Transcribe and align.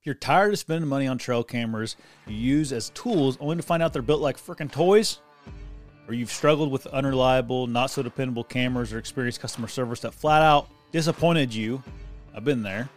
If 0.00 0.06
you're 0.06 0.14
tired 0.14 0.52
of 0.52 0.60
spending 0.60 0.88
money 0.88 1.08
on 1.08 1.18
trail 1.18 1.42
cameras 1.42 1.96
you 2.28 2.36
use 2.36 2.72
as 2.72 2.90
tools 2.90 3.36
only 3.40 3.56
to 3.56 3.62
find 3.62 3.82
out 3.82 3.92
they're 3.92 4.00
built 4.00 4.20
like 4.20 4.36
freaking 4.36 4.70
toys, 4.70 5.18
or 6.06 6.14
you've 6.14 6.30
struggled 6.30 6.70
with 6.70 6.86
unreliable, 6.86 7.66
not 7.66 7.90
so 7.90 8.04
dependable 8.04 8.44
cameras 8.44 8.92
or 8.92 8.98
experienced 8.98 9.40
customer 9.40 9.66
service 9.66 9.98
that 10.00 10.14
flat 10.14 10.40
out 10.40 10.68
disappointed 10.92 11.52
you, 11.52 11.82
I've 12.32 12.44
been 12.44 12.62
there. 12.62 12.88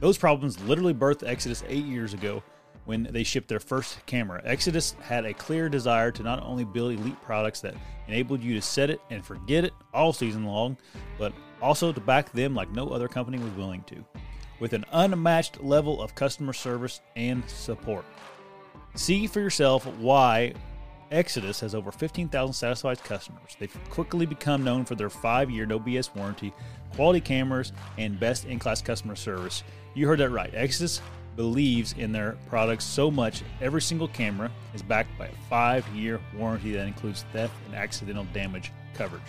Those 0.00 0.18
problems 0.18 0.60
literally 0.62 0.94
birthed 0.94 1.24
Exodus 1.24 1.62
eight 1.68 1.84
years 1.84 2.12
ago 2.12 2.42
when 2.86 3.04
they 3.04 3.22
shipped 3.22 3.46
their 3.46 3.60
first 3.60 4.04
camera. 4.06 4.42
Exodus 4.44 4.96
had 5.00 5.26
a 5.26 5.32
clear 5.32 5.68
desire 5.68 6.10
to 6.10 6.24
not 6.24 6.42
only 6.42 6.64
build 6.64 6.92
elite 6.92 7.22
products 7.22 7.60
that 7.60 7.76
enabled 8.08 8.42
you 8.42 8.54
to 8.54 8.62
set 8.62 8.90
it 8.90 9.00
and 9.10 9.24
forget 9.24 9.64
it 9.64 9.72
all 9.94 10.12
season 10.12 10.44
long, 10.44 10.76
but 11.20 11.32
also 11.62 11.92
to 11.92 12.00
back 12.00 12.32
them 12.32 12.52
like 12.52 12.70
no 12.72 12.88
other 12.88 13.06
company 13.06 13.38
was 13.38 13.52
willing 13.52 13.84
to 13.84 14.04
with 14.60 14.72
an 14.72 14.84
unmatched 14.92 15.62
level 15.62 16.00
of 16.02 16.14
customer 16.14 16.52
service 16.52 17.00
and 17.14 17.48
support. 17.48 18.04
See 18.94 19.26
for 19.26 19.40
yourself 19.40 19.86
why 19.98 20.54
Exodus 21.10 21.60
has 21.60 21.74
over 21.74 21.92
15,000 21.92 22.52
satisfied 22.52 23.02
customers. 23.04 23.56
They've 23.58 23.78
quickly 23.90 24.26
become 24.26 24.64
known 24.64 24.84
for 24.84 24.94
their 24.94 25.10
five 25.10 25.50
year 25.50 25.66
no 25.66 25.78
BS 25.78 26.14
warranty, 26.14 26.52
quality 26.94 27.20
cameras, 27.20 27.72
and 27.98 28.18
best 28.18 28.44
in 28.46 28.58
class 28.58 28.82
customer 28.82 29.14
service. 29.14 29.62
You 29.94 30.06
heard 30.06 30.18
that 30.20 30.30
right. 30.30 30.50
Exodus 30.54 31.00
believes 31.36 31.94
in 31.98 32.12
their 32.12 32.36
products 32.48 32.84
so 32.84 33.10
much, 33.10 33.42
every 33.60 33.82
single 33.82 34.08
camera 34.08 34.50
is 34.74 34.82
backed 34.82 35.16
by 35.18 35.26
a 35.26 35.34
five 35.48 35.86
year 35.88 36.20
warranty 36.36 36.72
that 36.72 36.86
includes 36.86 37.24
theft 37.32 37.54
and 37.66 37.74
accidental 37.74 38.26
damage 38.32 38.72
coverage. 38.94 39.22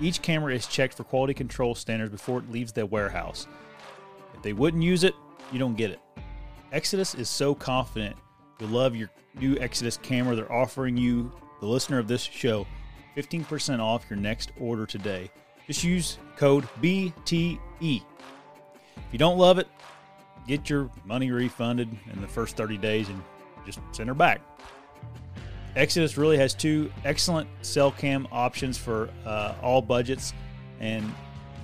Each 0.00 0.20
camera 0.20 0.54
is 0.54 0.66
checked 0.66 0.94
for 0.94 1.04
quality 1.04 1.34
control 1.34 1.74
standards 1.74 2.12
before 2.12 2.40
it 2.40 2.50
leaves 2.50 2.72
the 2.72 2.84
warehouse. 2.86 3.46
If 4.38 4.42
they 4.44 4.52
wouldn't 4.52 4.84
use 4.84 5.02
it, 5.02 5.16
you 5.50 5.58
don't 5.58 5.76
get 5.76 5.90
it. 5.90 6.00
Exodus 6.70 7.16
is 7.16 7.28
so 7.28 7.56
confident 7.56 8.14
you'll 8.60 8.70
love 8.70 8.94
your 8.94 9.10
new 9.34 9.58
Exodus 9.58 9.96
camera. 9.96 10.36
They're 10.36 10.52
offering 10.52 10.96
you, 10.96 11.32
the 11.58 11.66
listener 11.66 11.98
of 11.98 12.06
this 12.06 12.22
show, 12.22 12.64
15% 13.16 13.80
off 13.80 14.04
your 14.08 14.16
next 14.16 14.52
order 14.60 14.86
today. 14.86 15.28
Just 15.66 15.82
use 15.82 16.18
code 16.36 16.68
BTE. 16.80 17.58
If 17.80 19.12
you 19.12 19.18
don't 19.18 19.38
love 19.38 19.58
it, 19.58 19.66
get 20.46 20.70
your 20.70 20.88
money 21.04 21.32
refunded 21.32 21.88
in 22.12 22.20
the 22.20 22.28
first 22.28 22.56
30 22.56 22.78
days 22.78 23.08
and 23.08 23.20
just 23.66 23.80
send 23.90 24.08
her 24.08 24.14
back. 24.14 24.40
Exodus 25.74 26.16
really 26.16 26.36
has 26.36 26.54
two 26.54 26.92
excellent 27.04 27.48
cell 27.62 27.90
cam 27.90 28.28
options 28.30 28.78
for 28.78 29.10
uh, 29.26 29.54
all 29.62 29.82
budgets, 29.82 30.32
and 30.78 31.12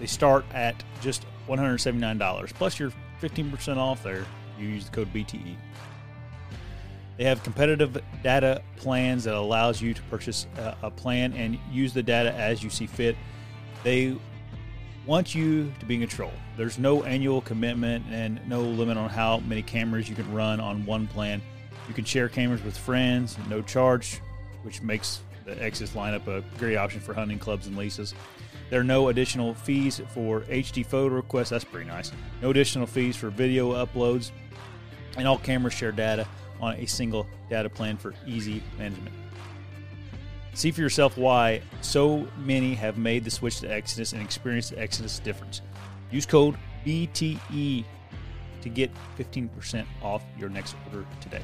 they 0.01 0.07
start 0.07 0.45
at 0.53 0.83
just 1.01 1.25
$179 1.49 2.55
plus 2.55 2.79
your 2.79 2.93
15% 3.21 3.77
off 3.77 4.03
there. 4.03 4.25
You 4.59 4.69
use 4.69 4.87
the 4.87 4.91
code 4.91 5.13
BTE. 5.13 5.57
They 7.17 7.25
have 7.25 7.43
competitive 7.43 8.01
data 8.23 8.63
plans 8.77 9.25
that 9.25 9.35
allows 9.35 9.81
you 9.81 9.95
to 9.95 10.03
purchase 10.03 10.47
a, 10.57 10.77
a 10.83 10.91
plan 10.91 11.33
and 11.33 11.59
use 11.71 11.93
the 11.93 12.03
data 12.03 12.33
as 12.35 12.63
you 12.63 12.71
see 12.71 12.87
fit. 12.87 13.17
They 13.85 14.17
want 15.07 15.35
you 15.35 15.73
to 15.79 15.87
be 15.87 15.95
in 15.95 16.01
control. 16.01 16.33
There's 16.57 16.79
no 16.79 17.05
annual 17.05 17.41
commitment 17.41 18.05
and 18.11 18.41
no 18.49 18.63
limit 18.63 18.97
on 18.97 19.11
how 19.11 19.41
many 19.41 19.63
cameras 19.63 20.09
you 20.09 20.17
can 20.17 20.33
run 20.33 20.61
on 20.61 20.85
one 20.87 21.07
plan. 21.07 21.41
You 21.87 21.95
can 21.95 22.05
share 22.05 22.29
cameras 22.29 22.63
with 22.63 22.77
friends, 22.77 23.37
no 23.49 23.61
charge, 23.63 24.21
which 24.63 24.83
makes 24.83 25.21
the 25.45 25.63
Exodus 25.63 25.95
lineup 25.95 26.27
a 26.27 26.43
great 26.59 26.77
option 26.77 27.01
for 27.01 27.13
hunting 27.13 27.39
clubs 27.39 27.67
and 27.67 27.77
leases. 27.77 28.15
There 28.75 28.81
are 28.81 28.83
no 28.83 29.07
additional 29.07 29.55
fees 29.55 30.03
for 30.09 30.41
HD 30.41 30.85
photo 30.85 31.15
requests. 31.15 31.51
That's 31.51 31.63
pretty 31.63 31.87
nice. 31.87 32.11
No 32.43 32.51
additional 32.51 32.89
fees 32.89 33.15
for 33.15 33.31
video 33.31 33.71
uploads. 33.87 34.33
And 35.17 35.29
all 35.29 35.39
cameras 35.39 35.75
share 35.75 35.93
data 35.93 36.27
on 36.61 36.75
a 36.75 36.85
single 36.85 37.29
data 37.49 37.71
plan 37.71 37.97
for 37.97 38.15
easy 38.27 38.65
management. 38.77 39.15
See 40.55 40.73
for 40.73 40.81
yourself 40.81 41.17
why 41.17 41.63
so 41.83 42.27
many 42.37 42.75
have 42.75 42.99
made 42.99 43.23
the 43.23 43.31
switch 43.31 43.61
to 43.61 43.73
Exodus 43.73 44.13
and 44.13 44.21
experienced 44.21 44.71
the 44.71 44.81
Exodus 44.81 45.21
difference. 45.21 45.61
Use 46.11 46.27
code 46.27 46.57
BTE 46.85 47.85
to 48.61 48.69
get 48.69 48.91
15% 49.17 49.87
off 50.03 50.25
your 50.37 50.49
next 50.49 50.75
order 50.87 51.07
today. 51.21 51.43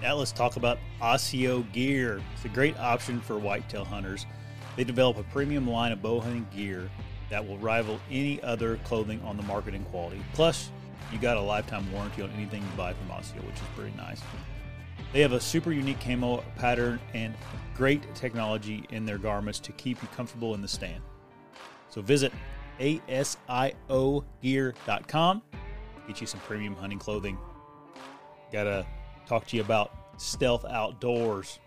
Now 0.00 0.14
let's 0.14 0.32
talk 0.32 0.56
about 0.56 0.78
ASIO 1.02 1.70
Gear. 1.72 2.22
It's 2.34 2.46
a 2.46 2.48
great 2.48 2.78
option 2.78 3.20
for 3.20 3.38
whitetail 3.38 3.84
hunters. 3.84 4.24
They 4.76 4.84
develop 4.84 5.18
a 5.18 5.22
premium 5.24 5.68
line 5.68 5.92
of 5.92 6.00
bow 6.02 6.20
hunting 6.20 6.46
gear 6.54 6.90
that 7.28 7.46
will 7.46 7.58
rival 7.58 8.00
any 8.10 8.42
other 8.42 8.76
clothing 8.84 9.20
on 9.22 9.36
the 9.36 9.42
market 9.44 9.74
in 9.74 9.84
quality. 9.84 10.20
Plus, 10.32 10.70
you 11.12 11.18
got 11.18 11.36
a 11.36 11.40
lifetime 11.40 11.90
warranty 11.92 12.22
on 12.22 12.30
anything 12.30 12.62
you 12.62 12.68
buy 12.76 12.92
from 12.92 13.08
Asio, 13.08 13.44
which 13.46 13.56
is 13.56 13.62
pretty 13.74 13.96
nice. 13.96 14.20
They 15.12 15.20
have 15.20 15.32
a 15.32 15.40
super 15.40 15.72
unique 15.72 16.00
camo 16.00 16.44
pattern 16.56 17.00
and 17.14 17.34
great 17.74 18.14
technology 18.14 18.84
in 18.90 19.04
their 19.04 19.18
garments 19.18 19.58
to 19.60 19.72
keep 19.72 20.00
you 20.02 20.08
comfortable 20.08 20.54
in 20.54 20.62
the 20.62 20.68
stand. 20.68 21.02
So 21.88 22.00
visit 22.00 22.32
asiogear.com, 22.78 23.42
get 26.06 26.20
you 26.20 26.26
some 26.26 26.40
premium 26.40 26.76
hunting 26.76 26.98
clothing. 26.98 27.38
Gotta 28.52 28.86
talk 29.26 29.46
to 29.48 29.56
you 29.56 29.62
about 29.62 29.92
Stealth 30.16 30.64
Outdoors, 30.64 31.58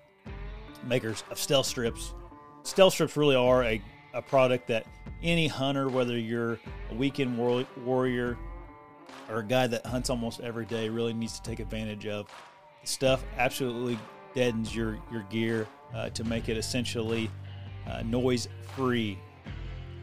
makers 0.85 1.23
of 1.29 1.37
stealth 1.39 1.65
strips 1.65 2.13
stealth 2.63 2.93
strips 2.93 3.15
really 3.15 3.35
are 3.35 3.63
a, 3.63 3.81
a 4.13 4.21
product 4.21 4.67
that 4.67 4.85
any 5.21 5.47
hunter, 5.47 5.89
whether 5.89 6.17
you're 6.17 6.59
a 6.89 6.95
weekend 6.95 7.37
war- 7.37 7.67
warrior 7.85 8.37
or 9.29 9.39
a 9.39 9.43
guy 9.43 9.67
that 9.67 9.85
hunts 9.85 10.09
almost 10.09 10.39
every 10.41 10.65
day, 10.65 10.89
really 10.89 11.13
needs 11.13 11.39
to 11.39 11.49
take 11.49 11.59
advantage 11.59 12.07
of. 12.07 12.27
The 12.81 12.87
stuff 12.87 13.23
absolutely 13.37 13.97
deadens 14.33 14.75
your, 14.75 14.97
your 15.11 15.23
gear 15.29 15.67
uh, 15.93 16.09
to 16.09 16.23
make 16.23 16.49
it 16.49 16.57
essentially 16.57 17.29
uh, 17.87 18.01
noise 18.03 18.47
free. 18.75 19.17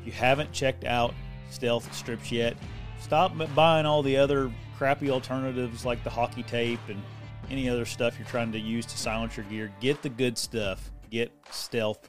If 0.00 0.06
you 0.06 0.12
haven't 0.12 0.52
checked 0.52 0.84
out 0.84 1.14
stealth 1.50 1.92
strips 1.94 2.30
yet, 2.30 2.56
stop 3.00 3.32
buying 3.54 3.86
all 3.86 4.02
the 4.02 4.16
other 4.16 4.50
crappy 4.78 5.10
alternatives 5.10 5.84
like 5.84 6.02
the 6.04 6.10
hockey 6.10 6.42
tape 6.42 6.80
and 6.88 7.02
any 7.50 7.68
other 7.68 7.84
stuff 7.84 8.18
you're 8.18 8.28
trying 8.28 8.52
to 8.52 8.58
use 8.58 8.86
to 8.86 8.96
silence 8.96 9.36
your 9.36 9.44
gear. 9.46 9.72
Get 9.80 10.00
the 10.02 10.08
good 10.08 10.38
stuff. 10.38 10.90
Get 11.10 11.32
stealth 11.50 12.08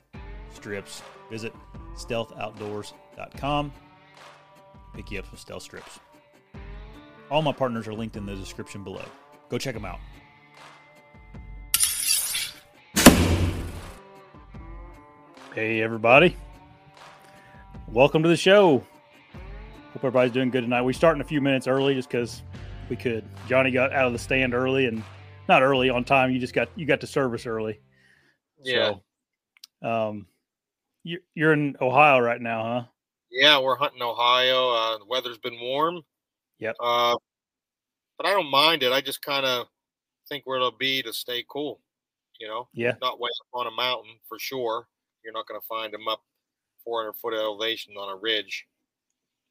strips, 0.53 1.01
visit 1.29 1.53
stealthoutdoors.com. 1.95 3.71
Pick 4.93 5.11
you 5.11 5.19
up 5.19 5.25
some 5.27 5.37
stealth 5.37 5.63
strips. 5.63 5.99
All 7.29 7.41
my 7.41 7.53
partners 7.53 7.87
are 7.87 7.93
linked 7.93 8.17
in 8.17 8.25
the 8.25 8.35
description 8.35 8.83
below. 8.83 9.05
Go 9.49 9.57
check 9.57 9.73
them 9.73 9.85
out. 9.85 9.99
Hey, 15.53 15.81
everybody. 15.81 16.37
Welcome 17.89 18.23
to 18.23 18.29
the 18.29 18.37
show. 18.37 18.83
Hope 19.93 19.97
everybody's 19.97 20.31
doing 20.31 20.49
good 20.49 20.61
tonight. 20.61 20.83
We 20.83 20.93
start 20.93 21.17
in 21.17 21.21
a 21.21 21.25
few 21.25 21.41
minutes 21.41 21.67
early 21.67 21.93
just 21.93 22.09
because 22.09 22.41
we 22.89 22.95
could. 22.95 23.25
Johnny 23.49 23.71
got 23.71 23.91
out 23.91 24.07
of 24.07 24.13
the 24.13 24.19
stand 24.19 24.53
early 24.53 24.85
and 24.85 25.03
not 25.49 25.61
early 25.61 25.89
on 25.89 26.05
time. 26.05 26.31
You 26.31 26.39
just 26.39 26.53
got 26.53 26.69
you 26.77 26.85
got 26.85 27.01
to 27.01 27.07
service 27.07 27.45
early. 27.45 27.81
Yeah. 28.63 28.93
So, 29.81 29.89
um, 29.89 30.25
you're 31.03 31.53
in 31.53 31.75
Ohio 31.81 32.19
right 32.19 32.41
now, 32.41 32.63
huh? 32.63 32.87
Yeah, 33.31 33.59
we're 33.59 33.77
hunting 33.77 34.01
Ohio. 34.01 34.69
Uh, 34.69 34.97
the 34.97 35.05
weather's 35.05 35.37
been 35.37 35.59
warm. 35.59 36.01
Yep. 36.59 36.75
Uh, 36.79 37.15
but 38.17 38.27
I 38.27 38.31
don't 38.31 38.51
mind 38.51 38.83
it. 38.83 38.91
I 38.91 39.01
just 39.01 39.21
kind 39.21 39.45
of 39.45 39.67
think 40.27 40.45
where 40.45 40.57
it'll 40.57 40.71
be 40.71 41.01
to 41.03 41.13
stay 41.13 41.43
cool. 41.49 41.79
You 42.39 42.47
know. 42.47 42.67
Yeah. 42.73 42.93
Not 43.01 43.19
way 43.19 43.29
up 43.41 43.59
on 43.59 43.67
a 43.67 43.71
mountain 43.71 44.15
for 44.27 44.37
sure. 44.37 44.87
You're 45.23 45.33
not 45.33 45.47
going 45.47 45.59
to 45.59 45.67
find 45.67 45.93
them 45.93 46.07
up 46.07 46.21
400 46.83 47.13
foot 47.13 47.33
elevation 47.33 47.93
on 47.95 48.11
a 48.11 48.17
ridge. 48.17 48.65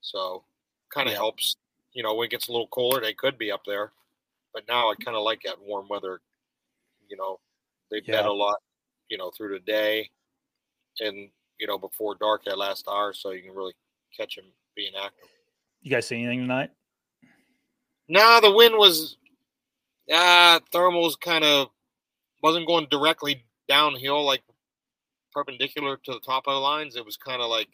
So, 0.01 0.45
kind 0.93 1.09
of 1.09 1.13
yeah. 1.13 1.19
helps. 1.19 1.57
You 1.93 2.03
know, 2.03 2.15
when 2.15 2.27
it 2.27 2.31
gets 2.31 2.49
a 2.49 2.53
little 2.53 2.69
cooler, 2.69 3.01
they 3.01 3.15
could 3.15 3.39
be 3.39 3.51
up 3.51 3.63
there. 3.67 3.93
But 4.53 4.65
now 4.69 4.91
I 4.91 4.95
kind 5.05 5.17
of 5.17 5.23
like 5.23 5.43
that 5.45 5.61
warm 5.61 5.87
weather. 5.89 6.21
You 7.09 7.17
know, 7.17 7.41
they 7.91 8.03
yeah. 8.05 8.27
a 8.27 8.31
lot. 8.31 8.59
You 9.09 9.19
know, 9.19 9.33
through 9.37 9.55
the 9.55 9.61
day, 9.61 10.09
and 11.01 11.31
you 11.61 11.67
know, 11.67 11.79
before 11.79 12.15
dark 12.15 12.45
that 12.45 12.59
last 12.59 12.89
hour, 12.89 13.13
so 13.13 13.31
you 13.31 13.43
can 13.43 13.55
really 13.55 13.75
catch 14.17 14.37
them 14.37 14.47
being 14.75 14.93
active. 15.01 15.29
You 15.83 15.91
guys 15.91 16.07
see 16.07 16.17
anything 16.17 16.41
tonight? 16.41 16.71
nah, 18.11 18.41
the 18.41 18.53
wind 18.53 18.75
was 18.77 19.17
uh 20.13 20.59
thermals 20.75 21.19
kind 21.19 21.45
of 21.45 21.69
wasn't 22.43 22.67
going 22.67 22.87
directly 22.91 23.45
downhill 23.69 24.25
like 24.25 24.43
perpendicular 25.33 25.97
to 26.05 26.13
the 26.13 26.21
top 26.21 26.45
of 26.47 26.55
the 26.55 26.61
lines. 26.61 26.97
It 26.97 27.07
was 27.07 27.17
kind 27.17 27.41
of 27.41 27.49
like 27.49 27.69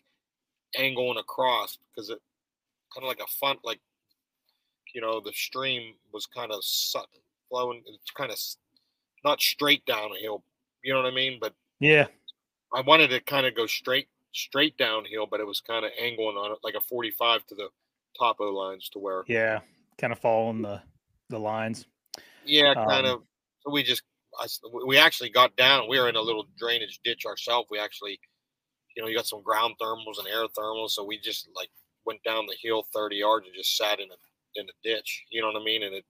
angling 0.77 1.19
across 1.19 1.79
because 1.89 2.11
it 2.11 2.19
kind 2.95 3.05
of 3.05 3.09
like 3.09 3.21
a 3.21 3.33
fun 3.41 3.57
like 3.65 3.81
you 4.95 5.01
know 5.01 5.21
the 5.21 5.33
stream 5.33 5.95
was 6.13 6.27
kind 6.27 6.53
of 6.53 6.63
flowing. 7.49 7.83
It's 7.87 8.11
kind 8.11 8.31
of 8.31 8.39
not 9.25 9.41
straight 9.41 9.85
downhill. 9.87 10.45
You 10.85 10.93
know 10.93 11.03
what 11.03 11.11
I 11.11 11.15
mean? 11.15 11.39
But 11.41 11.55
yeah, 11.81 12.07
I 12.77 12.83
wanted 12.83 13.09
to 13.09 13.21
kind 13.21 13.47
of 13.47 13.57
go 13.57 13.67
straight 13.67 14.09
straight 14.33 14.77
downhill, 14.77 15.27
but 15.27 15.41
it 15.41 15.47
was 15.47 15.61
kind 15.61 15.87
of 15.87 15.93
angling 15.99 16.37
on 16.37 16.53
it 16.53 16.59
like 16.63 16.75
a 16.75 16.81
45 16.81 17.47
to 17.47 17.55
the 17.55 17.69
top 18.19 18.39
of 18.39 18.47
the 18.49 18.53
lines 18.53 18.91
to 18.91 18.99
where 18.99 19.25
yeah, 19.27 19.61
kind 19.99 20.13
of 20.13 20.19
following 20.19 20.61
the 20.61 20.83
the 21.31 21.39
lines. 21.39 21.87
Yeah, 22.45 22.75
kind 22.75 23.07
um, 23.07 23.15
of. 23.15 23.23
So 23.61 23.73
we 23.73 23.83
just 23.83 24.03
I, 24.39 24.47
we 24.87 24.99
actually 24.99 25.31
got 25.31 25.57
down. 25.57 25.89
We 25.89 25.99
were 25.99 26.09
in 26.11 26.17
a 26.17 26.21
little 26.21 26.47
drainage 26.59 27.01
ditch 27.03 27.25
ourselves. 27.25 27.69
We 27.71 27.79
actually, 27.79 28.21
you 28.95 29.03
know, 29.03 29.09
you 29.09 29.17
got 29.17 29.27
some 29.27 29.43
ground 29.43 29.77
thermals 29.81 30.19
and 30.19 30.29
air 30.29 30.47
thermals, 30.57 30.91
so 30.91 31.03
we 31.03 31.19
just 31.19 31.49
like 31.57 31.71
went 32.05 32.23
down 32.25 32.45
the 32.47 32.57
hill 32.63 32.85
30 32.95 33.17
yards 33.17 33.47
and 33.47 33.55
just 33.57 33.75
sat 33.75 34.01
in 34.01 34.09
a 34.11 34.61
in 34.61 34.67
a 34.67 34.73
ditch. 34.85 35.25
You 35.31 35.41
know 35.41 35.49
what 35.49 35.63
I 35.63 35.65
mean? 35.65 35.83
And 35.83 35.95
it, 35.95 36.05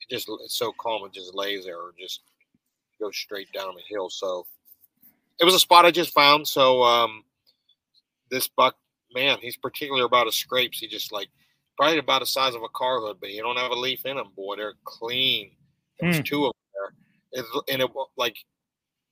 it 0.00 0.14
just 0.14 0.28
it's 0.44 0.56
so 0.56 0.72
calm. 0.78 1.04
It 1.04 1.12
just 1.12 1.34
lays 1.34 1.64
there 1.64 1.78
or 1.78 1.92
just 1.98 2.20
goes 3.00 3.16
straight 3.16 3.52
down 3.52 3.74
the 3.74 3.82
hill. 3.88 4.08
So 4.08 4.46
it 5.40 5.44
was 5.44 5.54
a 5.54 5.58
spot 5.58 5.84
I 5.84 5.90
just 5.90 6.12
found. 6.12 6.46
So 6.46 6.82
um, 6.82 7.24
this 8.30 8.48
buck, 8.48 8.76
man, 9.14 9.38
he's 9.40 9.56
particular 9.56 10.04
about 10.04 10.26
his 10.26 10.36
scrapes. 10.36 10.78
He 10.78 10.88
just 10.88 11.12
like 11.12 11.28
probably 11.76 11.98
about 11.98 12.20
the 12.20 12.26
size 12.26 12.54
of 12.54 12.62
a 12.62 12.68
car 12.68 13.00
hood, 13.00 13.18
but 13.20 13.30
he 13.30 13.38
don't 13.38 13.58
have 13.58 13.70
a 13.70 13.76
leaf 13.76 14.04
in 14.06 14.16
them. 14.16 14.28
Boy, 14.36 14.56
they're 14.56 14.74
clean. 14.84 15.52
There's 16.00 16.20
mm. 16.20 16.24
two 16.24 16.46
of 16.46 16.52
them 16.52 16.92
there, 17.32 17.44
it, 17.44 17.64
and 17.72 17.82
it 17.82 17.90
like 18.16 18.36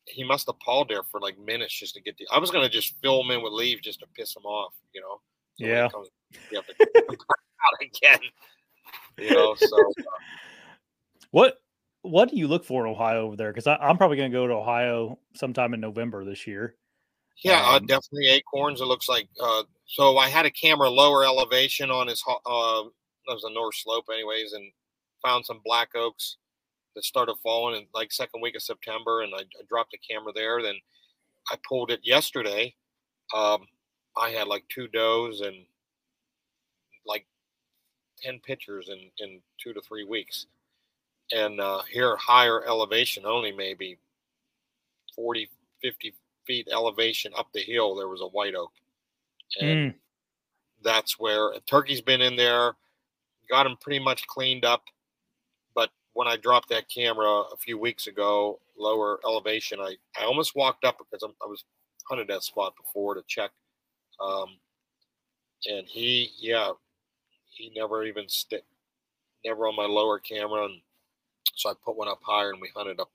he 0.06 0.25
must 0.25 0.46
have 0.46 0.58
pawed 0.61 0.88
there 0.88 1.05
for 1.05 1.20
like 1.20 1.38
minutes 1.38 1.78
just 1.78 1.94
to 1.94 2.02
get 2.02 2.17
the. 2.17 2.26
I 2.32 2.38
was 2.38 2.50
gonna 2.50 2.69
just 2.69 2.94
fill 3.02 3.23
him 3.23 3.31
in 3.31 3.43
with 3.43 3.52
leaves 3.52 3.82
just 3.82 4.00
to 4.00 4.06
piss 4.16 4.37
him 4.37 4.44
off, 4.44 4.75
you 4.93 5.00
know. 5.00 5.20
So 5.58 5.66
yeah. 5.66 5.88
Comes, 5.88 6.08
you 6.50 6.56
have 6.56 6.66
to 6.66 6.75
out 6.81 7.81
again. 7.81 8.20
You 9.19 9.31
know. 9.31 9.55
So. 9.55 9.76
Uh, 9.76 10.02
what 11.31 11.60
what 12.11 12.31
do 12.31 12.37
you 12.37 12.49
look 12.49 12.65
for 12.65 12.85
in 12.85 12.91
Ohio 12.91 13.27
over 13.27 13.37
there? 13.37 13.53
Because 13.53 13.67
I'm 13.67 13.97
probably 13.97 14.17
going 14.17 14.31
to 14.31 14.37
go 14.37 14.47
to 14.47 14.55
Ohio 14.55 15.19
sometime 15.35 15.75
in 15.75 15.81
November 15.81 16.25
this 16.25 16.47
year. 16.47 16.75
Yeah, 17.43 17.62
uh, 17.65 17.69
um, 17.69 17.75
uh, 17.75 17.79
definitely 17.81 18.29
acorns. 18.29 18.81
It 18.81 18.87
looks 18.87 19.09
like. 19.09 19.29
Uh, 19.41 19.62
so 19.87 20.19
I 20.19 20.29
had 20.29 20.47
a 20.47 20.51
camera 20.51 20.91
lower 20.91 21.25
elevation 21.25 21.91
on 21.91 22.09
his. 22.09 22.23
Uh, 22.27 22.83
that 23.27 23.35
was 23.35 23.45
a 23.45 23.53
north 23.53 23.77
slope, 23.77 24.07
anyways, 24.12 24.53
and 24.53 24.71
found 25.23 25.47
some 25.47 25.61
black 25.65 25.91
oaks 25.95 26.37
that 26.95 27.05
started 27.05 27.37
falling 27.43 27.77
in 27.81 27.87
like 27.95 28.12
second 28.12 28.43
week 28.43 28.57
of 28.57 28.62
September, 28.62 29.23
and 29.23 29.33
I, 29.35 29.41
I 29.41 29.62
dropped 29.69 29.93
the 29.93 29.99
camera 29.99 30.33
there. 30.35 30.62
Then 30.62 30.77
I 31.51 31.57
pulled 31.67 31.91
it 31.91 32.01
yesterday. 32.03 32.75
Um, 33.35 33.67
I 34.17 34.31
had 34.31 34.49
like 34.49 34.65
two 34.69 34.89
does 34.89 35.41
and 35.41 35.57
like 37.07 37.27
ten 38.21 38.41
pictures 38.41 38.91
in 38.91 39.11
in 39.19 39.41
two 39.62 39.73
to 39.73 39.81
three 39.81 40.05
weeks 40.05 40.47
and 41.32 41.61
uh, 41.61 41.82
here 41.91 42.17
higher 42.17 42.65
elevation 42.67 43.25
only 43.27 43.53
maybe 43.53 43.99
40 45.15 45.49
50 45.82 46.15
feet 46.47 46.69
elevation 46.73 47.32
up 47.37 47.49
the 47.53 47.61
hill 47.61 47.94
there 47.94 48.09
was 48.09 48.21
a 48.21 48.27
white 48.27 48.55
oak 48.55 48.73
and 49.61 49.93
mm. 49.93 49.94
that's 50.82 51.19
where 51.19 51.53
turkey's 51.67 52.00
been 52.00 52.21
in 52.21 52.37
there 52.37 52.75
got 53.49 53.67
him 53.67 53.77
pretty 53.81 54.03
much 54.03 54.27
cleaned 54.27 54.65
up 54.65 54.85
but 55.75 55.91
when 56.12 56.29
i 56.29 56.37
dropped 56.37 56.69
that 56.69 56.88
camera 56.88 57.29
a 57.29 57.56
few 57.59 57.79
weeks 57.79 58.06
ago 58.06 58.59
lower 58.79 59.21
elevation 59.25 59.81
i, 59.81 59.94
I 60.21 60.25
almost 60.25 60.56
walked 60.56 60.85
up 60.85 60.99
because 60.99 61.23
I'm, 61.23 61.35
i 61.43 61.47
was 61.47 61.65
hunted 62.09 62.29
that 62.29 62.43
spot 62.43 62.75
before 62.76 63.15
to 63.15 63.23
check 63.26 63.50
um, 64.21 64.49
and 65.67 65.87
he 65.87 66.31
yeah 66.38 66.73
he 67.50 67.73
never 67.75 68.05
even 68.05 68.29
stick 68.29 68.65
never 69.44 69.67
on 69.67 69.76
my 69.76 69.87
lower 69.87 70.19
camera 70.19 70.65
and 70.65 70.81
so 71.54 71.70
I 71.70 71.75
put 71.84 71.96
one 71.96 72.08
up 72.08 72.20
higher 72.22 72.50
and 72.50 72.60
we 72.60 72.70
hunted 72.75 73.00
up 73.00 73.10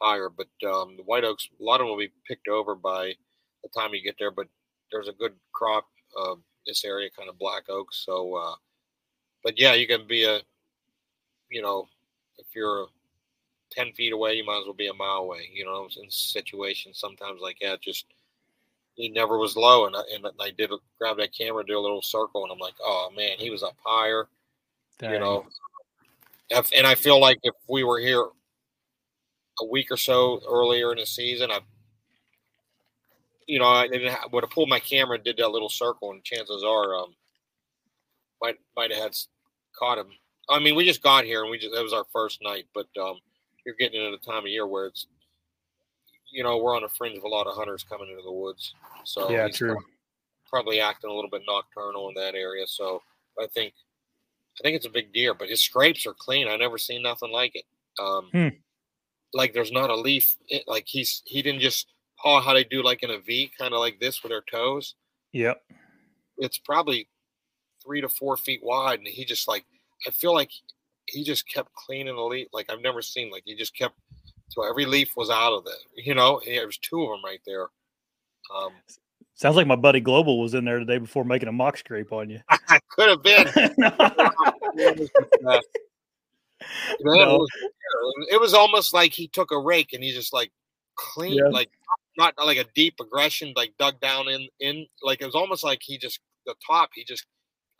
higher. 0.00 0.28
But 0.28 0.48
um, 0.68 0.96
the 0.96 1.02
white 1.04 1.24
oaks, 1.24 1.48
a 1.58 1.62
lot 1.62 1.80
of 1.80 1.80
them 1.80 1.88
will 1.88 1.98
be 1.98 2.12
picked 2.26 2.48
over 2.48 2.74
by 2.74 3.14
the 3.62 3.68
time 3.76 3.94
you 3.94 4.02
get 4.02 4.16
there. 4.18 4.30
But 4.30 4.48
there's 4.92 5.08
a 5.08 5.12
good 5.12 5.34
crop 5.52 5.86
of 6.16 6.38
this 6.66 6.84
area, 6.84 7.10
kind 7.16 7.28
of 7.28 7.38
black 7.38 7.64
oaks. 7.68 8.04
So, 8.04 8.34
uh, 8.34 8.54
but 9.42 9.58
yeah, 9.58 9.74
you 9.74 9.86
can 9.86 10.06
be 10.06 10.24
a, 10.24 10.40
you 11.50 11.62
know, 11.62 11.88
if 12.38 12.46
you're 12.54 12.86
10 13.70 13.92
feet 13.92 14.12
away, 14.12 14.34
you 14.34 14.44
might 14.44 14.60
as 14.60 14.64
well 14.64 14.74
be 14.74 14.88
a 14.88 14.94
mile 14.94 15.18
away. 15.18 15.48
You 15.52 15.64
know, 15.64 15.88
in 16.02 16.10
situations 16.10 16.98
sometimes 16.98 17.40
like 17.40 17.58
that, 17.62 17.80
just 17.80 18.06
he 18.94 19.08
never 19.08 19.38
was 19.38 19.56
low. 19.56 19.86
And 19.86 19.96
I, 19.96 20.02
and 20.14 20.26
I 20.40 20.50
did 20.50 20.70
grab 20.98 21.16
that 21.18 21.34
camera, 21.36 21.64
do 21.64 21.78
a 21.78 21.80
little 21.80 22.02
circle, 22.02 22.42
and 22.44 22.52
I'm 22.52 22.58
like, 22.58 22.74
oh 22.82 23.10
man, 23.16 23.38
he 23.38 23.50
was 23.50 23.62
up 23.62 23.76
higher. 23.84 24.28
Dang. 24.98 25.12
You 25.12 25.20
know, 25.20 25.46
and 26.50 26.86
I 26.86 26.94
feel 26.94 27.20
like 27.20 27.38
if 27.42 27.54
we 27.68 27.84
were 27.84 27.98
here 27.98 28.24
a 29.60 29.66
week 29.66 29.90
or 29.90 29.96
so 29.96 30.40
earlier 30.48 30.92
in 30.92 30.98
the 30.98 31.06
season, 31.06 31.50
I, 31.50 31.60
you 33.46 33.58
know, 33.58 33.66
I 33.66 33.88
would 34.32 34.44
have 34.44 34.50
pulled 34.50 34.68
my 34.68 34.80
camera 34.80 35.16
and 35.16 35.24
did 35.24 35.36
that 35.38 35.50
little 35.50 35.68
circle, 35.68 36.10
and 36.10 36.22
chances 36.24 36.62
are, 36.62 36.94
um, 36.96 37.14
might 38.40 38.56
might 38.76 38.92
have 38.92 39.02
had 39.02 39.16
caught 39.78 39.98
him. 39.98 40.08
I 40.48 40.58
mean, 40.58 40.74
we 40.74 40.84
just 40.84 41.02
got 41.02 41.24
here, 41.24 41.42
and 41.42 41.50
we 41.50 41.58
just 41.58 41.74
that 41.74 41.82
was 41.82 41.92
our 41.92 42.06
first 42.12 42.40
night, 42.42 42.66
but 42.74 42.88
um, 43.00 43.18
you're 43.64 43.74
getting 43.78 44.02
into 44.02 44.16
the 44.16 44.24
time 44.24 44.44
of 44.44 44.48
year 44.48 44.66
where 44.66 44.86
it's, 44.86 45.06
you 46.30 46.42
know, 46.42 46.56
we're 46.58 46.76
on 46.76 46.82
the 46.82 46.88
fringe 46.88 47.18
of 47.18 47.24
a 47.24 47.28
lot 47.28 47.46
of 47.46 47.54
hunters 47.54 47.84
coming 47.84 48.08
into 48.08 48.22
the 48.22 48.32
woods. 48.32 48.74
So 49.04 49.30
yeah, 49.30 49.48
true. 49.48 49.76
Probably 50.48 50.80
acting 50.80 51.10
a 51.10 51.12
little 51.12 51.30
bit 51.30 51.42
nocturnal 51.46 52.08
in 52.08 52.14
that 52.14 52.34
area. 52.34 52.66
So 52.66 53.02
I 53.38 53.46
think 53.46 53.74
I 54.58 54.62
think 54.62 54.76
it's 54.76 54.86
a 54.86 54.90
big 54.90 55.12
deer, 55.12 55.34
but 55.34 55.48
his 55.48 55.62
scrapes 55.62 56.06
are 56.06 56.14
clean. 56.14 56.48
I 56.48 56.56
never 56.56 56.78
seen 56.78 57.02
nothing 57.02 57.30
like 57.30 57.54
it. 57.54 57.64
Um, 57.98 58.28
hmm. 58.32 58.48
Like 59.34 59.52
there's 59.52 59.72
not 59.72 59.90
a 59.90 59.96
leaf. 59.96 60.36
It, 60.48 60.64
like 60.66 60.84
he's 60.86 61.22
he 61.26 61.42
didn't 61.42 61.60
just 61.60 61.86
paw 62.18 62.40
how 62.40 62.54
they 62.54 62.64
do 62.64 62.82
like 62.82 63.02
in 63.02 63.10
a 63.10 63.18
V, 63.18 63.50
kind 63.58 63.74
of 63.74 63.80
like 63.80 64.00
this 64.00 64.22
with 64.22 64.30
their 64.30 64.42
toes. 64.50 64.94
Yep. 65.32 65.62
It's 66.38 66.58
probably 66.58 67.08
three 67.84 68.00
to 68.00 68.08
four 68.08 68.36
feet 68.36 68.60
wide, 68.62 68.98
and 68.98 69.08
he 69.08 69.24
just 69.24 69.46
like 69.46 69.64
I 70.06 70.10
feel 70.10 70.34
like 70.34 70.50
he 71.06 71.24
just 71.24 71.48
kept 71.48 71.74
cleaning 71.74 72.16
the 72.16 72.22
leaf. 72.22 72.48
Like 72.52 72.70
I've 72.70 72.80
never 72.80 73.02
seen. 73.02 73.30
Like 73.30 73.42
he 73.44 73.54
just 73.54 73.76
kept 73.76 73.94
so 74.48 74.68
every 74.68 74.86
leaf 74.86 75.10
was 75.16 75.30
out 75.30 75.52
of 75.52 75.66
it. 75.66 76.04
You 76.04 76.14
know, 76.14 76.40
there 76.44 76.66
was 76.66 76.78
two 76.78 77.02
of 77.02 77.10
them 77.10 77.24
right 77.24 77.40
there. 77.46 77.68
Um, 78.54 78.72
Sounds 79.34 79.56
like 79.56 79.66
my 79.66 79.76
buddy 79.76 80.00
Global 80.00 80.40
was 80.40 80.54
in 80.54 80.64
there 80.64 80.80
today 80.80 80.98
before 80.98 81.24
making 81.24 81.48
a 81.48 81.52
mock 81.52 81.76
scrape 81.76 82.12
on 82.12 82.30
you. 82.30 82.40
I 82.48 82.80
could 82.90 83.08
have 83.08 83.22
been. 83.22 83.74
no. 83.78 83.92
it 88.30 88.40
was 88.40 88.54
almost 88.54 88.94
like 88.94 89.12
he 89.12 89.28
took 89.28 89.50
a 89.52 89.58
rake 89.58 89.92
and 89.92 90.02
he 90.02 90.12
just 90.12 90.32
like 90.32 90.50
cleaned, 90.96 91.40
yeah. 91.44 91.48
like 91.48 91.70
not 92.16 92.34
like 92.44 92.58
a 92.58 92.64
deep 92.74 92.94
aggression, 93.00 93.52
like 93.56 93.72
dug 93.78 94.00
down 94.00 94.28
in 94.28 94.48
in 94.60 94.86
like 95.02 95.20
it 95.22 95.26
was 95.26 95.34
almost 95.34 95.64
like 95.64 95.80
he 95.82 95.98
just 95.98 96.20
the 96.46 96.54
top. 96.66 96.90
He 96.94 97.04
just 97.04 97.26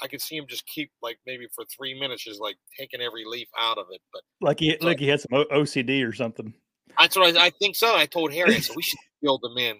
I 0.00 0.06
could 0.06 0.22
see 0.22 0.36
him 0.36 0.46
just 0.48 0.66
keep 0.66 0.90
like 1.02 1.18
maybe 1.26 1.48
for 1.54 1.64
three 1.64 1.98
minutes, 1.98 2.24
just 2.24 2.40
like 2.40 2.56
taking 2.78 3.00
every 3.00 3.24
leaf 3.24 3.48
out 3.58 3.78
of 3.78 3.86
it. 3.90 4.00
But 4.12 4.22
like 4.40 4.60
he 4.60 4.76
like 4.80 4.98
he 4.98 5.08
had 5.08 5.20
some 5.20 5.44
OCD 5.50 6.08
or 6.08 6.12
something. 6.12 6.54
That's 6.98 7.16
what 7.16 7.36
I, 7.36 7.46
I 7.46 7.50
think 7.50 7.76
so. 7.76 7.94
I 7.94 8.06
told 8.06 8.32
Harry, 8.32 8.54
I 8.54 8.60
said 8.60 8.74
we 8.74 8.82
should 8.82 8.98
build 9.20 9.42
them 9.42 9.58
in 9.58 9.76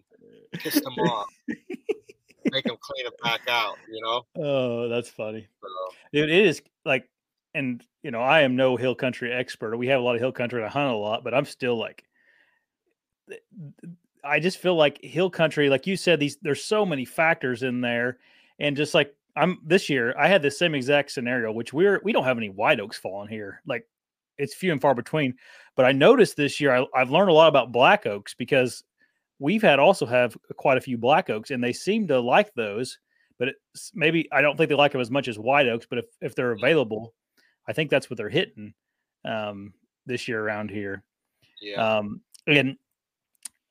pissed 0.53 0.83
them 0.83 0.95
off. 0.95 1.27
Make 2.51 2.65
them 2.65 2.77
clean 2.81 3.07
it 3.07 3.15
back 3.23 3.43
out, 3.49 3.77
you 3.91 4.01
know? 4.01 4.27
Oh, 4.37 4.89
that's 4.89 5.11
funny. 5.11 5.47
So, 5.63 5.69
it 6.13 6.31
is 6.31 6.63
like, 6.89 7.09
and 7.55 7.85
you 8.03 8.11
know, 8.11 8.21
I 8.21 8.41
am 8.41 8.57
no 8.57 8.77
hill 8.77 8.95
country 8.95 9.33
expert. 9.33 9.77
We 9.77 9.87
have 9.89 10.01
a 10.01 10.03
lot 10.03 10.17
of 10.17 10.21
hill 10.21 10.33
country 10.33 10.59
and 10.59 10.67
I 10.67 10.71
hunt 10.71 10.93
a 10.93 10.97
lot, 10.97 11.23
but 11.23 11.35
I'm 11.35 11.45
still 11.45 11.77
like, 11.77 12.05
I 14.25 14.41
just 14.41 14.59
feel 14.59 14.75
like 14.75 15.03
hill 15.03 15.31
country, 15.31 15.69
like 15.69 15.87
you 15.87 15.97
said, 15.97 16.19
these 16.19 16.37
there's 16.43 16.65
so 16.65 16.85
many 16.85 17.05
factors 17.05 17.63
in 17.63 17.81
there, 17.81 18.19
and 18.59 18.77
just 18.77 18.95
like 18.95 19.15
I'm 19.37 19.59
this 19.65 19.89
year, 19.89 20.15
I 20.19 20.29
had 20.29 20.43
the 20.43 20.51
same 20.51 20.75
exact 20.75 21.13
scenario, 21.13 21.53
which 21.53 21.73
we're 21.73 22.01
we 22.03 22.13
don't 22.13 22.25
have 22.25 22.39
any 22.39 22.49
white 22.49 22.81
oaks 22.81 22.99
falling 22.99 23.29
here, 23.29 23.63
like 23.67 23.87
it's 24.39 24.55
few 24.55 24.73
and 24.73 24.81
far 24.81 24.95
between. 24.95 25.35
But 25.77 25.87
I 25.87 25.93
noticed 25.93 26.37
this 26.37 26.61
year, 26.61 26.75
I, 26.75 26.87
I've 26.95 27.11
learned 27.11 27.31
a 27.31 27.35
lot 27.35 27.49
about 27.49 27.73
black 27.73 28.07
oaks 28.07 28.35
because 28.35 28.83
we've 29.39 29.63
had 29.63 29.79
also 29.79 30.07
have 30.07 30.37
quite 30.57 30.79
a 30.79 30.83
few 30.83 30.99
black 30.99 31.31
oaks, 31.31 31.51
and 31.51 31.63
they 31.63 31.73
seem 31.73 32.09
to 32.09 32.21
like 32.21 32.53
those. 32.55 32.99
But 33.39 33.55
maybe 33.95 34.29
I 34.33 34.41
don't 34.41 34.57
think 34.57 34.69
they 34.69 34.75
like 34.75 34.93
them 34.93 35.01
as 35.01 35.11
much 35.11 35.29
as 35.29 35.39
white 35.39 35.69
oaks. 35.69 35.87
But 35.89 36.01
if 36.01 36.07
if 36.21 36.35
they're 36.35 36.53
available, 36.53 37.15
I 37.67 37.73
think 37.73 37.91
that's 37.91 38.11
what 38.11 38.17
they're 38.17 38.29
hitting 38.29 38.75
um, 39.25 39.73
this 40.07 40.29
year 40.29 40.43
around 40.43 40.71
here. 40.71 41.05
Yeah. 41.61 41.99
Um, 41.99 42.21
and 42.47 42.77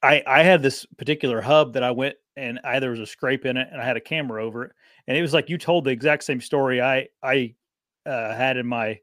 I 0.02 0.24
I 0.26 0.44
had 0.44 0.62
this 0.62 0.86
particular 0.98 1.42
hub 1.42 1.74
that 1.74 1.84
I 1.84 1.92
went 1.92 2.16
and 2.36 2.60
I, 2.64 2.80
there 2.80 2.92
was 2.92 3.00
a 3.00 3.06
scrape 3.06 3.46
in 3.46 3.58
it, 3.58 3.68
and 3.72 3.82
I 3.82 3.86
had 3.86 3.98
a 3.98 4.02
camera 4.02 4.46
over 4.46 4.64
it, 4.66 4.72
and 5.08 5.18
it 5.18 5.22
was 5.22 5.34
like 5.34 5.50
you 5.50 5.58
told 5.58 5.84
the 5.84 5.92
exact 5.92 6.24
same 6.24 6.40
story 6.40 6.82
I 6.82 7.08
I 7.22 7.56
uh, 8.06 8.34
had 8.36 8.58
in 8.58 8.68
my 8.68 9.00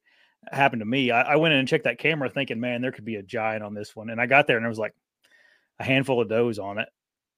happened 0.52 0.80
to 0.80 0.86
me. 0.86 1.10
I, 1.10 1.22
I, 1.22 1.36
went 1.36 1.52
in 1.52 1.60
and 1.60 1.68
checked 1.68 1.84
that 1.84 1.98
camera 1.98 2.28
thinking, 2.28 2.60
man, 2.60 2.82
there 2.82 2.92
could 2.92 3.04
be 3.04 3.16
a 3.16 3.22
giant 3.22 3.62
on 3.62 3.74
this 3.74 3.94
one. 3.94 4.10
And 4.10 4.20
I 4.20 4.26
got 4.26 4.46
there 4.46 4.56
and 4.56 4.64
there 4.64 4.70
was 4.70 4.78
like 4.78 4.94
a 5.78 5.84
handful 5.84 6.20
of 6.20 6.28
does 6.28 6.58
on 6.58 6.78
it. 6.78 6.88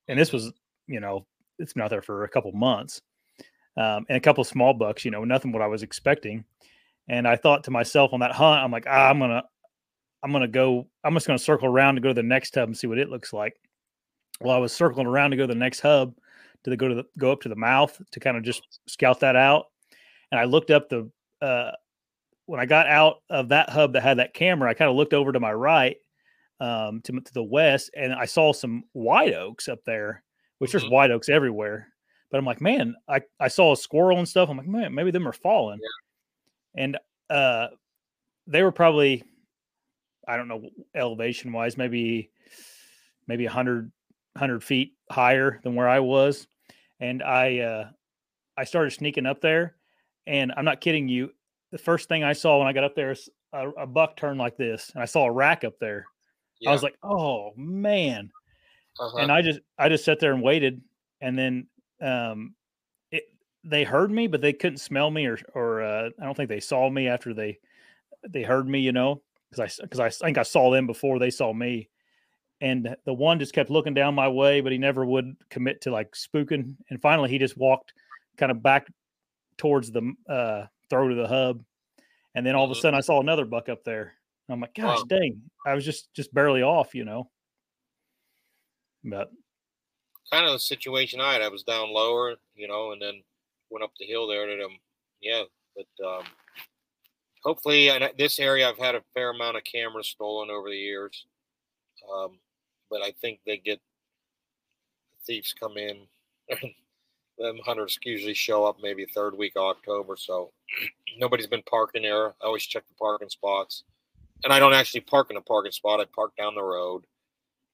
And 0.09 0.19
this 0.19 0.33
was, 0.33 0.53
you 0.87 1.01
know, 1.01 1.27
it's 1.59 1.73
been 1.73 1.83
out 1.83 1.91
there 1.91 2.03
for 2.03 2.25
a 2.25 2.29
couple 2.29 2.53
months. 2.53 3.01
Um, 3.77 4.07
and 4.09 4.17
a 4.17 4.21
couple 4.21 4.43
small 4.45 4.73
bucks, 4.73 5.05
you 5.05 5.11
know, 5.11 5.25
nothing 5.25 5.53
what 5.53 5.63
I 5.63 5.67
was 5.67 5.83
expecting. 5.83 6.45
And 7.09 7.29
I 7.29 7.37
thought 7.37 7.65
to 7.65 7.71
myself 7.71 8.13
on 8.13 8.21
that 8.21 8.33
hunt, 8.33 8.63
I'm 8.63 8.73
like, 8.73 8.87
ah, 8.89 9.11
I'm 9.11 9.19
gonna, 9.19 9.45
I'm 10.23 10.33
gonna 10.33 10.49
go, 10.49 10.87
I'm 11.05 11.15
just 11.15 11.27
gonna 11.27 11.39
circle 11.39 11.69
around 11.69 11.97
to 11.97 12.01
go 12.01 12.09
to 12.09 12.15
the 12.15 12.23
next 12.23 12.55
hub 12.55 12.69
and 12.69 12.77
see 12.77 12.87
what 12.87 12.99
it 12.99 13.11
looks 13.11 13.33
like. 13.33 13.55
Well, 14.41 14.57
I 14.57 14.59
was 14.59 14.73
circling 14.73 15.07
around 15.07 15.31
to 15.31 15.37
go 15.37 15.45
to 15.45 15.53
the 15.53 15.59
next 15.59 15.81
hub, 15.81 16.15
to 16.65 16.71
the, 16.71 16.77
go 16.77 16.89
to 16.89 16.95
the 16.95 17.05
go 17.19 17.33
up 17.33 17.43
to 17.43 17.49
the 17.49 17.57
mouth 17.57 18.01
to 18.11 18.21
kind 18.21 18.37
of 18.37 18.43
just 18.43 18.81
scout 18.89 19.21
that 19.21 19.37
out. 19.37 19.67
And 20.33 20.41
I 20.41 20.45
looked 20.45 20.71
up 20.71 20.89
the 20.89 21.11
uh, 21.41 21.73
when 22.47 22.61
I 22.61 22.67
got 22.67 22.87
out 22.87 23.17
of 23.29 23.49
that 23.51 23.71
hub 23.71 23.93
that 23.93 24.03
had 24.03 24.19
that 24.19 24.35
camera, 24.35 24.71
I 24.71 24.75
kind 24.75 24.91
of 24.91 24.97
looked 24.97 25.15
over 25.15 25.33
to 25.33 25.41
my 25.41 25.53
right, 25.53 25.97
um, 26.61 27.01
to, 27.03 27.13
to 27.21 27.35
the 27.35 27.43
west, 27.43 27.91
and 27.95 28.13
I 28.13 28.25
saw 28.25 28.53
some 28.53 28.85
white 28.93 29.35
oaks 29.35 29.69
up 29.69 29.85
there, 29.85 30.23
which 30.59 30.71
mm-hmm. 30.71 30.79
there's 30.79 30.91
white 30.91 31.11
oaks 31.11 31.29
everywhere. 31.29 31.89
But 32.31 32.39
I'm 32.39 32.45
like, 32.45 32.61
man, 32.61 32.95
I, 33.09 33.21
I 33.39 33.49
saw 33.49 33.73
a 33.73 33.77
squirrel 33.77 34.19
and 34.19 34.29
stuff. 34.29 34.49
I'm 34.49 34.57
like, 34.57 34.67
man, 34.67 34.95
maybe 34.95 35.11
them 35.11 35.29
are 35.29 35.33
falling. 35.33 35.79
Yeah. 35.81 36.83
And 36.83 36.99
uh, 37.31 37.69
they 38.47 38.63
were 38.63 38.73
probably, 38.73 39.23
I 40.27 40.37
don't 40.37 40.49
know, 40.49 40.69
elevation 40.95 41.53
wise, 41.53 41.77
maybe 41.77 42.31
maybe 43.29 43.45
100, 43.45 43.91
100 44.33 44.65
feet 44.65 44.95
higher 45.11 45.61
than 45.63 45.75
where 45.75 45.89
I 45.89 46.01
was. 46.01 46.47
And 47.01 47.23
I 47.23 47.59
uh, 47.59 47.89
I 48.57 48.65
started 48.65 48.91
sneaking 48.93 49.27
up 49.27 49.41
there, 49.41 49.77
and 50.27 50.53
I'm 50.57 50.65
not 50.65 50.81
kidding 50.81 51.09
you 51.09 51.31
the 51.73 51.79
first 51.79 52.09
thing 52.09 52.25
I 52.25 52.33
saw 52.33 52.59
when 52.59 52.69
I 52.69 52.73
got 52.73 52.85
up 52.85 52.95
there 52.95 53.11
is 53.11 53.29
a, 53.53 53.69
a 53.71 53.87
buck 53.87 54.17
turn 54.17 54.39
like 54.39 54.57
this, 54.57 54.91
and 54.95 55.03
I 55.03 55.07
saw 55.07 55.27
a 55.27 55.33
rack 55.33 55.65
up 55.65 55.79
there. 55.79 56.07
Yeah. 56.61 56.71
I 56.71 56.73
was 56.73 56.83
like, 56.83 56.97
"Oh 57.03 57.53
man!" 57.57 58.31
Uh-huh. 58.99 59.19
And 59.19 59.31
I 59.31 59.43
just 59.43 59.61
I 59.79 59.89
just 59.89 60.05
sat 60.05 60.21
there 60.21 60.33
and 60.33 60.43
waited, 60.43 60.81
and 61.21 61.39
then 61.39 61.67
um, 62.01 62.55
it 63.11 63.25
they 63.65 63.85
heard 63.85 64.11
me, 64.11 64.27
but 64.27 64.41
they 64.41 64.53
couldn't 64.53 64.79
smell 64.79 65.11
me, 65.11 65.27
or 65.27 65.39
or 65.55 65.83
uh, 65.83 66.11
I 66.21 66.25
don't 66.25 66.37
think 66.37 66.49
they 66.49 66.61
saw 66.61 66.89
me 66.91 67.09
after 67.09 67.35
they 67.35 67.59
they 68.29 68.43
heard 68.43 68.69
me, 68.69 68.81
you 68.81 68.93
know, 68.93 69.23
because 69.51 69.81
I 69.81 69.83
because 69.83 70.01
I 70.01 70.11
think 70.11 70.39
I 70.39 70.43
saw 70.43 70.71
them 70.71 70.87
before 70.87 71.19
they 71.19 71.31
saw 71.31 71.53
me, 71.53 71.89
and 72.61 72.97
the 73.05 73.15
one 73.15 73.39
just 73.39 73.55
kept 73.55 73.71
looking 73.71 73.95
down 73.95 74.15
my 74.15 74.29
way, 74.29 74.61
but 74.61 74.73
he 74.73 74.79
never 74.79 75.05
would 75.05 75.37
commit 75.51 75.83
to 75.83 75.91
like 75.91 76.13
spooking, 76.13 76.77
and 76.91 77.01
finally 77.01 77.31
he 77.31 77.39
just 77.39 77.57
walked 77.57 77.93
kind 78.37 78.53
of 78.53 78.63
back 78.63 78.89
towards 79.57 79.91
the 79.91 80.13
uh 80.29 80.67
throw 80.91 81.09
to 81.09 81.15
the 81.15 81.29
hub. 81.29 81.63
And 82.35 82.45
then 82.47 82.55
all 82.55 82.65
of 82.65 82.71
a 82.71 82.75
mm-hmm. 82.75 82.83
sudden 82.83 82.99
I 82.99 83.01
saw 83.01 83.21
another 83.21 83.47
buck 83.47 83.71
up 83.71 83.83
there. 83.83 84.13
I'm 84.49 84.61
like, 84.61 84.75
gosh 84.75 84.99
wow. 84.99 85.05
dang. 85.09 85.41
I 85.67 85.75
was 85.75 85.85
just 85.85 86.13
just 86.15 86.33
barely 86.33 86.63
off, 86.63 86.95
you 86.95 87.05
know. 87.05 87.31
But 89.03 89.31
kind 90.33 90.47
of 90.47 90.53
the 90.53 90.59
situation 90.59 91.21
I 91.21 91.35
had. 91.35 91.43
I 91.43 91.49
was 91.49 91.63
down 91.63 91.93
lower, 91.93 92.35
you 92.55 92.69
know, 92.69 92.93
and 92.93 93.01
then 93.01 93.23
went 93.71 93.85
up 93.85 93.93
the 93.99 94.07
hill 94.07 94.27
there 94.27 94.47
to 94.47 94.63
them. 94.63 94.79
Yeah, 95.21 95.45
but 95.75 96.07
um, 96.07 96.25
hopefully, 97.43 97.89
in 97.89 98.09
this 98.19 98.39
area, 98.39 98.69
I've 98.69 98.79
had 98.79 98.95
a 98.95 99.03
fair 99.15 99.31
amount 99.31 99.57
of 99.57 99.65
cameras 99.65 100.09
stolen 100.09 100.51
over 100.51 100.69
the 100.69 100.77
years. 100.77 101.27
Um, 102.13 102.39
but 102.91 103.03
I 103.03 103.13
think 103.21 103.41
they 103.45 103.57
get 103.57 103.81
thieves 105.27 105.55
come 105.59 105.77
in 105.77 106.07
them 107.39 107.59
hunters 107.65 107.99
usually 108.05 108.35
show 108.35 108.65
up 108.65 108.77
maybe 108.83 109.05
third 109.05 109.37
week 109.37 109.53
of 109.57 109.63
October. 109.63 110.17
So 110.17 110.53
nobody's 111.19 111.47
been 111.47 111.63
parking 111.63 112.03
there. 112.03 112.29
I 112.29 112.47
always 112.47 112.65
check 112.65 112.87
the 112.89 112.95
parking 112.95 113.29
spots. 113.29 113.85
And 114.45 114.53
I 114.53 114.59
don't 114.59 114.75
actually 114.75 115.01
park 115.01 115.31
in 115.31 115.37
a 115.37 115.41
parking 115.41 115.73
spot. 115.73 116.01
I 116.01 116.05
park 116.15 116.37
down 116.37 116.55
the 116.55 116.63
road. 116.63 117.05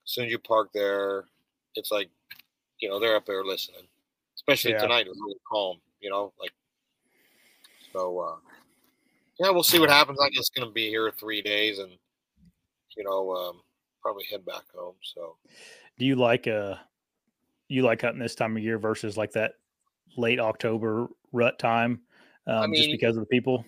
As 0.06 0.12
soon 0.12 0.26
as 0.26 0.30
you 0.30 0.38
park 0.38 0.70
there, 0.72 1.24
it's 1.74 1.90
like, 1.90 2.08
you 2.82 2.88
know, 2.88 2.98
they're 2.98 3.16
up 3.16 3.24
there 3.24 3.44
listening. 3.44 3.86
Especially 4.34 4.72
yeah. 4.72 4.80
tonight, 4.80 5.06
it 5.06 5.10
was 5.10 5.20
really 5.20 5.38
calm, 5.48 5.78
you 6.00 6.10
know, 6.10 6.32
like 6.38 6.52
so 7.92 8.18
uh 8.18 8.36
yeah, 9.38 9.50
we'll 9.50 9.62
see 9.62 9.78
what 9.78 9.90
happens. 9.90 10.18
I 10.20 10.28
guess 10.30 10.50
gonna 10.50 10.70
be 10.70 10.88
here 10.88 11.10
three 11.10 11.40
days 11.40 11.78
and 11.78 11.92
you 12.96 13.04
know, 13.04 13.32
um 13.32 13.60
probably 14.02 14.24
head 14.30 14.44
back 14.44 14.64
home. 14.74 14.94
So 15.02 15.36
do 15.98 16.04
you 16.04 16.16
like 16.16 16.48
uh 16.48 16.74
you 17.68 17.82
like 17.82 18.02
hunting 18.02 18.20
this 18.20 18.34
time 18.34 18.56
of 18.56 18.62
year 18.62 18.78
versus 18.78 19.16
like 19.16 19.32
that 19.32 19.54
late 20.16 20.40
October 20.40 21.06
rut 21.32 21.58
time, 21.58 22.00
um, 22.46 22.56
I 22.56 22.66
mean, 22.66 22.76
just 22.76 22.90
because 22.90 23.16
of 23.16 23.22
the 23.22 23.26
people? 23.26 23.64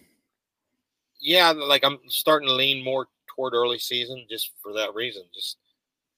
Yeah, 1.20 1.52
like 1.52 1.84
I'm 1.84 1.98
starting 2.08 2.48
to 2.48 2.54
lean 2.54 2.84
more 2.84 3.06
toward 3.34 3.54
early 3.54 3.78
season 3.78 4.26
just 4.28 4.52
for 4.62 4.72
that 4.74 4.94
reason. 4.94 5.22
Just 5.32 5.58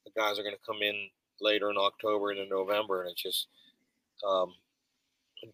the 0.05 0.11
guys 0.17 0.39
are 0.39 0.43
going 0.43 0.55
to 0.55 0.67
come 0.67 0.83
in 0.83 1.09
later 1.41 1.71
in 1.71 1.77
October 1.79 2.31
and 2.31 2.41
in 2.41 2.49
November, 2.49 3.03
and 3.03 3.11
it's 3.11 3.23
just 3.23 3.49
um, 4.27 4.55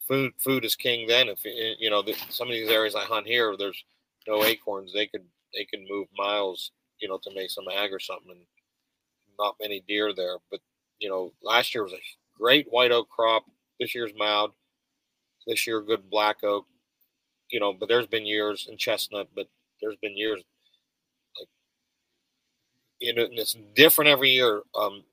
food. 0.07 0.33
Food 0.39 0.65
is 0.65 0.77
king. 0.77 1.07
Then, 1.07 1.29
if 1.29 1.45
you 1.45 1.91
know 1.91 2.03
the, 2.03 2.15
some 2.29 2.49
of 2.49 2.55
these 2.55 2.71
areas 2.71 2.95
I 2.95 3.05
hunt 3.05 3.27
here, 3.27 3.55
there's 3.59 3.85
no 4.27 4.45
acorns. 4.45 4.93
They 4.93 5.07
could 5.07 5.25
they 5.55 5.65
could 5.65 5.81
move 5.89 6.09
miles, 6.17 6.73
you 7.01 7.09
know, 7.09 7.19
to 7.23 7.35
make 7.35 7.51
some 7.51 7.65
ag 7.73 7.93
or 7.93 8.01
something, 8.01 8.31
and 8.31 8.41
not 9.39 9.57
many 9.61 9.83
deer 9.87 10.13
there. 10.15 10.37
But 10.51 10.61
you 10.99 11.09
know, 11.09 11.33
last 11.43 11.75
year 11.75 11.85
was 11.85 11.93
a 11.93 12.01
great 12.39 12.67
white 12.71 12.93
oak 12.93 13.09
crop. 13.09 13.45
This 13.81 13.95
year's 13.95 14.13
mild. 14.17 14.53
This 15.47 15.67
year, 15.67 15.83
good 15.83 16.09
black 16.11 16.45
oak. 16.45 16.67
You 17.51 17.61
know, 17.61 17.73
but 17.73 17.89
there's 17.89 18.07
been 18.07 18.25
years 18.27 18.69
in 18.71 18.79
chestnut, 18.79 19.29
but 19.35 19.49
there's 19.81 19.97
been 19.97 20.17
years 20.17 20.43
like 21.39 21.49
you 23.01 23.15
know, 23.15 23.27
it's 23.33 23.57
different 23.75 24.09
every 24.09 24.31
year. 24.31 24.63
Um, 24.79 25.05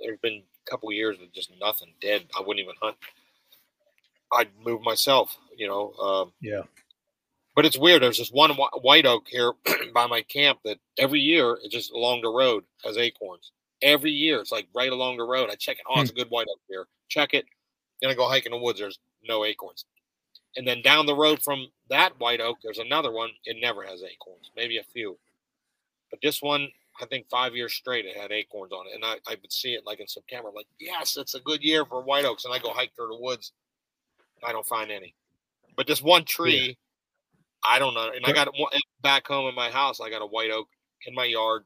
there's 0.00 0.18
been 0.20 0.42
a 0.42 0.70
couple 0.70 0.92
years 0.92 1.16
of 1.20 1.32
just 1.32 1.50
nothing 1.60 1.92
dead. 2.00 2.26
I 2.36 2.40
wouldn't 2.40 2.60
even 2.60 2.74
hunt. 2.80 2.96
I'd 4.32 4.48
move 4.64 4.82
myself. 4.82 5.36
You 5.56 5.68
know. 5.68 5.92
Um, 5.94 6.32
yeah. 6.40 6.62
But 7.54 7.64
it's 7.64 7.78
weird. 7.78 8.02
There's 8.02 8.18
this 8.18 8.30
one 8.30 8.50
white 8.50 9.06
oak 9.06 9.26
here 9.28 9.52
by 9.94 10.06
my 10.06 10.20
camp 10.22 10.58
that 10.64 10.78
every 10.98 11.20
year, 11.20 11.58
it's 11.62 11.72
just 11.72 11.90
along 11.90 12.20
the 12.20 12.28
road 12.28 12.64
has 12.84 12.98
acorns 12.98 13.52
every 13.80 14.10
year. 14.10 14.40
It's 14.40 14.52
like 14.52 14.68
right 14.74 14.92
along 14.92 15.16
the 15.16 15.24
road. 15.24 15.48
I 15.50 15.54
check 15.54 15.78
it. 15.78 15.84
Oh, 15.88 16.00
it's 16.00 16.10
a 16.10 16.12
hmm. 16.12 16.18
good 16.18 16.30
white 16.30 16.48
oak 16.50 16.60
here. 16.68 16.86
Check 17.08 17.32
it. 17.32 17.46
Then 18.00 18.10
I 18.10 18.14
go 18.14 18.28
hiking 18.28 18.52
in 18.52 18.58
the 18.58 18.64
woods. 18.64 18.78
There's 18.78 18.98
no 19.26 19.44
acorns. 19.44 19.86
And 20.56 20.66
then 20.66 20.82
down 20.82 21.06
the 21.06 21.14
road 21.14 21.42
from 21.42 21.68
that 21.90 22.18
white 22.18 22.40
oak, 22.40 22.58
there's 22.62 22.78
another 22.78 23.12
one. 23.12 23.30
It 23.44 23.56
never 23.60 23.82
has 23.82 24.02
acorns, 24.02 24.50
maybe 24.56 24.78
a 24.78 24.82
few. 24.82 25.18
But 26.10 26.20
this 26.22 26.40
one, 26.40 26.68
I 27.00 27.06
think 27.06 27.28
five 27.30 27.54
years 27.54 27.74
straight, 27.74 28.06
it 28.06 28.16
had 28.16 28.32
acorns 28.32 28.72
on 28.72 28.86
it. 28.86 28.94
And 28.94 29.04
I, 29.04 29.16
I 29.26 29.36
would 29.40 29.52
see 29.52 29.74
it 29.74 29.84
like 29.84 30.00
in 30.00 30.08
September, 30.08 30.50
like, 30.54 30.66
yes, 30.80 31.16
it's 31.16 31.34
a 31.34 31.40
good 31.40 31.62
year 31.62 31.84
for 31.84 32.02
white 32.02 32.24
oaks. 32.24 32.44
And 32.44 32.54
I 32.54 32.58
go 32.58 32.70
hike 32.70 32.92
through 32.96 33.08
the 33.08 33.20
woods. 33.20 33.52
I 34.44 34.52
don't 34.52 34.66
find 34.66 34.90
any. 34.90 35.14
But 35.76 35.86
this 35.86 36.02
one 36.02 36.24
tree, 36.24 36.78
yeah. 37.64 37.70
I 37.70 37.78
don't 37.78 37.94
know. 37.94 38.10
And 38.14 38.24
I 38.24 38.32
got 38.32 38.48
one 38.56 38.70
back 39.02 39.26
home 39.26 39.48
in 39.48 39.54
my 39.54 39.70
house. 39.70 40.00
I 40.00 40.10
got 40.10 40.22
a 40.22 40.26
white 40.26 40.50
oak 40.50 40.68
in 41.06 41.14
my 41.14 41.24
yard 41.24 41.64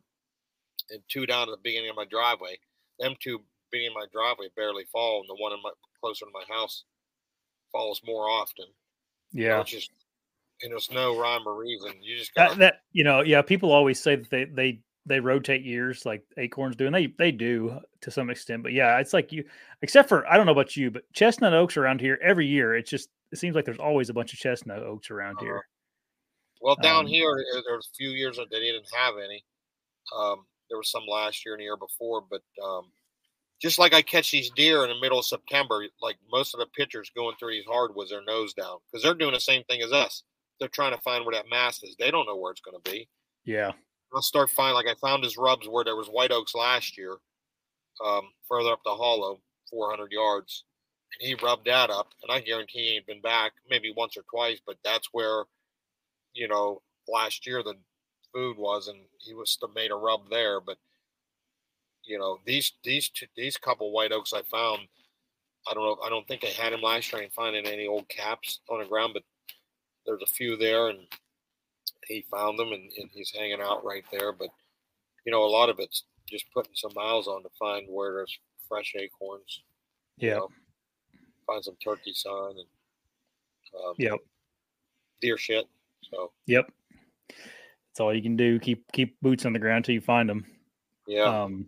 and 0.91 1.01
two 1.09 1.27
down 1.27 1.49
at 1.49 1.53
the 1.53 1.61
beginning 1.63 1.91
of 1.91 1.97
my 1.97 2.07
driveway. 2.11 2.59
Them 2.99 3.15
two 3.21 3.41
being 3.71 3.87
in 3.87 3.95
my 3.95 4.07
driveway 4.13 4.49
barely 4.57 4.85
fall, 4.91 5.21
and 5.21 5.29
the 5.29 5.41
one 5.41 5.53
in 5.53 5.63
my 5.63 5.71
closer 6.01 6.25
to 6.25 6.31
my 6.33 6.45
house 6.53 6.85
falls 7.73 8.01
more 8.05 8.29
often. 8.29 8.67
Yeah, 9.33 9.59
which 9.59 9.75
is 9.75 9.89
and 10.63 10.73
there's 10.73 10.91
no 10.91 11.19
rhyme 11.19 11.47
or 11.47 11.57
reason. 11.57 11.93
You 12.03 12.19
just 12.19 12.35
got 12.35 12.59
that, 12.59 12.83
you 12.93 13.05
know. 13.05 13.23
Yeah, 13.23 13.43
people 13.43 13.73
always 13.73 14.03
say 14.03 14.17
that 14.17 14.31
they 14.31 14.45
they 14.45 14.81
they 15.11 15.19
rotate 15.19 15.65
years 15.65 16.07
like 16.07 16.25
acorns 16.37 16.77
do, 16.77 16.87
and 16.87 16.95
they 16.95 17.09
they 17.19 17.33
do 17.33 17.81
to 18.01 18.11
some 18.11 18.31
extent. 18.31 18.63
But 18.63 18.73
yeah, 18.73 18.99
it's 18.99 19.13
like 19.13 19.33
you, 19.33 19.45
except 19.83 20.09
for 20.09 20.27
I 20.27 20.37
don't 20.37 20.47
know 20.47 20.53
about 20.53 20.77
you, 20.77 20.91
but 20.91 21.03
chestnut 21.13 21.53
oaks 21.53 21.77
around 21.77 22.01
here 22.01 22.19
every 22.23 22.47
year. 22.47 22.77
It's 22.77 22.89
just 22.89 23.11
it 23.33 23.39
seems 23.39 23.57
like 23.57 23.65
there's 23.65 23.79
always 23.79 24.09
a 24.09 24.15
bunch 24.15 24.33
of 24.33 24.39
chestnut 24.39 24.85
oaks 24.85 25.11
around 25.11 25.37
uh-huh. 25.39 25.47
here. 25.47 25.67
Well, 26.63 26.77
down 26.77 27.07
um, 27.07 27.07
here 27.07 27.35
there's 27.67 27.89
a 27.93 27.97
few 27.97 28.11
years 28.11 28.37
that 28.37 28.51
they 28.51 28.61
didn't 28.61 28.87
have 28.95 29.15
any. 29.23 29.45
Um, 30.17 30.47
there 30.69 30.79
was 30.79 30.91
some 30.91 31.03
last 31.09 31.45
year 31.45 31.55
and 31.55 31.61
the 31.61 31.65
year 31.65 31.77
before, 31.77 32.23
but 32.31 32.43
um, 32.63 32.93
just 33.61 33.81
like 33.81 33.93
I 33.93 34.03
catch 34.03 34.31
these 34.31 34.51
deer 34.51 34.85
in 34.85 34.91
the 34.91 35.01
middle 35.01 35.19
of 35.19 35.27
September, 35.27 35.85
like 36.01 36.17
most 36.31 36.55
of 36.55 36.61
the 36.61 36.67
pitchers 36.67 37.11
going 37.17 37.35
through 37.39 37.53
these 37.53 37.67
hardwoods, 37.69 38.11
their 38.11 38.25
nose 38.25 38.55
down 38.55 38.79
because 38.87 39.03
they're 39.03 39.15
doing 39.15 39.35
the 39.35 39.41
same 39.41 39.65
thing 39.65 39.83
as 39.83 39.93
us. 39.93 40.23
They're 40.61 40.69
trying 40.69 40.95
to 40.95 41.01
find 41.01 41.25
where 41.25 41.35
that 41.35 41.51
mast 41.51 41.83
is. 41.83 41.97
They 41.99 42.13
don't 42.13 42.27
know 42.27 42.37
where 42.37 42.53
it's 42.53 42.61
going 42.61 42.81
to 42.81 42.91
be. 42.91 43.09
Yeah. 43.45 43.73
I'll 44.15 44.23
start 44.23 44.51
finding 44.51 44.75
like 44.75 44.87
I 44.87 44.95
found 45.01 45.25
his 45.25 45.37
rubs 45.37 45.69
where 45.69 45.85
there 45.85 45.97
was 45.97 46.09
white 46.09 46.33
oaks 46.33 46.55
last 46.55 46.99
year, 46.99 47.17
um, 48.05 48.23
further 48.49 48.71
up 48.73 48.81
the 48.85 48.91
hollow, 48.95 49.41
400 49.71 50.11
yards, 50.13 50.65
and 51.21 51.29
he 51.29 51.35
rubbed 51.35 51.67
that 51.67 51.91
up. 51.91 52.09
And 52.23 52.33
I 52.33 52.41
guarantee 52.41 52.81
he 52.81 52.97
ain't 52.97 53.07
been 53.07 53.21
back 53.21 53.53
maybe 53.69 53.93
once 53.97 54.17
or 54.17 54.25
twice, 54.31 54.61
but 54.67 54.77
that's 54.85 55.09
where, 55.13 55.45
you 56.35 56.49
know, 56.49 56.83
last 57.09 57.47
year 57.47 57.63
the 57.63 57.75
food 58.33 58.57
was, 58.57 58.89
and 58.89 58.99
he 59.19 59.35
was 59.35 59.51
still 59.51 59.71
made 59.75 59.91
a 59.91 59.97
rub 59.97 60.29
there. 60.31 60.61
But 60.61 60.79
you 62.05 62.19
know, 62.19 62.39
these 62.47 62.73
these 62.85 63.09
two, 63.09 63.27
these 63.37 63.57
couple 63.57 63.93
white 63.93 64.13
oaks 64.13 64.33
I 64.33 64.43
found, 64.43 64.81
I 65.71 65.75
don't 65.75 65.85
know, 65.85 65.99
I 66.05 66.09
don't 66.09 66.27
think 66.27 66.45
I 66.45 66.49
had 66.49 66.73
him 66.73 66.83
last 66.83 67.13
year. 67.13 67.21
I 67.21 67.25
didn't 67.25 67.35
find 67.35 67.57
any 67.57 67.87
old 67.87 68.09
caps 68.09 68.61
on 68.69 68.81
the 68.81 68.87
ground, 68.87 69.13
but 69.15 69.23
there's 70.07 70.23
a 70.23 70.27
few 70.27 70.57
there, 70.57 70.89
and 70.89 71.01
he 72.07 72.25
found 72.31 72.59
them 72.59 72.69
and, 72.73 72.91
and 72.99 73.11
he's 73.13 73.33
hanging 73.37 73.61
out 73.61 73.85
right 73.85 74.05
there. 74.13 74.33
But 74.33 74.49
you 75.25 75.33
know, 75.33 75.45
a 75.45 75.47
lot 75.47 75.69
of 75.69 75.79
it's 75.79 76.05
just 76.29 76.47
putting 76.55 76.73
some 76.75 76.93
miles 76.95 77.27
on 77.29 77.43
to 77.43 77.49
find 77.59 77.87
where 77.89 78.13
there's 78.15 78.39
fresh 78.69 78.95
acorns. 78.97 79.63
Yeah. 80.19 80.35
know, 80.37 80.49
find 81.47 81.65
some 81.65 81.77
turkey 81.83 82.13
sign 82.15 82.51
and 82.51 82.67
um, 83.85 83.95
Yep. 83.99 84.19
deer 85.21 85.37
shit. 85.39 85.67
So 86.11 86.33
Yep. 86.47 86.71
That's 87.29 88.01
all 88.01 88.15
you 88.15 88.23
can 88.23 88.37
do. 88.37 88.59
Keep 88.61 88.91
keep 88.93 89.21
boots 89.21 89.45
on 89.45 89.53
the 89.53 89.59
ground 89.59 89.85
till 89.85 89.95
you 89.95 90.01
find 90.01 90.29
them. 90.29 90.47
yeah, 91.07 91.25
Um, 91.25 91.67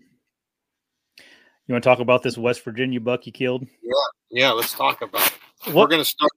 you 1.19 1.73
want 1.73 1.83
to 1.85 1.89
talk 1.89 2.01
about 2.01 2.23
this 2.23 2.37
West 2.39 2.63
Virginia 2.65 3.01
buck 3.01 3.27
you 3.27 3.33
killed? 3.33 3.67
yeah. 3.83 3.93
Yeah. 4.31 4.51
Let's 4.53 4.73
talk 4.73 5.03
about. 5.03 5.33
It. 5.67 5.75
We're 5.75 5.87
gonna 5.87 6.05
start. 6.05 6.31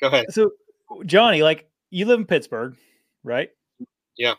Go 0.00 0.06
ahead. 0.08 0.26
So, 0.30 0.50
Johnny, 1.06 1.42
like 1.42 1.68
you 1.90 2.04
live 2.06 2.18
in 2.20 2.26
Pittsburgh, 2.26 2.76
right? 3.22 3.50
Yeah. 4.16 4.34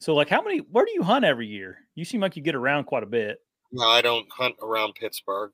So, 0.00 0.14
like, 0.14 0.28
how 0.28 0.42
many? 0.42 0.58
Where 0.58 0.84
do 0.84 0.92
you 0.92 1.02
hunt 1.02 1.24
every 1.24 1.46
year? 1.46 1.78
You 1.94 2.04
seem 2.04 2.20
like 2.20 2.36
you 2.36 2.42
get 2.42 2.54
around 2.54 2.84
quite 2.84 3.02
a 3.02 3.06
bit. 3.06 3.38
No, 3.70 3.88
I 3.88 4.02
don't 4.02 4.26
hunt 4.30 4.56
around 4.62 4.94
Pittsburgh. 4.94 5.52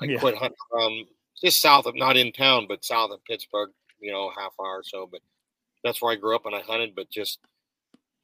I 0.00 0.06
Yeah. 0.06 0.18
quit 0.20 0.36
hunting 0.36 0.56
around 0.72 1.06
just 1.42 1.60
south 1.60 1.86
of, 1.86 1.94
not 1.96 2.16
in 2.16 2.32
town, 2.32 2.66
but 2.68 2.84
south 2.84 3.10
of 3.10 3.24
Pittsburgh. 3.24 3.70
You 4.00 4.12
know, 4.12 4.30
half 4.36 4.52
hour 4.60 4.78
or 4.78 4.82
so. 4.84 5.06
But 5.06 5.20
that's 5.84 6.00
where 6.00 6.12
I 6.12 6.16
grew 6.16 6.34
up 6.36 6.46
and 6.46 6.54
I 6.54 6.60
hunted. 6.60 6.94
But 6.94 7.10
just 7.10 7.40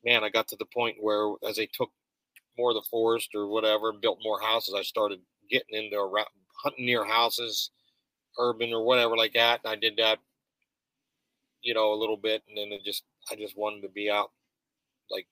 man, 0.04 0.22
I 0.24 0.28
got 0.30 0.48
to 0.48 0.56
the 0.56 0.64
point 0.64 0.96
where 1.00 1.34
as 1.46 1.56
they 1.56 1.66
took 1.66 1.90
more 2.56 2.70
of 2.70 2.76
the 2.76 2.88
forest 2.90 3.30
or 3.34 3.48
whatever, 3.48 3.90
and 3.90 4.00
built 4.00 4.18
more 4.22 4.40
houses, 4.40 4.74
I 4.76 4.82
started 4.82 5.20
getting 5.50 5.84
into 5.84 5.96
around, 5.96 6.28
hunting 6.62 6.86
near 6.86 7.04
houses, 7.04 7.70
urban 8.38 8.72
or 8.72 8.84
whatever 8.84 9.16
like 9.16 9.32
that. 9.34 9.60
And 9.64 9.72
I 9.72 9.76
did 9.76 9.96
that, 9.98 10.18
you 11.62 11.74
know, 11.74 11.92
a 11.92 11.98
little 11.98 12.16
bit, 12.16 12.42
and 12.48 12.56
then 12.56 12.72
it 12.72 12.84
just 12.84 13.04
I 13.30 13.36
just 13.36 13.56
wanted 13.56 13.82
to 13.82 13.88
be 13.88 14.10
out, 14.10 14.30
like 15.10 15.26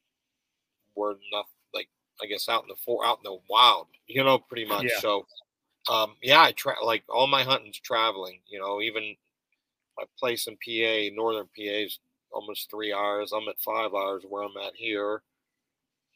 where 0.95 1.13
enough, 1.13 1.47
like 1.75 1.89
I 2.23 2.27
guess 2.27 2.49
out 2.49 2.63
in 2.63 2.69
the 2.69 2.77
for 2.77 3.05
out 3.05 3.19
in 3.19 3.25
the 3.25 3.39
wild, 3.49 3.87
you 4.07 4.23
know, 4.25 4.39
pretty 4.39 4.67
much. 4.67 4.85
Yeah. 4.85 5.01
So, 5.01 5.27
um, 5.91 6.15
yeah, 6.23 6.43
I 6.43 6.53
try 6.53 6.75
like 6.85 7.05
all 7.09 7.27
my 7.27 7.43
hunting's 7.43 7.79
traveling. 7.79 8.41
You 8.49 8.61
know, 8.61 8.81
even 8.81 9.17
my 9.97 10.05
place 10.19 10.47
in 10.47 10.55
PA, 10.55 11.15
northern 11.15 11.47
PA 11.47 11.63
is 11.63 11.99
almost 12.31 12.71
three 12.71 12.93
hours. 12.93 13.33
I'm 13.33 13.49
at 13.49 13.61
five 13.61 13.95
hours 13.95 14.25
where 14.29 14.43
I'm 14.43 14.57
at 14.67 14.75
here. 14.75 15.23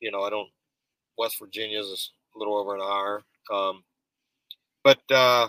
You 0.01 0.11
know, 0.11 0.23
I 0.23 0.31
don't. 0.31 0.49
West 1.17 1.39
Virginia's 1.39 1.87
is 1.87 2.11
a 2.35 2.39
little 2.39 2.57
over 2.57 2.75
an 2.75 2.83
hour. 2.83 3.23
Um, 3.51 3.85
but 4.83 5.01
uh, 5.11 5.49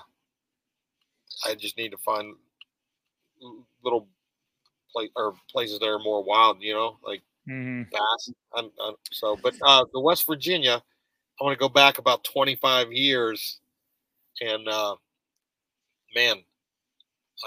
I 1.46 1.56
just 1.56 1.78
need 1.78 1.92
to 1.92 1.98
find 1.98 2.36
little 3.84 4.08
place 4.93 5.10
or 5.15 5.33
places 5.50 5.79
that 5.79 5.88
are 5.88 6.00
more 6.00 6.24
wild. 6.24 6.57
You 6.62 6.74
know, 6.74 6.98
like 7.03 7.21
Mm-hmm. 7.48 7.95
I'm, 8.55 8.71
so, 9.12 9.38
but 9.41 9.55
uh, 9.62 9.86
the 9.93 10.00
West 10.00 10.25
Virginia, 10.27 10.81
I 11.39 11.43
want 11.43 11.57
to 11.57 11.60
go 11.60 11.69
back 11.69 11.98
about 11.98 12.24
25 12.24 12.91
years, 12.91 13.60
and 14.41 14.67
uh, 14.67 14.95
man, 16.15 16.38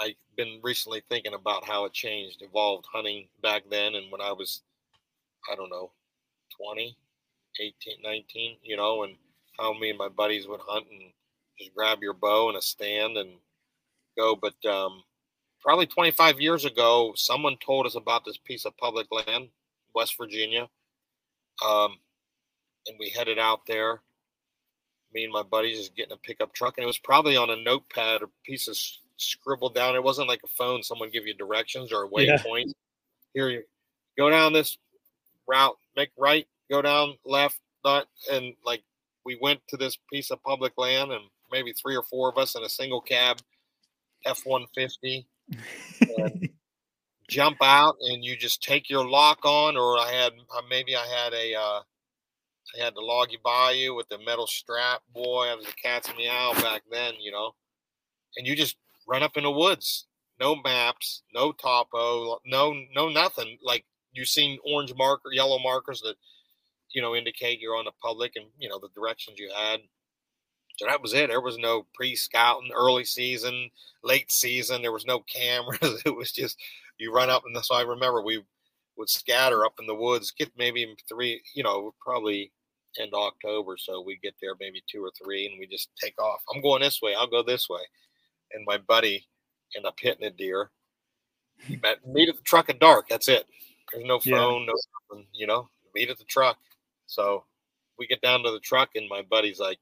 I've 0.01 0.15
been 0.35 0.59
recently 0.63 1.01
thinking 1.09 1.33
about 1.33 1.63
how 1.63 1.85
it 1.85 1.93
changed, 1.93 2.41
evolved 2.41 2.85
hunting 2.91 3.27
back 3.41 3.63
then, 3.69 3.95
and 3.95 4.11
when 4.11 4.21
I 4.21 4.31
was, 4.31 4.61
I 5.51 5.55
don't 5.55 5.69
know, 5.69 5.91
20, 6.61 6.97
18, 7.61 7.95
19, 8.03 8.57
you 8.61 8.77
know, 8.77 9.03
and 9.03 9.15
how 9.57 9.73
me 9.73 9.89
and 9.89 9.97
my 9.97 10.09
buddies 10.09 10.47
would 10.47 10.61
hunt 10.67 10.87
and 10.91 11.11
just 11.57 11.73
grab 11.73 11.99
your 12.01 12.13
bow 12.13 12.49
and 12.49 12.57
a 12.57 12.61
stand 12.61 13.17
and 13.17 13.31
go. 14.17 14.35
But 14.35 14.63
um, 14.69 15.03
probably 15.65 15.87
25 15.87 16.39
years 16.39 16.63
ago, 16.63 17.11
someone 17.15 17.57
told 17.57 17.87
us 17.87 17.95
about 17.95 18.23
this 18.23 18.37
piece 18.37 18.65
of 18.65 18.77
public 18.77 19.07
land, 19.11 19.49
West 19.95 20.15
Virginia. 20.15 20.69
Um, 21.67 21.97
and 22.85 22.95
we 22.99 23.09
headed 23.09 23.39
out 23.39 23.65
there. 23.65 24.01
Me 25.11 25.23
and 25.23 25.33
my 25.33 25.41
buddies 25.41 25.79
just 25.79 25.95
getting 25.95 26.13
a 26.13 26.17
pickup 26.17 26.53
truck, 26.53 26.77
and 26.77 26.83
it 26.83 26.87
was 26.87 26.99
probably 26.99 27.35
on 27.35 27.49
a 27.49 27.55
notepad 27.55 28.21
or 28.21 28.29
piece 28.45 28.67
of 28.67 28.77
scribbled 29.17 29.73
down. 29.73 29.95
It 29.95 30.03
wasn't 30.03 30.27
like 30.27 30.41
a 30.43 30.47
phone. 30.47 30.83
Someone 30.83 31.09
give 31.09 31.25
you 31.25 31.33
directions 31.33 31.91
or 31.91 32.03
a 32.03 32.09
Yeah. 32.11 32.37
waypoint. 32.37 32.71
Here 33.33 33.49
you 33.49 33.63
go 34.17 34.29
down 34.29 34.53
this 34.53 34.77
route, 35.47 35.77
make 35.95 36.11
right, 36.15 36.47
go 36.69 36.81
down 36.81 37.17
left, 37.25 37.59
not, 37.83 38.07
and 38.31 38.55
like 38.63 38.83
we 39.25 39.35
went 39.41 39.67
to 39.69 39.77
this 39.77 39.97
piece 40.11 40.29
of 40.29 40.43
public 40.43 40.77
land, 40.77 41.11
and 41.11 41.23
maybe 41.51 41.73
three 41.73 41.95
or 41.95 42.03
four 42.03 42.29
of 42.29 42.37
us 42.37 42.55
in 42.55 42.63
a 42.63 42.69
single 42.69 43.01
cab 43.01 43.39
F 44.25 44.45
one 44.45 44.67
fifty 44.75 45.25
jump 47.27 47.57
out 47.61 47.95
and 48.01 48.23
you 48.23 48.35
just 48.35 48.61
take 48.61 48.89
your 48.89 49.07
lock 49.07 49.39
on 49.45 49.75
or 49.75 49.97
i 49.97 50.11
had 50.11 50.31
uh, 50.55 50.61
maybe 50.69 50.95
i 50.95 51.05
had 51.05 51.33
a 51.33 51.55
uh 51.55 51.81
i 52.75 52.83
had 52.83 52.93
the 52.95 53.01
loggy 53.01 53.37
bayou 53.43 53.95
with 53.95 54.07
the 54.09 54.17
metal 54.19 54.47
strap 54.47 55.01
boy 55.13 55.47
i 55.47 55.55
was 55.55 55.65
a 55.67 55.73
cat's 55.73 56.11
meow 56.15 56.53
back 56.61 56.83
then 56.91 57.13
you 57.19 57.31
know 57.31 57.51
and 58.37 58.45
you 58.47 58.55
just 58.55 58.77
run 59.07 59.23
up 59.23 59.37
in 59.37 59.43
the 59.43 59.51
woods. 59.51 60.05
No 60.39 60.55
maps 60.55 61.23
no 61.33 61.51
topo 61.53 62.39
no 62.45 62.75
no 62.93 63.09
nothing. 63.09 63.57
Like 63.63 63.85
you've 64.11 64.27
seen 64.27 64.59
orange 64.65 64.93
marker 64.95 65.31
yellow 65.31 65.59
markers 65.59 66.01
that 66.01 66.15
you 66.93 67.01
know 67.01 67.15
indicate 67.15 67.59
you're 67.59 67.77
on 67.77 67.85
the 67.85 67.91
public 68.01 68.33
and 68.35 68.45
you 68.59 68.67
know 68.67 68.79
the 68.79 68.89
directions 68.93 69.39
you 69.39 69.49
had 69.55 69.79
so 70.77 70.85
that 70.85 71.01
was 71.01 71.13
it 71.13 71.27
there 71.27 71.41
was 71.41 71.57
no 71.57 71.85
pre-scouting 71.93 72.71
early 72.75 73.05
season 73.05 73.69
late 74.03 74.31
season 74.31 74.81
there 74.81 74.91
was 74.91 75.05
no 75.05 75.19
cameras 75.21 76.01
it 76.05 76.15
was 76.15 76.31
just 76.31 76.57
you 76.97 77.13
run 77.13 77.29
up 77.29 77.43
and 77.45 77.65
so 77.65 77.75
I 77.75 77.81
remember 77.81 78.21
we 78.21 78.43
would 78.97 79.09
scatter 79.09 79.65
up 79.65 79.73
in 79.79 79.87
the 79.87 79.95
woods, 79.95 80.31
get 80.31 80.51
maybe 80.57 80.95
three, 81.07 81.41
you 81.53 81.63
know, 81.63 81.93
probably 81.99 82.51
end 82.99 83.13
of 83.13 83.19
October. 83.21 83.75
So 83.77 84.01
we 84.01 84.17
get 84.23 84.35
there 84.41 84.53
maybe 84.59 84.81
two 84.89 85.03
or 85.03 85.11
three 85.21 85.47
and 85.47 85.59
we 85.59 85.67
just 85.67 85.89
take 86.01 86.19
off. 86.21 86.41
I'm 86.53 86.61
going 86.61 86.81
this 86.81 87.01
way, 87.01 87.13
I'll 87.13 87.27
go 87.27 87.43
this 87.43 87.67
way. 87.69 87.81
And 88.53 88.63
my 88.65 88.77
buddy 88.77 89.27
ended 89.75 89.87
up 89.89 89.95
hitting 89.99 90.25
a 90.25 90.29
deer. 90.29 90.71
He 91.57 91.77
met 91.77 92.05
meet 92.07 92.29
at 92.29 92.37
the 92.37 92.43
truck 92.43 92.69
at 92.69 92.79
dark. 92.79 93.09
That's 93.09 93.27
it. 93.27 93.45
There's 93.91 94.05
no 94.05 94.19
Yeah. 94.23 94.37
phone, 94.37 94.65
no 94.65 94.73
nothing, 95.09 95.27
you 95.33 95.47
know, 95.47 95.69
meet 95.93 96.09
at 96.09 96.17
the 96.17 96.23
truck. 96.25 96.57
So 97.07 97.45
we 97.99 98.07
get 98.07 98.21
down 98.21 98.43
to 98.43 98.51
the 98.51 98.59
truck 98.59 98.91
and 98.95 99.09
my 99.09 99.21
buddy's 99.23 99.59
like, 99.59 99.79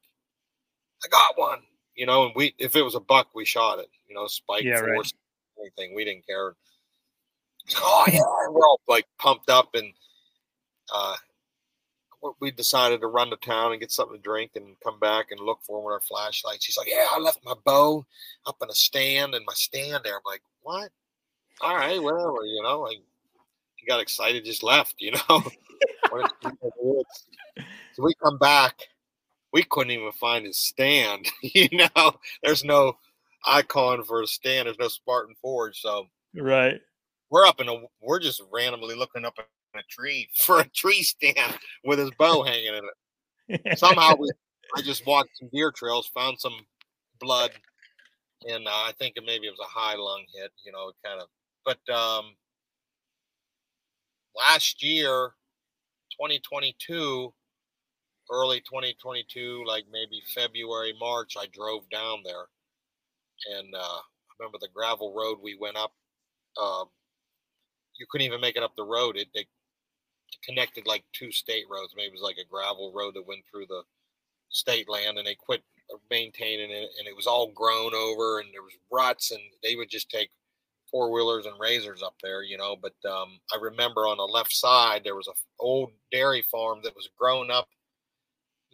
I 1.04 1.08
got 1.08 1.38
one. 1.38 1.60
You 1.94 2.06
know, 2.06 2.24
and 2.26 2.32
we 2.34 2.54
if 2.58 2.74
it 2.76 2.82
was 2.82 2.94
a 2.96 3.00
buck, 3.00 3.28
we 3.34 3.44
shot 3.44 3.78
it, 3.78 3.88
you 4.08 4.14
know, 4.14 4.26
spike 4.26 4.64
Yeah, 4.64 4.80
right. 4.80 4.94
force, 4.94 5.12
anything. 5.60 5.94
We 5.94 6.04
didn't 6.04 6.26
care. 6.26 6.54
Oh 7.78 8.04
yeah, 8.12 8.20
we're 8.50 8.66
all 8.66 8.80
like 8.88 9.06
pumped 9.18 9.48
up, 9.48 9.74
and 9.74 9.92
uh, 10.92 11.14
we- 12.40 12.50
decided 12.50 13.00
to 13.00 13.06
run 13.06 13.30
to 13.30 13.36
town 13.36 13.72
and 13.72 13.80
get 13.80 13.92
something 13.92 14.16
to 14.16 14.22
drink 14.22 14.52
and 14.56 14.76
come 14.82 14.98
back 14.98 15.30
and 15.30 15.40
look 15.40 15.60
for 15.62 15.78
him 15.78 15.84
with 15.84 15.92
our 15.92 16.00
flashlights. 16.00 16.64
He's 16.66 16.76
like, 16.76 16.88
"Yeah, 16.88 17.06
I 17.12 17.18
left 17.20 17.38
my 17.44 17.54
bow 17.64 18.04
up 18.46 18.56
in 18.62 18.68
a 18.68 18.74
stand 18.74 19.34
and 19.34 19.44
my 19.46 19.54
stand 19.54 20.00
there." 20.04 20.16
I'm 20.16 20.22
like, 20.26 20.42
"What? 20.62 20.90
All 21.60 21.74
right, 21.76 22.02
whatever." 22.02 22.44
You 22.44 22.62
know, 22.62 22.80
like 22.80 22.98
he 23.76 23.86
got 23.86 24.00
excited, 24.00 24.44
just 24.44 24.62
left. 24.62 24.96
You 24.98 25.12
know, 25.12 25.20
Wanted 26.12 26.28
to 26.28 26.34
keep 26.42 26.50
in 26.50 26.56
the 26.62 26.70
woods. 26.80 27.24
so 27.92 28.02
we 28.02 28.14
come 28.22 28.36
back. 28.38 28.80
We 29.54 29.62
couldn't 29.62 29.92
even 29.92 30.12
find 30.12 30.44
his 30.44 30.58
stand. 30.58 31.26
you 31.42 31.68
know, 31.72 32.16
there's 32.42 32.64
no 32.64 32.98
icon 33.46 34.04
for 34.04 34.20
a 34.20 34.26
stand. 34.26 34.66
There's 34.66 34.78
no 34.78 34.88
Spartan 34.88 35.36
Forge, 35.40 35.80
so 35.80 36.08
right. 36.34 36.80
we're 37.30 37.46
up 37.46 37.60
in 37.60 37.68
a 37.68 37.76
we're 38.02 38.18
just 38.18 38.42
randomly 38.52 38.96
looking 38.96 39.24
up 39.24 39.38
in 39.38 39.80
a 39.80 39.82
tree 39.88 40.28
for 40.34 40.60
a 40.60 40.68
tree 40.70 41.02
stand 41.02 41.56
with 41.84 41.98
his 42.00 42.10
bow 42.18 42.42
hanging 42.42 42.74
in 42.74 42.84
it. 42.84 43.78
Somehow 43.78 44.16
we 44.18 44.28
I 44.76 44.82
just 44.82 45.06
walked 45.06 45.36
some 45.38 45.48
deer 45.52 45.70
trails, 45.70 46.10
found 46.12 46.40
some 46.40 46.66
blood, 47.20 47.52
and 48.48 48.66
uh, 48.66 48.70
I 48.70 48.92
think 48.98 49.14
it 49.16 49.22
maybe 49.24 49.46
it 49.46 49.50
was 49.50 49.60
a 49.60 49.78
high 49.78 49.94
lung 49.94 50.24
hit, 50.34 50.50
you 50.66 50.72
know, 50.72 50.90
kind 51.04 51.20
of. 51.20 51.28
But 51.64 51.94
um 51.94 52.34
last 54.36 54.82
year, 54.82 55.30
2022, 56.12 57.32
early 58.30 58.60
2022, 58.60 59.64
like 59.66 59.84
maybe 59.92 60.22
February, 60.34 60.94
March, 60.98 61.34
I 61.38 61.46
drove 61.52 61.88
down 61.90 62.22
there, 62.24 62.46
and 63.58 63.74
uh, 63.74 63.78
I 63.78 64.02
remember 64.38 64.58
the 64.60 64.68
gravel 64.74 65.14
road 65.14 65.38
we 65.42 65.56
went 65.58 65.76
up. 65.76 65.92
Um, 66.60 66.86
you 67.98 68.06
couldn't 68.10 68.26
even 68.26 68.40
make 68.40 68.56
it 68.56 68.62
up 68.62 68.74
the 68.76 68.84
road. 68.84 69.16
It, 69.16 69.28
it 69.34 69.46
connected 70.44 70.86
like 70.86 71.04
two 71.12 71.30
state 71.30 71.64
roads. 71.70 71.94
Maybe 71.96 72.08
it 72.08 72.12
was 72.12 72.22
like 72.22 72.38
a 72.38 72.48
gravel 72.50 72.92
road 72.94 73.14
that 73.14 73.26
went 73.26 73.44
through 73.50 73.66
the 73.66 73.82
state 74.50 74.88
land, 74.88 75.18
and 75.18 75.26
they 75.26 75.34
quit 75.34 75.62
maintaining 76.10 76.70
it, 76.70 76.90
and 76.98 77.06
it 77.06 77.16
was 77.16 77.26
all 77.26 77.52
grown 77.52 77.94
over, 77.94 78.40
and 78.40 78.48
there 78.52 78.62
was 78.62 78.74
ruts, 78.90 79.30
and 79.30 79.40
they 79.62 79.76
would 79.76 79.90
just 79.90 80.10
take 80.10 80.30
four 80.90 81.10
wheelers 81.10 81.46
and 81.46 81.58
RZRs 81.58 82.02
up 82.02 82.14
there, 82.22 82.42
you 82.42 82.56
know. 82.56 82.76
But 82.80 82.94
um, 83.08 83.40
I 83.52 83.58
remember 83.60 84.02
on 84.02 84.16
the 84.16 84.24
left 84.24 84.52
side 84.52 85.02
there 85.04 85.16
was 85.16 85.28
a 85.28 85.32
old 85.58 85.90
dairy 86.12 86.44
farm 86.50 86.80
that 86.84 86.94
was 86.94 87.08
grown 87.18 87.50
up 87.50 87.68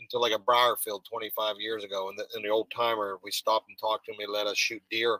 into 0.01 0.19
like 0.19 0.33
a 0.33 0.39
briar 0.39 0.77
field 0.77 1.07
25 1.11 1.57
years 1.59 1.85
ago, 1.85 2.09
and 2.09 2.19
the, 2.19 2.27
and 2.35 2.45
the 2.45 2.49
old 2.49 2.71
timer 2.75 3.19
we 3.23 3.31
stopped 3.31 3.69
and 3.69 3.79
talked 3.79 4.07
to 4.07 4.13
him. 4.13 4.19
He 4.21 4.27
let 4.27 4.47
us 4.47 4.57
shoot 4.59 4.83
deer, 4.91 5.19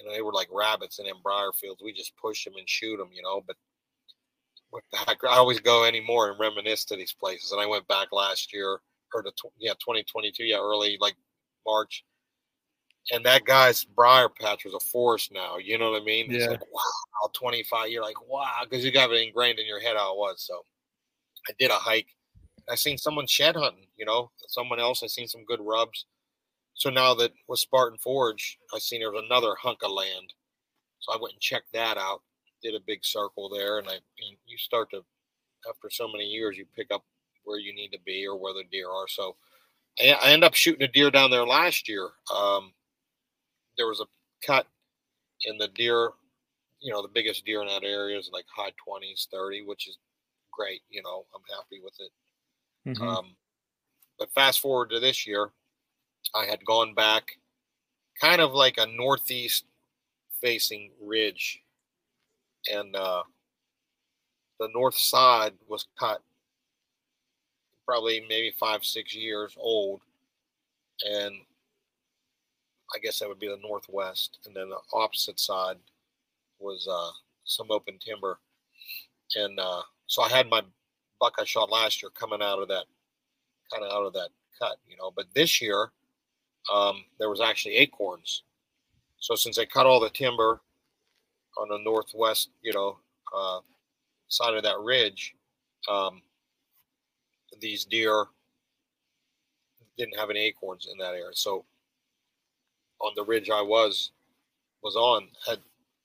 and 0.00 0.14
they 0.14 0.22
were 0.22 0.32
like 0.32 0.48
rabbits 0.52 0.98
in 0.98 1.06
them 1.06 1.16
briar 1.22 1.52
fields. 1.52 1.82
We 1.82 1.92
just 1.92 2.16
push 2.16 2.44
them 2.44 2.54
and 2.58 2.68
shoot 2.68 2.96
them, 2.96 3.10
you 3.12 3.22
know. 3.22 3.42
But 3.46 3.56
with 4.74 4.84
back. 5.06 5.18
I 5.24 5.36
always 5.36 5.60
go 5.60 5.84
anymore 5.84 6.30
and 6.30 6.38
reminisce 6.40 6.84
to 6.86 6.96
these 6.96 7.14
places. 7.14 7.52
And 7.52 7.60
I 7.60 7.66
went 7.66 7.86
back 7.88 8.08
last 8.12 8.52
year 8.52 8.80
or 9.14 9.22
the 9.22 9.32
yeah 9.58 9.72
2022, 9.74 10.44
yeah, 10.44 10.56
early 10.58 10.98
like 11.00 11.14
March. 11.66 12.04
And 13.12 13.24
that 13.26 13.44
guy's 13.44 13.84
briar 13.84 14.28
patch 14.28 14.64
was 14.64 14.74
a 14.74 14.80
forest 14.80 15.30
now. 15.32 15.58
You 15.58 15.78
know 15.78 15.92
what 15.92 16.02
I 16.02 16.04
mean? 16.04 16.32
It's 16.34 16.44
Yeah. 16.44 16.50
like 16.50 16.72
wow, 16.72 17.30
25. 17.32 17.88
You're 17.90 18.02
like 18.02 18.28
wow, 18.28 18.62
because 18.64 18.84
you 18.84 18.90
got 18.90 19.12
it 19.12 19.22
ingrained 19.22 19.58
in 19.58 19.66
your 19.66 19.80
head 19.80 19.96
how 19.96 20.12
it 20.14 20.18
was. 20.18 20.42
So 20.44 20.64
I 21.48 21.52
did 21.58 21.70
a 21.70 21.74
hike. 21.74 22.08
I 22.70 22.74
seen 22.76 22.98
someone 22.98 23.26
shed 23.26 23.56
hunting. 23.56 23.86
You 23.96 24.06
know, 24.06 24.30
someone 24.48 24.80
else. 24.80 25.02
I 25.02 25.06
seen 25.06 25.28
some 25.28 25.44
good 25.44 25.60
rubs. 25.62 26.06
So 26.74 26.90
now 26.90 27.14
that 27.14 27.32
with 27.48 27.60
Spartan 27.60 27.98
Forge, 27.98 28.58
I 28.74 28.78
seen 28.78 29.00
there 29.00 29.12
was 29.12 29.22
another 29.24 29.54
hunk 29.60 29.78
of 29.84 29.92
land. 29.92 30.32
So 30.98 31.12
I 31.12 31.18
went 31.20 31.34
and 31.34 31.40
checked 31.40 31.72
that 31.72 31.96
out. 31.96 32.22
Did 32.62 32.74
a 32.74 32.80
big 32.86 33.04
circle 33.04 33.48
there, 33.48 33.78
and 33.78 33.88
I 33.88 33.92
and 33.94 34.36
you 34.46 34.56
start 34.56 34.90
to 34.90 35.04
after 35.68 35.90
so 35.90 36.08
many 36.10 36.24
years, 36.24 36.56
you 36.56 36.66
pick 36.76 36.90
up 36.90 37.04
where 37.44 37.58
you 37.58 37.74
need 37.74 37.90
to 37.90 37.98
be 38.04 38.26
or 38.26 38.38
where 38.38 38.54
the 38.54 38.64
deer 38.70 38.88
are. 38.88 39.08
So 39.08 39.36
I, 40.00 40.16
I 40.22 40.30
ended 40.30 40.44
up 40.44 40.54
shooting 40.54 40.82
a 40.82 40.88
deer 40.88 41.10
down 41.10 41.30
there 41.30 41.46
last 41.46 41.88
year. 41.88 42.10
Um, 42.34 42.72
there 43.76 43.86
was 43.86 44.00
a 44.00 44.06
cut 44.46 44.66
in 45.44 45.58
the 45.58 45.68
deer, 45.68 46.10
you 46.80 46.92
know, 46.92 47.02
the 47.02 47.08
biggest 47.12 47.44
deer 47.44 47.62
in 47.62 47.68
that 47.68 47.84
area 47.84 48.18
is 48.18 48.30
like 48.32 48.44
high 48.54 48.72
20s, 48.88 49.28
30, 49.32 49.64
which 49.66 49.88
is 49.88 49.98
great. 50.52 50.82
You 50.90 51.02
know, 51.02 51.26
I'm 51.34 51.42
happy 51.56 51.80
with 51.82 51.94
it. 51.98 52.10
Mhm. 52.86 53.00
Um, 53.02 53.36
but 54.18 54.32
fast 54.34 54.60
forward 54.60 54.90
to 54.90 55.00
this 55.00 55.26
year, 55.26 55.52
I 56.34 56.46
had 56.46 56.64
gone 56.64 56.94
back 56.94 57.38
kind 58.20 58.40
of 58.42 58.52
like 58.52 58.78
a 58.78 58.86
northeast 58.86 59.66
facing 60.40 60.92
ridge. 61.00 61.62
And 62.70 62.94
uh, 62.96 63.22
the 64.58 64.68
north 64.74 64.96
side 64.98 65.54
was 65.68 65.86
cut 65.98 66.22
probably 67.86 68.24
maybe 68.28 68.50
five, 68.58 68.84
six 68.84 69.14
years 69.14 69.54
old. 69.58 70.00
And 71.04 71.34
I 72.94 72.98
guess 72.98 73.18
that 73.18 73.28
would 73.28 73.38
be 73.38 73.48
the 73.48 73.56
northwest. 73.58 74.38
And 74.44 74.54
then 74.54 74.68
the 74.70 74.78
opposite 74.92 75.40
side 75.40 75.78
was 76.58 76.88
uh, 76.90 77.12
some 77.44 77.70
open 77.70 77.98
timber. 77.98 78.40
And 79.36 79.58
uh, 79.60 79.82
so 80.06 80.22
I 80.22 80.28
had 80.30 80.48
my 80.48 80.62
buck 81.20 81.34
I 81.38 81.44
shot 81.44 81.70
last 81.70 82.02
year 82.02 82.10
coming 82.10 82.42
out 82.42 82.60
of 82.60 82.68
that, 82.68 82.84
kind 83.72 83.84
of 83.84 83.92
out 83.92 84.06
of 84.06 84.12
that 84.14 84.30
cut, 84.58 84.76
you 84.88 84.96
know. 84.96 85.12
But 85.14 85.26
this 85.34 85.60
year, 85.60 85.90
um, 86.72 87.04
there 87.18 87.30
was 87.30 87.40
actually 87.40 87.76
acorns. 87.76 88.42
So 89.18 89.34
since 89.34 89.56
they 89.56 89.66
cut 89.66 89.86
all 89.86 90.00
the 90.00 90.10
timber 90.10 90.60
on 91.58 91.68
the 91.68 91.78
northwest, 91.78 92.50
you 92.62 92.72
know, 92.72 92.98
uh, 93.36 93.60
side 94.28 94.54
of 94.54 94.62
that 94.62 94.78
ridge, 94.80 95.34
um, 95.88 96.22
these 97.60 97.84
deer 97.84 98.26
didn't 99.96 100.18
have 100.18 100.30
any 100.30 100.40
acorns 100.40 100.88
in 100.90 100.98
that 100.98 101.14
area. 101.14 101.34
So 101.34 101.64
on 103.00 103.12
the 103.16 103.24
ridge 103.24 103.50
I 103.50 103.62
was 103.62 104.10
was 104.82 104.96
on 104.96 105.28
had 105.46 105.58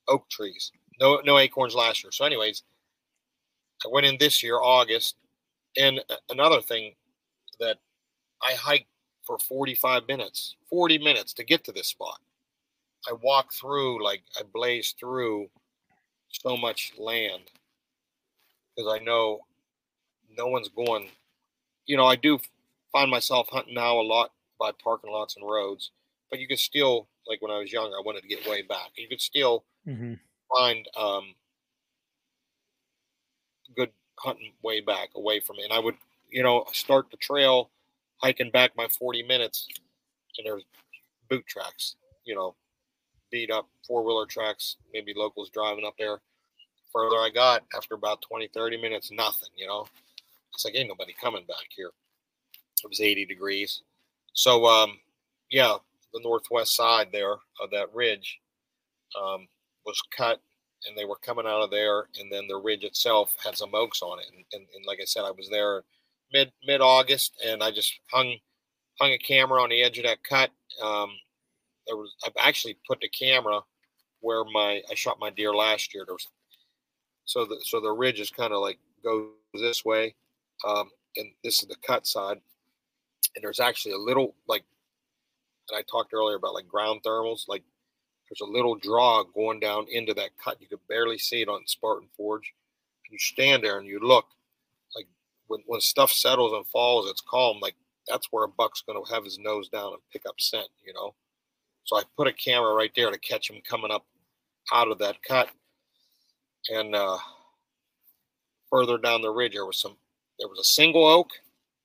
oak 0.07 0.29
trees. 0.29 0.71
No 0.99 1.21
no 1.25 1.37
acorns 1.39 1.75
last 1.75 2.03
year. 2.03 2.11
So 2.11 2.25
anyways, 2.25 2.63
I 3.85 3.87
went 3.89 4.05
in 4.05 4.17
this 4.17 4.43
year 4.43 4.57
August, 4.57 5.15
and 5.77 6.01
another 6.29 6.61
thing 6.61 6.95
that 7.59 7.77
I 8.41 8.53
hiked 8.53 8.87
for 9.23 9.37
45 9.39 10.07
minutes, 10.07 10.55
40 10.69 10.97
minutes 10.97 11.33
to 11.33 11.43
get 11.43 11.63
to 11.65 11.71
this 11.71 11.87
spot. 11.87 12.19
I 13.07 13.13
walked 13.13 13.53
through 13.53 14.03
like 14.03 14.23
I 14.37 14.43
blazed 14.43 14.97
through 14.99 15.49
so 16.29 16.57
much 16.57 16.93
land 16.97 17.43
because 18.75 18.91
I 18.91 19.03
know 19.03 19.39
no 20.37 20.47
one's 20.47 20.69
going. 20.69 21.09
You 21.85 21.97
know, 21.97 22.05
I 22.05 22.15
do 22.15 22.39
find 22.91 23.09
myself 23.09 23.47
hunting 23.49 23.73
now 23.73 23.99
a 23.99 24.01
lot 24.01 24.31
by 24.59 24.71
parking 24.83 25.11
lots 25.11 25.37
and 25.37 25.49
roads, 25.49 25.91
but 26.29 26.39
you 26.39 26.47
can 26.47 26.57
still, 26.57 27.07
like 27.27 27.41
when 27.41 27.51
I 27.51 27.59
was 27.59 27.71
younger, 27.71 27.95
I 27.95 28.01
wanted 28.05 28.21
to 28.21 28.27
get 28.27 28.47
way 28.47 28.61
back. 28.61 28.91
You 28.95 29.07
could 29.07 29.21
still 29.21 29.63
Mhm. 29.87 30.19
find 30.55 30.87
um, 30.97 31.35
hunting 34.19 34.51
way 34.63 34.81
back 34.81 35.09
away 35.15 35.39
from 35.39 35.57
me. 35.57 35.63
And 35.63 35.73
I 35.73 35.79
would, 35.79 35.95
you 36.29 36.43
know, 36.43 36.65
start 36.73 37.09
the 37.11 37.17
trail 37.17 37.69
hiking 38.17 38.51
back 38.51 38.71
my 38.75 38.87
40 38.87 39.23
minutes, 39.23 39.67
and 40.37 40.45
there's 40.45 40.63
boot 41.29 41.45
tracks, 41.47 41.95
you 42.25 42.35
know, 42.35 42.55
beat 43.31 43.51
up 43.51 43.67
four 43.87 44.03
wheeler 44.03 44.25
tracks, 44.25 44.77
maybe 44.93 45.13
locals 45.15 45.49
driving 45.49 45.85
up 45.85 45.95
there. 45.97 46.19
Further 46.93 47.17
I 47.17 47.29
got, 47.33 47.63
after 47.75 47.95
about 47.95 48.21
20, 48.21 48.49
30 48.53 48.81
minutes, 48.81 49.11
nothing, 49.11 49.49
you 49.55 49.67
know. 49.67 49.87
It's 50.53 50.65
like, 50.65 50.75
ain't 50.75 50.89
nobody 50.89 51.13
coming 51.21 51.45
back 51.47 51.67
here. 51.75 51.91
It 52.83 52.89
was 52.89 52.99
80 52.99 53.25
degrees. 53.25 53.83
So, 54.33 54.65
um, 54.65 54.99
yeah, 55.51 55.75
the 56.13 56.21
northwest 56.23 56.75
side 56.75 57.09
there 57.11 57.33
of 57.33 57.69
that 57.71 57.93
ridge 57.93 58.39
um, 59.19 59.47
was 59.85 60.01
cut 60.15 60.41
and 60.87 60.97
they 60.97 61.05
were 61.05 61.17
coming 61.17 61.45
out 61.45 61.61
of 61.61 61.71
there 61.71 62.07
and 62.19 62.31
then 62.31 62.47
the 62.47 62.55
ridge 62.55 62.83
itself 62.83 63.35
had 63.43 63.57
some 63.57 63.73
oaks 63.73 64.01
on 64.01 64.19
it 64.19 64.25
and, 64.33 64.45
and, 64.53 64.67
and 64.75 64.85
like 64.85 64.99
i 65.01 65.05
said 65.05 65.23
i 65.23 65.31
was 65.31 65.49
there 65.49 65.83
mid 66.31 66.51
mid 66.65 66.81
august 66.81 67.33
and 67.45 67.61
i 67.61 67.69
just 67.69 67.99
hung 68.11 68.35
hung 68.99 69.11
a 69.11 69.17
camera 69.17 69.61
on 69.61 69.69
the 69.69 69.81
edge 69.81 69.97
of 69.97 70.05
that 70.05 70.23
cut. 70.23 70.51
Um, 70.81 71.11
there 71.87 71.97
was 71.97 72.13
i've 72.25 72.33
actually 72.39 72.77
put 72.87 72.99
the 73.01 73.09
camera 73.09 73.61
where 74.21 74.43
my 74.45 74.81
i 74.89 74.95
shot 74.95 75.19
my 75.19 75.29
deer 75.29 75.53
last 75.53 75.93
year. 75.93 76.03
There 76.05 76.15
was 76.15 76.27
so 77.25 77.45
the 77.45 77.59
so 77.63 77.79
the 77.79 77.91
ridge 77.91 78.19
is 78.19 78.29
kind 78.29 78.53
of 78.53 78.61
like 78.61 78.79
goes 79.03 79.29
this 79.53 79.85
way 79.85 80.15
um, 80.67 80.89
and 81.15 81.27
this 81.43 81.61
is 81.61 81.69
the 81.69 81.75
cut 81.85 82.05
side. 82.05 82.37
And 83.35 83.43
there's 83.43 83.59
actually 83.59 83.93
a 83.93 83.97
little 83.97 84.35
like 84.47 84.63
and 85.69 85.77
i 85.77 85.83
talked 85.89 86.13
earlier 86.13 86.35
about 86.35 86.53
like 86.53 86.67
ground 86.67 87.01
thermals 87.05 87.47
like 87.47 87.63
there's 88.29 88.47
a 88.47 88.51
little 88.51 88.75
draw 88.75 89.23
going 89.23 89.59
down 89.59 89.87
into 89.91 90.13
that 90.13 90.29
cut. 90.43 90.61
You 90.61 90.67
could 90.67 90.87
barely 90.87 91.17
see 91.17 91.41
it 91.41 91.49
on 91.49 91.65
Spartan 91.65 92.09
Forge. 92.15 92.53
You 93.09 93.17
stand 93.17 93.63
there 93.63 93.79
and 93.79 93.87
you 93.87 93.99
look, 93.99 94.25
like 94.95 95.07
when, 95.47 95.61
when 95.65 95.81
stuff 95.81 96.11
settles 96.11 96.53
and 96.53 96.65
falls, 96.67 97.09
it's 97.09 97.21
calm. 97.27 97.59
Like 97.59 97.75
that's 98.07 98.27
where 98.31 98.43
a 98.43 98.49
buck's 98.49 98.83
going 98.83 99.03
to 99.03 99.13
have 99.13 99.23
his 99.23 99.39
nose 99.39 99.67
down 99.67 99.93
and 99.93 100.01
pick 100.13 100.27
up 100.27 100.39
scent, 100.39 100.67
you 100.85 100.93
know. 100.93 101.15
So 101.85 101.97
I 101.97 102.03
put 102.15 102.27
a 102.27 102.33
camera 102.33 102.73
right 102.75 102.91
there 102.95 103.09
to 103.09 103.17
catch 103.17 103.49
him 103.49 103.61
coming 103.67 103.89
up 103.89 104.05
out 104.71 104.91
of 104.91 104.99
that 104.99 105.23
cut. 105.23 105.49
And 106.69 106.93
uh, 106.93 107.17
further 108.69 108.99
down 108.99 109.23
the 109.23 109.31
ridge, 109.31 109.53
there 109.53 109.65
was 109.65 109.79
some. 109.81 109.97
There 110.37 110.47
was 110.47 110.59
a 110.59 110.63
single 110.63 111.05
oak. 111.05 111.31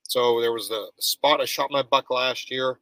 So 0.03 0.39
there 0.39 0.53
was 0.53 0.69
the 0.69 0.91
spot 0.99 1.41
I 1.41 1.45
shot 1.45 1.71
my 1.71 1.81
buck 1.81 2.09
last 2.11 2.51
year, 2.51 2.77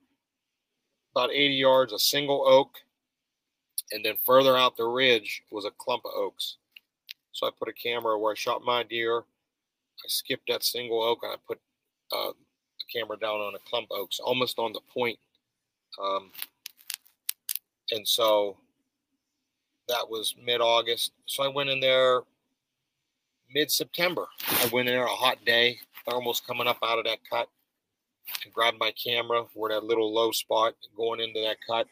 about 1.16 1.32
80 1.32 1.56
yards, 1.56 1.94
a 1.94 1.98
single 1.98 2.44
oak 2.46 2.78
and 3.94 4.04
then 4.04 4.16
further 4.26 4.58
out 4.58 4.76
the 4.76 4.86
ridge 4.86 5.44
was 5.52 5.66
a 5.66 5.72
clump 5.72 6.04
of 6.06 6.12
oaks. 6.16 6.58
So 7.32 7.48
I 7.48 7.52
put 7.58 7.70
a 7.70 7.74
camera 7.74 8.18
where 8.18 8.34
I 8.34 8.36
shot 8.36 8.64
my 8.64 8.84
deer. 8.84 9.20
I 9.20 10.08
skipped 10.08 10.48
that 10.50 10.64
single 10.64 11.02
oak 11.02 11.20
and 11.24 11.32
I 11.32 11.36
put 11.48 11.60
uh, 12.12 12.32
the 12.32 13.00
camera 13.00 13.18
down 13.18 13.40
on 13.40 13.56
a 13.56 13.70
clump 13.70 13.88
of 13.92 14.00
oaks, 14.00 14.20
almost 14.20 14.60
on 14.60 14.74
the 14.74 14.82
point. 14.94 15.20
Um, 16.04 16.32
and 17.92 18.08
so 18.08 18.58
that 19.88 20.10
was 20.10 20.36
mid-August. 20.44 21.12
So 21.26 21.44
I 21.44 21.48
went 21.48 21.70
in 21.70 21.80
there 21.80 22.22
mid-September. 23.54 24.26
I 24.48 24.70
went 24.74 24.90
in 24.90 24.96
there 24.96 25.06
a 25.06 25.10
hot 25.10 25.46
day, 25.46 25.78
thermals 26.08 26.46
coming 26.46 26.68
up 26.68 26.80
out 26.84 26.98
of 26.98 27.06
that 27.06 27.20
cut, 27.30 27.48
and 28.44 28.54
grabbed 28.54 28.80
my 28.80 28.92
camera 28.92 29.46
where 29.54 29.72
that 29.72 29.84
little 29.84 30.12
low 30.12 30.32
spot 30.32 30.74
going 30.96 31.20
into 31.20 31.42
that 31.42 31.58
cut. 31.68 31.88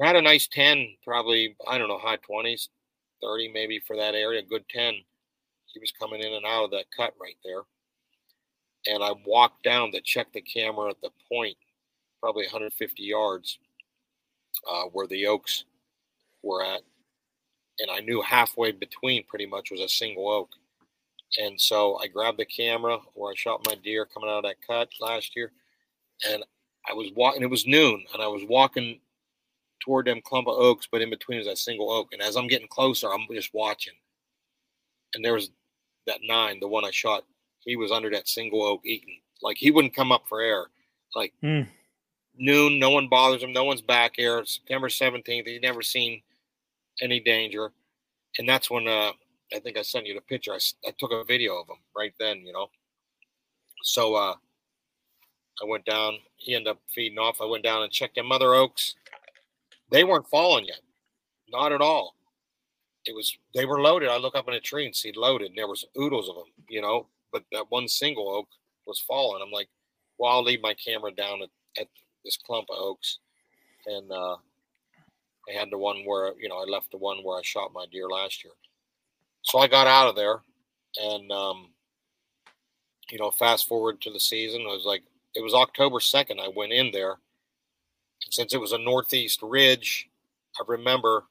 Had 0.00 0.16
a 0.16 0.22
nice 0.22 0.48
10, 0.48 0.96
probably, 1.04 1.54
I 1.68 1.76
don't 1.78 1.88
know, 1.88 1.98
high 1.98 2.16
20s, 2.18 2.68
30 3.22 3.52
maybe 3.52 3.78
for 3.86 3.96
that 3.96 4.14
area, 4.14 4.42
good 4.42 4.68
10. 4.68 4.94
He 5.66 5.80
was 5.80 5.92
coming 5.92 6.20
in 6.20 6.32
and 6.32 6.44
out 6.46 6.64
of 6.64 6.70
that 6.72 6.86
cut 6.96 7.14
right 7.20 7.36
there. 7.44 7.62
And 8.86 9.02
I 9.02 9.12
walked 9.26 9.62
down 9.62 9.92
to 9.92 10.00
check 10.00 10.32
the 10.32 10.40
camera 10.40 10.90
at 10.90 11.00
the 11.02 11.10
point, 11.30 11.56
probably 12.20 12.44
150 12.44 13.02
yards, 13.02 13.58
uh, 14.70 14.84
where 14.92 15.06
the 15.06 15.26
oaks 15.26 15.64
were 16.42 16.64
at. 16.64 16.82
And 17.78 17.90
I 17.90 18.00
knew 18.00 18.22
halfway 18.22 18.72
between 18.72 19.24
pretty 19.24 19.46
much 19.46 19.70
was 19.70 19.80
a 19.80 19.88
single 19.88 20.28
oak. 20.28 20.50
And 21.38 21.60
so 21.60 21.96
I 21.98 22.08
grabbed 22.08 22.38
the 22.38 22.44
camera 22.44 22.98
where 23.14 23.32
I 23.32 23.34
shot 23.36 23.66
my 23.66 23.74
deer 23.76 24.04
coming 24.04 24.28
out 24.28 24.38
of 24.38 24.44
that 24.44 24.66
cut 24.66 24.90
last 25.00 25.34
year. 25.36 25.52
And 26.28 26.44
I 26.88 26.92
was 26.92 27.10
walking, 27.14 27.42
it 27.42 27.50
was 27.50 27.66
noon, 27.66 28.04
and 28.12 28.22
I 28.22 28.26
was 28.26 28.44
walking 28.44 29.00
toward 29.84 30.06
them 30.06 30.20
clump 30.24 30.46
of 30.48 30.54
oaks, 30.56 30.88
but 30.90 31.02
in 31.02 31.10
between 31.10 31.40
is 31.40 31.46
that 31.46 31.58
single 31.58 31.90
oak. 31.90 32.08
And 32.12 32.22
as 32.22 32.36
I'm 32.36 32.46
getting 32.46 32.68
closer, 32.68 33.12
I'm 33.12 33.26
just 33.32 33.52
watching. 33.52 33.94
And 35.14 35.24
there 35.24 35.34
was 35.34 35.50
that 36.06 36.20
nine, 36.22 36.60
the 36.60 36.68
one 36.68 36.84
I 36.84 36.90
shot. 36.90 37.24
He 37.60 37.76
was 37.76 37.90
under 37.92 38.10
that 38.10 38.28
single 38.28 38.62
oak 38.62 38.80
eating. 38.84 39.20
Like 39.42 39.56
he 39.58 39.70
wouldn't 39.70 39.94
come 39.94 40.12
up 40.12 40.24
for 40.28 40.40
air. 40.40 40.66
Like 41.14 41.32
Hmm. 41.42 41.62
noon, 42.36 42.78
no 42.78 42.90
one 42.90 43.08
bothers 43.08 43.42
him. 43.42 43.52
No 43.52 43.64
one's 43.64 43.82
back 43.82 44.12
here. 44.16 44.44
September 44.44 44.88
17th, 44.88 45.46
he's 45.46 45.60
never 45.60 45.82
seen 45.82 46.22
any 47.00 47.20
danger. 47.20 47.72
And 48.38 48.48
that's 48.48 48.70
when 48.70 48.86
uh, 48.88 49.12
I 49.54 49.58
think 49.60 49.76
I 49.76 49.82
sent 49.82 50.06
you 50.06 50.14
the 50.14 50.20
picture. 50.22 50.52
I, 50.52 50.58
I 50.86 50.92
took 50.98 51.12
a 51.12 51.24
video 51.24 51.60
of 51.60 51.68
him 51.68 51.76
right 51.96 52.14
then, 52.18 52.38
you 52.46 52.52
know. 52.52 52.68
So 53.82 54.14
uh, 54.14 54.34
I 55.62 55.64
went 55.66 55.84
down. 55.84 56.14
He 56.36 56.54
ended 56.54 56.70
up 56.70 56.80
feeding 56.94 57.18
off. 57.18 57.40
I 57.40 57.44
went 57.46 57.64
down 57.64 57.82
and 57.82 57.92
checked 57.92 58.14
them 58.14 58.32
other 58.32 58.54
oaks. 58.54 58.94
They 59.92 60.04
weren't 60.04 60.28
falling 60.28 60.64
yet, 60.64 60.80
not 61.50 61.72
at 61.72 61.80
all. 61.80 62.16
It 63.04 63.14
was 63.14 63.36
they 63.54 63.66
were 63.66 63.80
loaded. 63.80 64.08
I 64.08 64.16
look 64.16 64.34
up 64.34 64.48
in 64.48 64.54
a 64.54 64.60
tree 64.60 64.86
and 64.86 64.96
see 64.96 65.12
loaded. 65.14 65.48
And 65.48 65.58
there 65.58 65.68
was 65.68 65.84
oodles 66.00 66.28
of 66.28 66.36
them, 66.36 66.46
you 66.68 66.80
know. 66.80 67.06
But 67.32 67.44
that 67.52 67.70
one 67.70 67.88
single 67.88 68.28
oak 68.28 68.48
was 68.86 69.00
falling. 69.00 69.42
I'm 69.42 69.52
like, 69.52 69.68
well, 70.18 70.32
I'll 70.32 70.44
leave 70.44 70.62
my 70.62 70.74
camera 70.74 71.12
down 71.12 71.42
at, 71.42 71.50
at 71.80 71.88
this 72.24 72.36
clump 72.36 72.68
of 72.70 72.76
oaks, 72.78 73.18
and 73.86 74.10
uh, 74.10 74.36
I 75.48 75.58
had 75.58 75.70
the 75.70 75.78
one 75.78 76.04
where 76.04 76.32
you 76.38 76.48
know 76.48 76.56
I 76.56 76.64
left 76.64 76.90
the 76.90 76.98
one 76.98 77.18
where 77.18 77.38
I 77.38 77.42
shot 77.42 77.72
my 77.74 77.86
deer 77.90 78.08
last 78.08 78.44
year. 78.44 78.52
So 79.42 79.58
I 79.58 79.66
got 79.66 79.86
out 79.86 80.08
of 80.08 80.16
there, 80.16 80.42
and 81.02 81.30
um, 81.32 81.68
you 83.10 83.18
know, 83.18 83.30
fast 83.30 83.68
forward 83.68 84.00
to 84.00 84.10
the 84.10 84.20
season, 84.20 84.62
it 84.62 84.66
was 84.66 84.84
like 84.86 85.02
it 85.34 85.42
was 85.42 85.54
October 85.54 86.00
second. 86.00 86.40
I 86.40 86.48
went 86.48 86.72
in 86.72 86.90
there, 86.92 87.16
since 88.30 88.54
it 88.54 88.60
was 88.60 88.72
a 88.72 88.78
northeast 88.78 89.40
ridge, 89.42 90.08
I 90.58 90.64
remember 90.66 91.24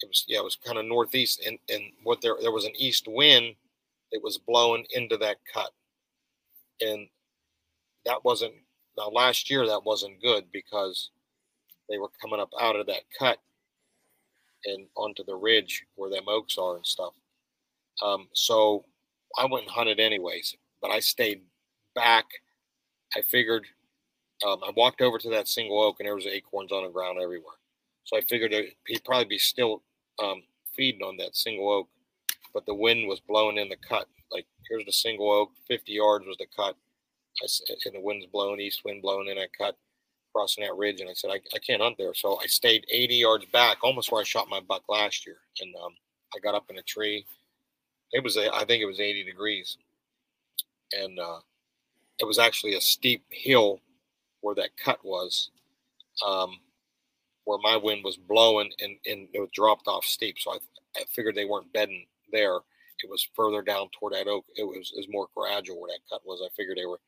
it 0.00 0.08
was 0.08 0.24
yeah, 0.28 0.38
it 0.38 0.44
was 0.44 0.56
kind 0.56 0.78
of 0.78 0.84
northeast, 0.84 1.42
and 1.46 1.58
and 1.68 1.82
what 2.02 2.20
there 2.20 2.36
there 2.40 2.52
was 2.52 2.64
an 2.64 2.76
east 2.76 3.06
wind 3.08 3.54
that 4.12 4.22
was 4.22 4.38
blowing 4.38 4.84
into 4.94 5.16
that 5.18 5.36
cut, 5.52 5.70
and 6.80 7.08
that 8.06 8.24
wasn't 8.24 8.54
now 8.96 9.08
last 9.08 9.50
year 9.50 9.66
that 9.66 9.84
wasn't 9.84 10.22
good 10.22 10.44
because 10.52 11.10
they 11.88 11.98
were 11.98 12.10
coming 12.20 12.40
up 12.40 12.50
out 12.60 12.76
of 12.76 12.86
that 12.86 13.02
cut 13.18 13.38
and 14.64 14.86
onto 14.96 15.24
the 15.24 15.34
ridge 15.34 15.84
where 15.94 16.10
them 16.10 16.28
oaks 16.28 16.58
are 16.58 16.76
and 16.76 16.86
stuff. 16.86 17.14
Um, 18.02 18.28
so 18.32 18.84
I 19.38 19.46
went 19.46 19.64
and 19.64 19.72
hunted 19.72 20.00
anyways, 20.00 20.56
but 20.80 20.90
I 20.90 21.00
stayed 21.00 21.42
back. 21.94 22.26
I 23.16 23.22
figured 23.22 23.66
um, 24.46 24.60
I 24.66 24.70
walked 24.76 25.00
over 25.00 25.18
to 25.18 25.30
that 25.30 25.48
single 25.48 25.80
oak 25.80 25.96
and 25.98 26.06
there 26.06 26.14
was 26.14 26.26
acorns 26.26 26.72
on 26.72 26.84
the 26.84 26.90
ground 26.90 27.18
everywhere. 27.20 27.56
So 28.04 28.16
I 28.16 28.20
figured 28.22 28.54
he'd 28.86 29.04
probably 29.04 29.26
be 29.26 29.38
still 29.38 29.82
um, 30.22 30.42
feeding 30.74 31.02
on 31.02 31.16
that 31.18 31.36
single 31.36 31.70
oak, 31.70 31.88
but 32.54 32.64
the 32.66 32.74
wind 32.74 33.08
was 33.08 33.20
blowing 33.20 33.58
in 33.58 33.68
the 33.68 33.76
cut. 33.76 34.06
Like 34.32 34.46
here's 34.68 34.84
the 34.84 34.92
single 34.92 35.30
oak, 35.30 35.50
50 35.66 35.92
yards 35.92 36.26
was 36.26 36.36
the 36.38 36.46
cut. 36.54 36.76
I, 37.42 37.46
and 37.84 37.94
the 37.94 38.00
wind's 38.00 38.26
blowing, 38.26 38.60
east 38.60 38.82
wind 38.84 39.02
blowing 39.02 39.28
in 39.28 39.36
that 39.36 39.50
cut 39.56 39.76
crossing 40.34 40.64
that 40.64 40.76
ridge, 40.76 41.00
and 41.00 41.10
I 41.10 41.14
said 41.14 41.30
I, 41.30 41.40
I 41.54 41.58
can't 41.58 41.82
hunt 41.82 41.96
there. 41.98 42.14
So 42.14 42.38
I 42.42 42.46
stayed 42.46 42.86
80 42.92 43.14
yards 43.16 43.44
back, 43.46 43.78
almost 43.82 44.12
where 44.12 44.20
I 44.20 44.24
shot 44.24 44.48
my 44.48 44.60
buck 44.60 44.82
last 44.88 45.26
year, 45.26 45.38
and 45.60 45.74
um, 45.82 45.92
I 46.34 46.38
got 46.38 46.54
up 46.54 46.66
in 46.70 46.78
a 46.78 46.82
tree. 46.82 47.26
It 48.12 48.22
was 48.22 48.36
a, 48.36 48.54
I 48.54 48.64
think 48.64 48.82
it 48.82 48.86
was 48.86 49.00
80 49.00 49.24
degrees, 49.24 49.78
and 50.92 51.18
uh, 51.18 51.38
it 52.20 52.24
was 52.24 52.38
actually 52.38 52.74
a 52.74 52.80
steep 52.80 53.24
hill 53.30 53.80
where 54.40 54.54
that 54.56 54.76
cut 54.82 55.04
was, 55.04 55.50
um, 56.26 56.58
where 57.44 57.58
my 57.58 57.76
wind 57.76 58.04
was 58.04 58.16
blowing, 58.16 58.70
and 58.80 58.96
and 59.06 59.28
it 59.32 59.52
dropped 59.52 59.88
off 59.88 60.04
steep. 60.04 60.36
So 60.38 60.52
I 60.52 60.58
I 60.96 61.04
figured 61.14 61.34
they 61.34 61.44
weren't 61.44 61.72
bedding 61.72 62.06
there. 62.32 62.56
It 63.04 63.10
was 63.10 63.28
further 63.34 63.62
down 63.62 63.88
toward 63.92 64.14
that 64.14 64.26
oak. 64.26 64.44
It 64.56 64.64
was, 64.64 64.92
it 64.92 64.98
was 64.98 65.06
more 65.08 65.28
gradual 65.36 65.80
where 65.80 65.90
that 65.92 66.00
cut 66.10 66.26
was. 66.26 66.42
I 66.44 66.48
figured 66.56 66.76
they 66.76 66.86
were 66.86 67.00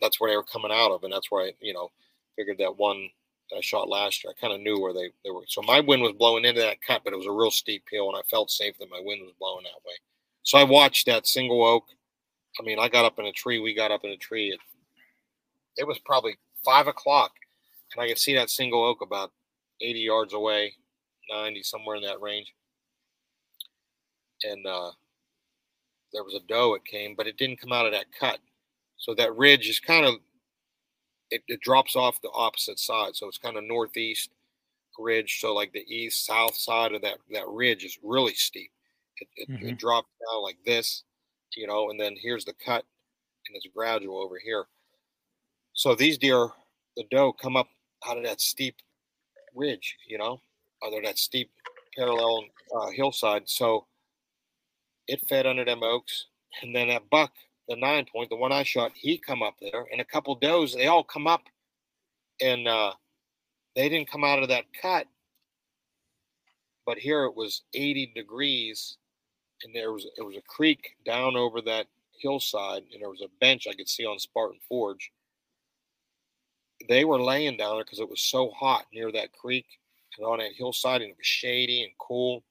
that's 0.00 0.20
where 0.20 0.30
they 0.30 0.36
were 0.36 0.42
coming 0.42 0.72
out 0.72 0.90
of, 0.90 1.04
and 1.04 1.12
that's 1.12 1.30
where 1.30 1.46
I, 1.46 1.52
you 1.60 1.72
know, 1.72 1.90
figured 2.36 2.58
that 2.58 2.76
one 2.76 3.08
that 3.50 3.56
I 3.56 3.60
shot 3.60 3.88
last 3.88 4.24
year, 4.24 4.32
I 4.36 4.40
kind 4.40 4.52
of 4.52 4.60
knew 4.60 4.80
where 4.80 4.92
they, 4.92 5.10
they 5.24 5.30
were. 5.30 5.44
So 5.46 5.62
my 5.62 5.80
wind 5.80 6.02
was 6.02 6.12
blowing 6.12 6.44
into 6.44 6.60
that 6.60 6.82
cut, 6.82 7.02
but 7.04 7.12
it 7.12 7.16
was 7.16 7.26
a 7.26 7.32
real 7.32 7.50
steep 7.50 7.84
hill, 7.90 8.08
and 8.08 8.16
I 8.16 8.22
felt 8.30 8.50
safe 8.50 8.76
that 8.78 8.90
my 8.90 9.00
wind 9.02 9.22
was 9.22 9.34
blowing 9.38 9.64
that 9.64 9.86
way. 9.86 9.94
So 10.42 10.58
I 10.58 10.64
watched 10.64 11.06
that 11.06 11.26
single 11.26 11.64
oak. 11.64 11.84
I 12.58 12.62
mean, 12.62 12.78
I 12.78 12.88
got 12.88 13.04
up 13.04 13.18
in 13.18 13.26
a 13.26 13.32
tree. 13.32 13.60
We 13.60 13.74
got 13.74 13.90
up 13.90 14.04
in 14.04 14.10
a 14.10 14.16
tree. 14.16 14.48
It, 14.48 14.60
it 15.76 15.86
was 15.86 15.98
probably 16.04 16.36
five 16.64 16.86
o'clock, 16.86 17.32
and 17.94 18.02
I 18.02 18.08
could 18.08 18.18
see 18.18 18.34
that 18.34 18.50
single 18.50 18.84
oak 18.84 19.00
about 19.02 19.32
80 19.80 20.00
yards 20.00 20.34
away, 20.34 20.74
90, 21.30 21.62
somewhere 21.62 21.96
in 21.96 22.02
that 22.02 22.20
range. 22.20 22.52
And 24.42 24.66
uh, 24.66 24.90
there 26.12 26.24
was 26.24 26.34
a 26.34 26.46
doe. 26.48 26.74
It 26.74 26.84
came, 26.84 27.14
but 27.16 27.26
it 27.26 27.36
didn't 27.36 27.60
come 27.60 27.72
out 27.72 27.86
of 27.86 27.92
that 27.92 28.06
cut. 28.18 28.38
So 28.96 29.14
that 29.14 29.36
ridge 29.36 29.68
is 29.68 29.80
kind 29.80 30.06
of 30.06 30.14
it, 31.30 31.42
it 31.48 31.60
drops 31.60 31.96
off 31.96 32.20
the 32.22 32.30
opposite 32.32 32.78
side. 32.78 33.16
So 33.16 33.26
it's 33.26 33.38
kind 33.38 33.56
of 33.56 33.64
northeast 33.64 34.30
ridge. 34.98 35.40
So 35.40 35.54
like 35.54 35.72
the 35.72 35.84
east 35.88 36.24
south 36.26 36.56
side 36.56 36.92
of 36.92 37.02
that 37.02 37.18
that 37.32 37.48
ridge 37.48 37.84
is 37.84 37.98
really 38.02 38.34
steep. 38.34 38.70
It, 39.18 39.28
it, 39.36 39.50
mm-hmm. 39.50 39.68
it 39.68 39.78
drops 39.78 40.08
down 40.30 40.42
like 40.42 40.58
this, 40.64 41.04
you 41.56 41.66
know, 41.66 41.90
and 41.90 41.98
then 41.98 42.14
here's 42.20 42.44
the 42.44 42.54
cut, 42.64 42.84
and 43.48 43.56
it's 43.56 43.66
gradual 43.74 44.18
over 44.18 44.38
here. 44.42 44.66
So 45.74 45.94
these 45.94 46.18
deer, 46.18 46.48
the 46.96 47.04
doe, 47.10 47.32
come 47.32 47.56
up 47.56 47.68
out 48.08 48.16
of 48.16 48.24
that 48.24 48.40
steep 48.40 48.76
ridge, 49.54 49.96
you 50.06 50.18
know, 50.18 50.40
under 50.84 51.00
that 51.02 51.18
steep 51.18 51.50
parallel 51.96 52.44
uh, 52.74 52.90
hillside. 52.90 53.48
So 53.48 53.86
it 55.06 55.20
fed 55.28 55.46
under 55.46 55.64
them 55.64 55.82
oaks, 55.82 56.26
and 56.62 56.74
then 56.74 56.88
that 56.88 57.10
buck 57.10 57.32
the 57.68 57.76
nine 57.76 58.06
point, 58.10 58.30
the 58.30 58.36
one 58.36 58.52
I 58.52 58.62
shot, 58.62 58.92
he 58.94 59.18
come 59.18 59.42
up 59.42 59.54
there, 59.60 59.86
and 59.90 60.00
a 60.00 60.04
couple 60.04 60.34
does, 60.34 60.74
they 60.74 60.86
all 60.86 61.04
come 61.04 61.26
up, 61.26 61.42
and 62.40 62.68
uh, 62.68 62.92
they 63.74 63.88
didn't 63.88 64.10
come 64.10 64.24
out 64.24 64.42
of 64.42 64.48
that 64.48 64.64
cut. 64.80 65.06
But 66.86 66.98
here 66.98 67.24
it 67.24 67.34
was 67.34 67.62
80 67.72 68.12
degrees, 68.14 68.98
and 69.62 69.74
there 69.74 69.92
was 69.92 70.06
it 70.18 70.22
was 70.22 70.36
a 70.36 70.42
creek 70.42 70.96
down 71.06 71.36
over 71.36 71.62
that 71.62 71.86
hillside, 72.18 72.82
and 72.92 73.00
there 73.00 73.08
was 73.08 73.22
a 73.22 73.38
bench 73.40 73.66
I 73.66 73.74
could 73.74 73.88
see 73.88 74.04
on 74.04 74.18
Spartan 74.18 74.58
Forge. 74.68 75.10
They 76.88 77.04
were 77.04 77.20
laying 77.20 77.56
down 77.56 77.76
there 77.76 77.84
because 77.84 78.00
it 78.00 78.10
was 78.10 78.20
so 78.20 78.50
hot 78.50 78.86
near 78.92 79.12
that 79.12 79.32
creek 79.32 79.66
and 80.18 80.26
on 80.26 80.38
that 80.38 80.52
hillside, 80.56 81.02
and 81.02 81.10
it 81.10 81.16
was 81.18 81.26
shady 81.26 81.82
and 81.82 81.92
cool. 81.98 82.44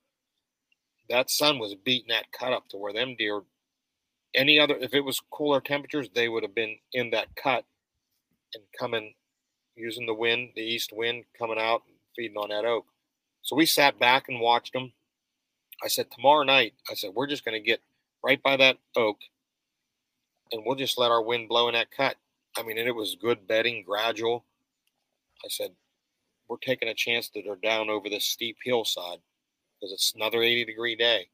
That 1.09 1.29
sun 1.29 1.59
was 1.59 1.75
beating 1.75 2.09
that 2.09 2.31
cut 2.31 2.53
up 2.53 2.67
to 2.69 2.77
where 2.77 2.93
them 2.93 3.15
deer 3.17 3.41
any 4.35 4.59
other 4.59 4.75
if 4.77 4.93
it 4.93 5.01
was 5.01 5.21
cooler 5.31 5.61
temperatures 5.61 6.09
they 6.15 6.29
would 6.29 6.43
have 6.43 6.55
been 6.55 6.77
in 6.93 7.11
that 7.11 7.27
cut 7.35 7.65
and 8.55 8.63
coming 8.79 9.13
using 9.75 10.05
the 10.05 10.13
wind 10.13 10.51
the 10.55 10.61
east 10.61 10.91
wind 10.93 11.23
coming 11.37 11.59
out 11.59 11.83
and 11.87 11.97
feeding 12.15 12.37
on 12.37 12.49
that 12.49 12.65
oak. 12.65 12.85
So 13.43 13.55
we 13.55 13.65
sat 13.65 13.99
back 13.99 14.25
and 14.29 14.39
watched 14.39 14.73
them 14.73 14.93
i 15.83 15.87
said 15.87 16.11
tomorrow 16.11 16.43
night 16.43 16.73
i 16.89 16.93
said 16.93 17.11
we're 17.13 17.27
just 17.27 17.45
going 17.45 17.59
to 17.59 17.65
get 17.65 17.81
right 18.23 18.41
by 18.43 18.57
that 18.57 18.77
oak 18.95 19.17
and 20.51 20.63
we'll 20.65 20.75
just 20.75 20.97
let 20.97 21.11
our 21.11 21.23
wind 21.23 21.49
blow 21.49 21.67
in 21.67 21.73
that 21.75 21.91
cut 21.91 22.15
i 22.57 22.63
mean 22.63 22.77
and 22.77 22.87
it 22.87 22.95
was 22.95 23.15
good 23.21 23.47
bedding 23.47 23.83
gradual 23.83 24.45
i 25.43 25.47
said 25.49 25.71
we're 26.47 26.57
taking 26.57 26.89
a 26.89 26.93
chance 26.93 27.29
that 27.29 27.43
they're 27.45 27.55
down 27.55 27.89
over 27.89 28.09
this 28.09 28.25
steep 28.25 28.57
hillside 28.63 29.19
because 29.79 29.93
it's 29.93 30.13
another 30.15 30.41
80 30.41 30.65
degree 30.65 30.95
day 30.95 31.27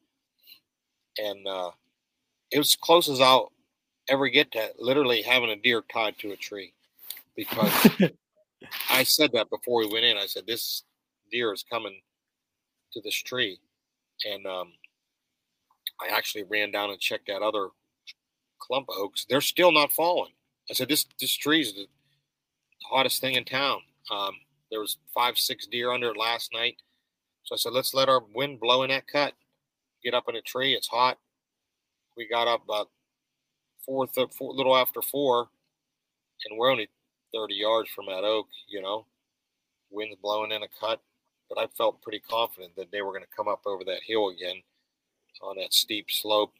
and 1.18 1.46
uh 1.46 1.70
it 2.50 2.58
was 2.58 2.76
close 2.76 3.08
as 3.08 3.20
I'll 3.20 3.52
ever 4.08 4.28
get 4.28 4.50
to 4.52 4.70
literally 4.78 5.22
having 5.22 5.50
a 5.50 5.56
deer 5.56 5.82
tied 5.92 6.18
to 6.18 6.32
a 6.32 6.36
tree 6.36 6.74
because 7.36 7.88
I 8.90 9.04
said 9.04 9.30
that 9.32 9.50
before 9.50 9.80
we 9.80 9.92
went 9.92 10.04
in. 10.04 10.16
I 10.16 10.26
said, 10.26 10.46
This 10.46 10.84
deer 11.30 11.52
is 11.52 11.64
coming 11.70 12.00
to 12.92 13.00
this 13.00 13.14
tree. 13.14 13.58
And 14.24 14.44
um, 14.46 14.72
I 16.00 16.14
actually 16.14 16.44
ran 16.44 16.72
down 16.72 16.90
and 16.90 17.00
checked 17.00 17.28
that 17.28 17.42
other 17.42 17.68
clump 18.58 18.88
of 18.88 18.96
oaks. 18.98 19.26
They're 19.28 19.40
still 19.40 19.72
not 19.72 19.92
falling. 19.92 20.32
I 20.70 20.72
said, 20.72 20.88
This 20.88 21.06
this 21.18 21.34
tree 21.34 21.60
is 21.60 21.74
the 21.74 21.86
hottest 22.88 23.20
thing 23.20 23.34
in 23.34 23.44
town. 23.44 23.80
Um, 24.10 24.34
there 24.70 24.80
was 24.80 24.98
five, 25.12 25.36
six 25.36 25.66
deer 25.66 25.90
under 25.92 26.10
it 26.10 26.16
last 26.16 26.52
night. 26.54 26.76
So 27.42 27.54
I 27.54 27.58
said, 27.58 27.72
let's 27.72 27.94
let 27.94 28.08
our 28.08 28.22
wind 28.34 28.60
blow 28.60 28.82
in 28.84 28.90
that 28.90 29.08
cut. 29.08 29.32
Get 30.04 30.14
up 30.14 30.24
in 30.28 30.36
a 30.36 30.42
tree. 30.42 30.74
It's 30.74 30.86
hot 30.86 31.18
we 32.20 32.28
got 32.28 32.48
up 32.48 32.62
about 32.62 32.90
four, 33.84 34.06
th- 34.06 34.34
four 34.36 34.52
little 34.52 34.76
after 34.76 35.00
four, 35.00 35.48
and 36.44 36.58
we're 36.58 36.70
only 36.70 36.88
30 37.32 37.54
yards 37.54 37.88
from 37.90 38.06
that 38.06 38.24
oak, 38.24 38.46
you 38.68 38.82
know, 38.82 39.06
wind's 39.90 40.16
blowing 40.20 40.52
in 40.52 40.62
a 40.62 40.68
cut. 40.78 41.00
But 41.48 41.58
I 41.58 41.66
felt 41.78 42.02
pretty 42.02 42.20
confident 42.20 42.76
that 42.76 42.92
they 42.92 43.00
were 43.00 43.12
going 43.12 43.24
to 43.24 43.36
come 43.36 43.48
up 43.48 43.62
over 43.64 43.84
that 43.84 44.02
hill 44.06 44.28
again 44.28 44.62
on 45.40 45.56
that 45.56 45.72
steep 45.72 46.10
slope 46.10 46.52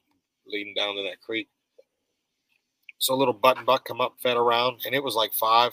leading 0.46 0.73
down 0.75 0.96
to 0.96 1.03
that 1.03 1.20
creek. 1.20 1.49
So 3.00 3.14
a 3.14 3.16
little 3.16 3.34
button 3.34 3.64
buck 3.64 3.86
come 3.86 4.00
up, 4.00 4.14
fed 4.22 4.36
around, 4.36 4.82
and 4.86 4.94
it 4.94 5.02
was 5.02 5.14
like 5.16 5.32
five. 5.32 5.72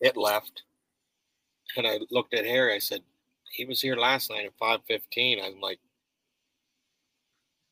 It 0.00 0.16
left. 0.16 0.62
And 1.76 1.86
I 1.86 1.98
looked 2.10 2.34
at 2.34 2.44
Harry. 2.44 2.74
I 2.74 2.78
said, 2.78 3.00
he 3.50 3.64
was 3.64 3.80
here 3.80 3.96
last 3.96 4.30
night 4.30 4.46
at 4.46 4.58
5.15. 4.58 5.42
I'm 5.42 5.60
like, 5.60 5.80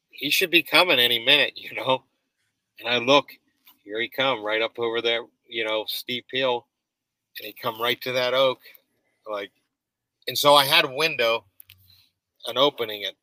he 0.08 0.30
should 0.30 0.50
be 0.50 0.62
coming 0.62 0.98
any 0.98 1.18
minute, 1.24 1.52
you 1.56 1.74
know. 1.74 2.04
And 2.78 2.88
I 2.88 2.98
look, 2.98 3.28
here 3.84 4.00
he 4.00 4.08
come 4.08 4.42
right 4.42 4.62
up 4.62 4.78
over 4.78 5.00
that, 5.02 5.20
you 5.46 5.64
know, 5.64 5.84
steep 5.86 6.26
hill, 6.32 6.66
and 7.38 7.46
he 7.46 7.52
come 7.52 7.80
right 7.80 8.00
to 8.02 8.12
that 8.12 8.34
oak, 8.34 8.60
like. 9.30 9.52
And 10.26 10.36
so 10.36 10.54
I 10.54 10.64
had 10.64 10.84
a 10.84 10.94
window, 10.94 11.44
an 12.46 12.56
opening 12.56 13.04
at 13.04 13.14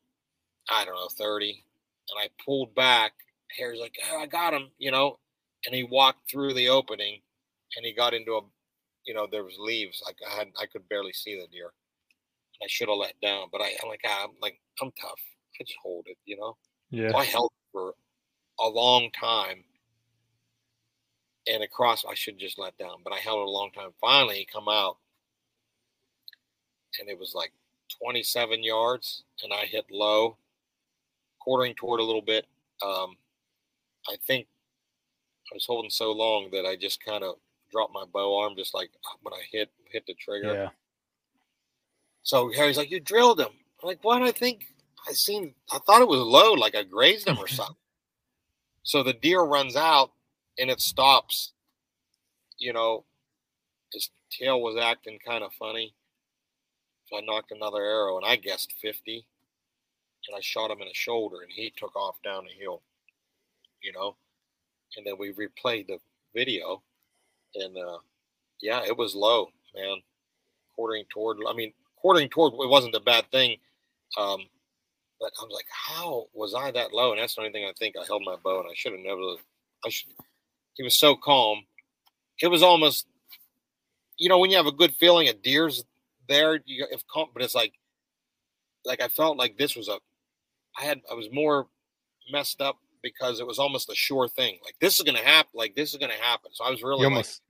I 0.70 0.86
don't 0.86 0.96
know, 0.96 1.08
30. 1.18 1.64
And 2.10 2.20
I 2.20 2.30
pulled 2.44 2.76
back. 2.76 3.14
Harry's 3.58 3.80
like, 3.80 3.96
oh, 4.12 4.20
I 4.20 4.26
got 4.26 4.54
him, 4.54 4.70
you 4.78 4.92
know. 4.92 5.20
And 5.66 5.76
he 5.76 5.84
walked 5.84 6.30
through 6.30 6.54
the 6.54 6.70
opening 6.70 7.22
and 7.76 7.86
he 7.86 7.94
got 7.94 8.14
into 8.14 8.34
a, 8.34 8.42
you 9.06 9.14
know, 9.14 9.28
there 9.30 9.44
was 9.44 9.58
leaves. 9.60 10.02
Like 10.06 10.18
I 10.30 10.38
had, 10.38 10.48
I 10.60 10.66
could 10.66 10.88
barely 10.90 11.14
see 11.14 11.36
the 11.36 11.48
deer. 11.52 11.72
and 12.60 12.66
I 12.66 12.68
should 12.68 12.90
have 12.90 12.98
let 12.98 13.20
down, 13.22 13.48
but 13.52 13.62
I, 13.62 13.72
I'm 13.82 13.90
like, 13.90 14.02
ah, 14.06 14.26
I'm 14.26 14.36
like, 14.42 14.60
I'm 14.82 14.92
tough. 15.00 15.20
I 15.60 15.64
just 15.64 15.78
hold 15.82 16.06
it, 16.08 16.18
you 16.26 16.38
know. 16.38 16.58
Yeah. 16.90 17.10
So 17.12 17.18
I 17.18 17.26
held 17.26 17.52
for 17.72 17.94
a 18.60 18.68
long 18.68 19.10
time, 19.20 19.64
and 21.48 21.64
across, 21.64 22.06
I 22.06 22.14
should 22.14 22.38
just 22.38 22.60
let 22.60 22.78
down, 22.78 22.98
but 23.04 23.14
I 23.14 23.18
held 23.18 23.40
it 23.40 23.48
a 23.48 23.52
long 23.52 23.72
time. 23.72 23.90
Finally, 24.00 24.36
he 24.36 24.46
come 24.46 24.68
out, 24.68 24.98
and 27.00 27.10
it 27.10 27.18
was 27.18 27.34
like 27.36 27.52
27 28.02 28.64
yards, 28.64 29.24
and 29.44 29.52
I 29.54 29.66
hit 29.66 29.86
low, 29.92 30.38
quartering 31.40 31.76
toward 31.76 32.00
a 32.00 32.04
little 32.04 32.22
bit. 32.22 32.46
Um, 32.86 33.18
I 34.10 34.16
think 34.26 34.48
I 35.52 35.56
was 35.56 35.66
holding 35.66 35.90
so 35.90 36.12
long 36.12 36.50
that 36.52 36.66
I 36.66 36.76
just 36.76 37.04
kind 37.04 37.24
of 37.24 37.36
dropped 37.72 37.94
my 37.94 38.06
bow 38.12 38.40
arm, 38.40 38.56
just 38.58 38.74
like 38.74 38.90
when 39.22 39.34
I 39.34 39.42
hit 39.52 39.70
hit 39.92 40.06
the 40.08 40.14
trigger. 40.14 40.54
Yeah. 40.54 40.70
So 42.24 42.52
Harry's 42.54 42.78
like, 42.78 42.92
"You 42.92 43.00
drilled 43.00 43.40
him." 43.40 43.52
I'm 43.82 43.88
like, 43.88 44.04
"What?" 44.04 44.22
I 44.22 44.32
think 44.32 44.66
I 45.08 45.14
seen. 45.14 45.54
I 45.72 45.80
thought 45.80 46.02
it 46.02 46.08
was 46.08 46.20
low, 46.20 46.54
like 46.54 46.76
I 46.76 46.84
grazed 46.84 47.28
him 47.28 47.38
or 47.38 47.48
something. 47.48 47.76
so 48.84 49.04
the 49.04 49.14
deer 49.14 49.42
runs 49.42 49.76
out 49.76 50.12
and 50.58 50.70
it 50.70 50.82
stops. 50.82 51.54
You 52.58 52.74
know, 52.74 53.06
his 53.94 54.10
tail 54.32 54.62
was 54.62 54.78
acting 54.78 55.20
kind 55.26 55.44
of 55.44 55.54
funny. 55.54 55.94
So 57.06 57.18
I 57.18 57.22
knocked 57.22 57.52
another 57.52 57.82
arrow 57.84 58.18
and 58.18 58.26
I 58.26 58.36
guessed 58.36 58.74
50. 58.82 59.26
And 60.28 60.36
I 60.36 60.42
shot 60.42 60.72
him 60.72 60.82
in 60.82 60.88
the 60.88 60.94
shoulder 60.94 61.38
and 61.42 61.52
he 61.52 61.72
took 61.78 61.96
off 61.96 62.22
down 62.22 62.46
the 62.46 62.62
hill. 62.62 62.82
You 63.82 63.94
know, 63.94 64.16
and 64.96 65.06
then 65.06 65.16
we 65.18 65.34
replayed 65.34 65.88
the 65.88 66.00
video 66.36 66.82
and 67.56 67.78
uh, 67.78 67.98
yeah, 68.62 68.82
it 68.86 68.98
was 68.98 69.16
low, 69.16 69.50
man. 69.76 69.98
Quartering 70.76 71.06
toward, 71.10 71.38
I 71.48 71.54
mean, 71.54 71.74
quartering 71.96 72.30
toward 72.30 72.54
it 72.54 72.70
wasn't 72.70 72.96
a 72.96 73.00
bad 73.00 73.30
thing. 73.32 73.58
Um, 74.18 74.42
but 75.20 75.32
I 75.40 75.44
was 75.44 75.54
like, 75.54 75.66
how 75.70 76.28
was 76.34 76.54
I 76.54 76.72
that 76.72 76.94
low? 76.94 77.12
And 77.12 77.20
that's 77.20 77.36
the 77.36 77.42
only 77.42 77.52
thing 77.52 77.66
I 77.66 77.74
think 77.78 77.96
I 77.98 78.06
held 78.06 78.22
my 78.24 78.36
bow 78.44 78.60
and 78.60 78.70
I 78.70 78.74
should 78.76 78.92
have 78.92 79.02
never, 79.02 79.22
I 79.86 79.90
should, 79.90 80.10
he 80.76 80.84
was 80.84 80.98
so 80.98 81.16
calm. 81.16 81.66
It 82.42 82.48
was 82.48 82.62
almost, 82.62 83.08
you 84.18 84.30
know, 84.30 84.38
when 84.38 84.52
you 84.52 84.58
have 84.58 84.68
a 84.68 84.72
good 84.72 84.94
feeling 84.94 85.28
a 85.28 85.34
deer's 85.34 85.84
there, 86.30 86.60
you 86.66 86.86
if 86.92 87.06
calm, 87.08 87.30
but 87.34 87.42
it's 87.42 87.56
like, 87.56 87.74
like 88.86 89.02
I 89.02 89.08
felt 89.08 89.38
like 89.38 89.58
this 89.58 89.76
was 89.76 89.88
a, 89.88 89.98
I 90.80 90.84
had, 90.84 91.02
I 91.10 91.16
was 91.16 91.30
more 91.32 91.68
messed 92.32 92.62
up 92.62 92.78
because 93.14 93.40
it 93.40 93.48
was 93.48 93.60
almost 93.60 93.90
a 93.90 93.96
sure 93.96 94.28
thing. 94.28 94.58
Like 94.64 94.76
this 94.82 94.96
is 94.96 95.04
going 95.04 95.18
to 95.18 95.24
happen. 95.24 95.52
Like 95.54 95.76
this 95.76 95.92
is 95.92 95.98
going 95.98 96.12
to 96.12 96.24
happen. 96.24 96.52
So 96.54 96.64
I 96.64 96.70
was 96.70 96.84
really 96.84 97.00
you 97.00 97.06
almost, 97.06 97.42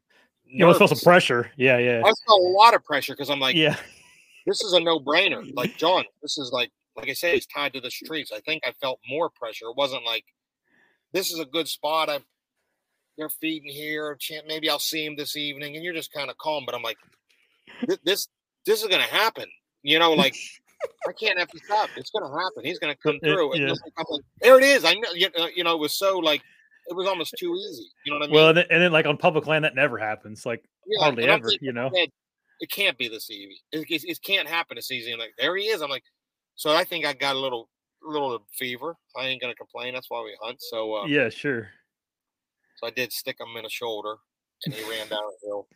like, 0.45 0.53
you 0.53 0.65
almost 0.65 0.79
felt 0.79 0.89
some 0.89 0.99
pressure. 0.99 1.51
Yeah, 1.57 1.77
yeah. 1.77 1.99
I 1.99 2.11
felt 2.27 2.41
a 2.41 2.49
lot 2.49 2.73
of 2.73 2.83
pressure 2.83 3.13
because 3.13 3.29
I'm 3.29 3.39
like, 3.39 3.55
yeah, 3.55 3.75
this 4.45 4.63
is 4.63 4.73
a 4.73 4.79
no 4.79 4.99
brainer. 4.99 5.43
Like 5.55 5.77
John, 5.77 6.03
this 6.21 6.37
is 6.37 6.51
like, 6.51 6.71
like 6.95 7.09
I 7.09 7.13
say, 7.13 7.35
it's 7.35 7.45
tied 7.47 7.73
to 7.73 7.81
the 7.81 7.91
streets. 7.91 8.31
I 8.31 8.39
think 8.41 8.63
I 8.65 8.71
felt 8.81 8.99
more 9.09 9.29
pressure. 9.29 9.65
It 9.65 9.77
wasn't 9.77 10.05
like 10.05 10.25
this 11.13 11.31
is 11.31 11.39
a 11.39 11.45
good 11.45 11.67
spot. 11.67 12.09
I'm 12.09 12.23
they're 13.17 13.29
feeding 13.29 13.71
here. 13.71 14.17
Maybe 14.47 14.69
I'll 14.69 14.79
see 14.79 15.03
him 15.05 15.15
this 15.15 15.35
evening, 15.35 15.75
and 15.75 15.83
you're 15.83 15.93
just 15.93 16.13
kind 16.13 16.29
of 16.29 16.37
calm. 16.37 16.63
But 16.65 16.75
I'm 16.75 16.83
like, 16.83 16.97
this 18.03 18.27
this 18.65 18.81
is 18.81 18.87
going 18.87 19.01
to 19.01 19.13
happen. 19.13 19.45
You 19.81 19.99
know, 19.99 20.13
like 20.13 20.35
I 21.07 21.11
can't 21.13 21.39
have 21.39 21.49
to 21.49 21.59
stop. 21.59 21.89
It's 21.95 22.11
going 22.11 22.29
to 22.29 22.37
happen. 22.37 22.63
He's 22.63 22.79
going 22.79 22.93
to 22.93 22.99
come 23.01 23.19
through. 23.19 23.53
It, 23.53 23.61
yeah. 23.61 23.69
like, 23.69 24.21
there 24.41 24.57
it 24.57 24.63
is. 24.63 24.85
I 24.85 24.93
know. 24.93 25.11
You 25.13 25.63
know, 25.63 25.75
it 25.75 25.79
was 25.79 25.93
so 25.93 26.17
like 26.19 26.41
it 26.87 26.95
was 26.95 27.07
almost 27.07 27.35
too 27.37 27.53
easy. 27.55 27.89
You 28.05 28.13
know 28.13 28.19
what 28.19 28.25
I 28.25 28.27
mean? 28.27 28.35
Well, 28.35 28.49
and 28.49 28.57
then, 28.57 28.65
and 28.69 28.81
then 28.81 28.91
like 28.91 29.05
on 29.05 29.17
public 29.17 29.47
land, 29.47 29.65
that 29.65 29.75
never 29.75 29.97
happens. 29.97 30.45
Like 30.45 30.63
yeah, 30.85 31.03
hardly 31.03 31.25
ever. 31.25 31.49
You 31.61 31.73
know, 31.73 31.89
it 31.93 32.71
can't 32.71 32.97
be 32.97 33.07
this 33.07 33.29
easy. 33.29 33.61
It, 33.71 33.85
it, 33.89 34.03
it, 34.05 34.21
can't 34.21 34.47
happen 34.47 34.75
this 34.75 34.91
easy. 34.91 35.11
And 35.11 35.19
like 35.19 35.33
there 35.37 35.55
he 35.55 35.65
is. 35.65 35.81
I'm 35.81 35.89
like, 35.89 36.03
so 36.55 36.75
I 36.75 36.83
think 36.83 37.05
I 37.05 37.13
got 37.13 37.35
a 37.35 37.39
little 37.39 37.69
little 38.01 38.45
fever. 38.53 38.95
I 39.17 39.27
ain't 39.27 39.41
gonna 39.41 39.55
complain. 39.55 39.93
That's 39.93 40.09
why 40.09 40.21
we 40.21 40.35
hunt. 40.41 40.57
So 40.61 40.95
uh, 40.95 41.05
yeah, 41.05 41.29
sure. 41.29 41.69
So 42.77 42.87
I 42.87 42.91
did 42.91 43.11
stick 43.11 43.37
him 43.39 43.57
in 43.57 43.65
a 43.65 43.69
shoulder, 43.69 44.15
and 44.65 44.73
he 44.73 44.81
ran 44.89 45.07
down 45.07 45.19
the 45.19 45.47
hill. 45.47 45.67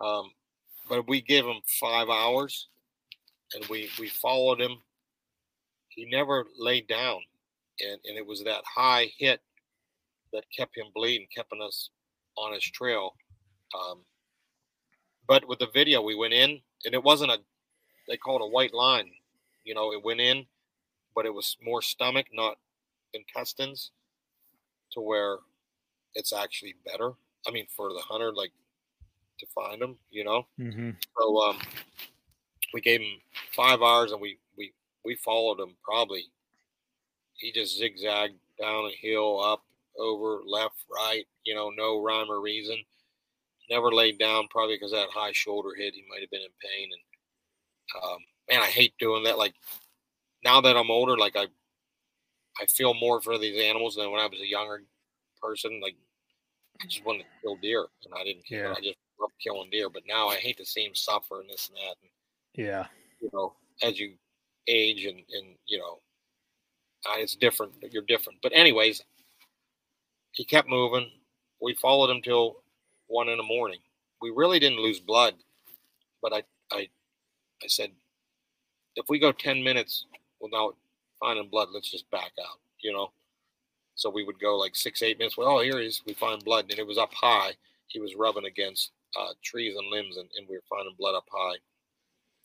Um, 0.00 0.30
but 0.88 1.08
we 1.08 1.20
give 1.20 1.46
him 1.46 1.60
five 1.80 2.08
hours, 2.08 2.68
and 3.54 3.64
we 3.66 3.90
we 3.98 4.08
followed 4.08 4.60
him. 4.60 4.76
He 5.88 6.06
never 6.06 6.46
laid 6.56 6.86
down, 6.86 7.20
and 7.80 8.00
and 8.04 8.16
it 8.16 8.26
was 8.26 8.44
that 8.44 8.62
high 8.64 9.10
hit 9.18 9.40
that 10.32 10.44
kept 10.56 10.76
him 10.76 10.86
bleeding, 10.94 11.26
keeping 11.34 11.62
us 11.62 11.90
on 12.36 12.54
his 12.54 12.64
trail. 12.64 13.14
Um, 13.74 14.04
but 15.26 15.46
with 15.48 15.58
the 15.58 15.68
video, 15.72 16.02
we 16.02 16.14
went 16.14 16.32
in, 16.32 16.60
and 16.84 16.94
it 16.94 17.02
wasn't 17.02 17.32
a 17.32 17.38
they 18.08 18.16
call 18.16 18.36
it 18.36 18.44
a 18.44 18.48
white 18.48 18.74
line. 18.74 19.10
You 19.64 19.74
know, 19.74 19.92
it 19.92 20.02
went 20.02 20.20
in, 20.20 20.46
but 21.14 21.26
it 21.26 21.34
was 21.34 21.56
more 21.62 21.82
stomach, 21.82 22.26
not 22.32 22.56
intestines, 23.14 23.90
to 24.92 25.00
where 25.00 25.38
it's 26.14 26.32
actually 26.32 26.74
better. 26.84 27.12
I 27.46 27.50
mean, 27.50 27.66
for 27.74 27.92
the 27.92 28.00
hunter, 28.00 28.32
like 28.32 28.52
to 29.38 29.46
find 29.54 29.80
them, 29.80 29.96
you 30.10 30.24
know. 30.24 30.46
Mm-hmm. 30.58 30.90
So 31.18 31.42
um, 31.42 31.58
we 32.72 32.80
gave 32.80 33.00
him 33.00 33.20
five 33.54 33.82
hours, 33.82 34.12
and 34.12 34.20
we 34.20 34.38
we 34.56 34.72
we 35.04 35.16
followed 35.16 35.60
him. 35.60 35.76
Probably 35.84 36.24
he 37.34 37.52
just 37.52 37.78
zigzagged 37.78 38.38
down 38.60 38.84
a 38.84 39.06
hill, 39.06 39.42
up, 39.42 39.62
over, 39.98 40.40
left, 40.46 40.84
right. 40.94 41.24
You 41.44 41.54
know, 41.54 41.70
no 41.70 42.02
rhyme 42.02 42.30
or 42.30 42.40
reason. 42.40 42.76
Never 43.70 43.92
laid 43.92 44.18
down, 44.18 44.48
probably 44.50 44.76
because 44.76 44.92
that 44.92 45.08
high 45.10 45.32
shoulder 45.32 45.70
hit. 45.76 45.94
He 45.94 46.04
might 46.10 46.20
have 46.20 46.30
been 46.30 46.42
in 46.42 46.48
pain, 46.60 46.88
and 46.92 48.02
um, 48.02 48.18
man, 48.50 48.60
I 48.60 48.66
hate 48.66 48.94
doing 48.98 49.24
that. 49.24 49.38
Like 49.38 49.54
now 50.44 50.60
that 50.60 50.76
I'm 50.76 50.90
older, 50.90 51.16
like 51.16 51.36
I 51.36 51.46
I 52.60 52.66
feel 52.66 52.94
more 52.94 53.20
for 53.20 53.38
these 53.38 53.62
animals 53.62 53.96
than 53.96 54.10
when 54.10 54.20
I 54.20 54.26
was 54.26 54.40
a 54.40 54.46
younger 54.46 54.82
person. 55.40 55.80
Like 55.80 55.94
I 56.82 56.86
just 56.86 57.04
wanted 57.04 57.20
to 57.20 57.28
kill 57.42 57.56
deer, 57.56 57.86
and 58.04 58.14
I 58.14 58.24
didn't 58.24 58.46
care. 58.46 58.64
Yeah. 58.64 58.74
I 58.76 58.80
just 58.80 58.98
love 59.20 59.30
killing 59.42 59.70
deer. 59.70 59.88
But 59.88 60.02
now 60.06 60.28
I 60.28 60.36
hate 60.36 60.58
to 60.58 60.66
see 60.66 60.84
them 60.84 60.94
suffer 60.94 61.40
and 61.40 61.48
this 61.48 61.68
and 61.68 61.76
that. 61.76 61.96
And, 62.02 62.10
yeah, 62.54 62.86
you 63.20 63.30
know, 63.32 63.54
as 63.82 63.98
you 63.98 64.14
age 64.68 65.04
and 65.04 65.18
and 65.18 65.56
you 65.66 65.78
know, 65.78 65.98
it's 67.16 67.36
different. 67.36 67.72
You're 67.90 68.02
different. 68.02 68.40
But 68.42 68.52
anyways, 68.54 69.02
he 70.32 70.44
kept 70.44 70.68
moving. 70.68 71.10
We 71.60 71.74
followed 71.74 72.10
him 72.10 72.22
till 72.22 72.62
one 73.06 73.28
in 73.28 73.36
the 73.36 73.42
morning. 73.42 73.80
We 74.22 74.30
really 74.30 74.58
didn't 74.58 74.80
lose 74.80 75.00
blood, 75.00 75.34
but 76.22 76.32
I 76.32 76.42
I 76.72 76.88
I 77.62 77.66
said 77.68 77.90
if 78.96 79.06
we 79.08 79.18
go 79.18 79.32
10 79.32 79.62
minutes 79.62 80.06
without 80.40 80.76
finding 81.18 81.48
blood, 81.48 81.68
let's 81.72 81.90
just 81.90 82.10
back 82.10 82.32
out, 82.40 82.58
you 82.82 82.92
know? 82.92 83.12
So 83.94 84.10
we 84.10 84.24
would 84.24 84.40
go 84.40 84.56
like 84.56 84.74
six, 84.74 85.02
eight 85.02 85.18
minutes. 85.18 85.36
Well, 85.36 85.48
oh, 85.48 85.62
here 85.62 85.78
he 85.78 85.86
is. 85.86 86.02
We 86.06 86.14
find 86.14 86.42
blood. 86.44 86.66
And 86.70 86.78
it 86.78 86.86
was 86.86 86.98
up 86.98 87.12
high. 87.12 87.52
He 87.88 88.00
was 88.00 88.14
rubbing 88.14 88.46
against 88.46 88.92
uh, 89.18 89.32
trees 89.42 89.76
and 89.76 89.90
limbs, 89.90 90.16
and, 90.16 90.28
and 90.36 90.46
we 90.48 90.56
were 90.56 90.62
finding 90.70 90.94
blood 90.98 91.14
up 91.14 91.26
high. 91.30 91.56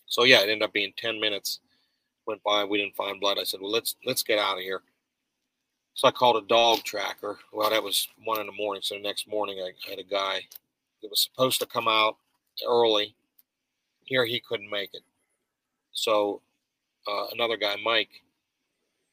So 0.08 0.24
yeah, 0.24 0.39
it 0.39 0.50
ended 0.50 0.63
up 0.63 0.74
being 0.74 0.94
10 0.98 1.20
minutes 1.20 1.60
went 2.26 2.44
by. 2.44 2.63
We 2.63 2.78
didn't 2.78 2.96
find 2.96 3.20
blood. 3.20 3.38
I 3.39 3.44
said, 3.44 3.62
well, 3.62 3.72
let's 3.72 3.96
let's 4.06 4.24
get 4.24 4.39
out 4.39 4.58
of 4.58 4.63
here. 4.63 4.82
So 5.94 6.08
I 6.08 6.12
called 6.12 6.44
a 6.44 6.48
dog 6.48 6.84
tracker. 6.84 7.38
Well, 7.54 7.70
that 7.70 7.84
was 7.84 8.08
one 8.24 8.39
in 8.39 8.48
the 8.48 8.52
morning. 8.52 8.82
So 8.84 8.96
the 8.96 9.02
next 9.02 9.28
morning, 9.28 9.60
I, 9.60 9.89
had 9.89 10.00
a 10.00 10.04
guy 10.04 10.41
that 11.02 11.10
was 11.10 11.22
supposed 11.22 11.60
to 11.62 11.65
come 11.65 11.88
out 11.88 12.18
early. 12.68 13.15
Here, 14.04 14.26
he 14.26 14.41
couldn't 14.41 14.70
make 14.70 14.93
it. 14.93 15.03
So 15.93 16.41
uh, 17.08 17.28
another 17.34 17.56
guy, 17.56 17.78
Mike, 17.82 18.10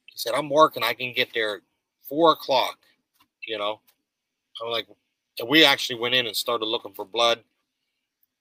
he 0.06 0.18
said, 0.18 0.34
I'm 0.34 0.50
working. 0.50 0.82
I 0.82 0.92
can 0.92 1.12
get 1.12 1.32
there 1.32 1.56
at 1.56 1.62
four 2.08 2.32
o'clock, 2.32 2.78
you 3.46 3.58
know. 3.58 3.80
I'm 4.62 4.70
like, 4.70 4.86
and 5.38 5.48
we 5.48 5.64
actually 5.64 6.00
went 6.00 6.14
in 6.16 6.26
and 6.26 6.36
started 6.36 6.66
looking 6.66 6.92
for 6.92 7.04
blood. 7.04 7.38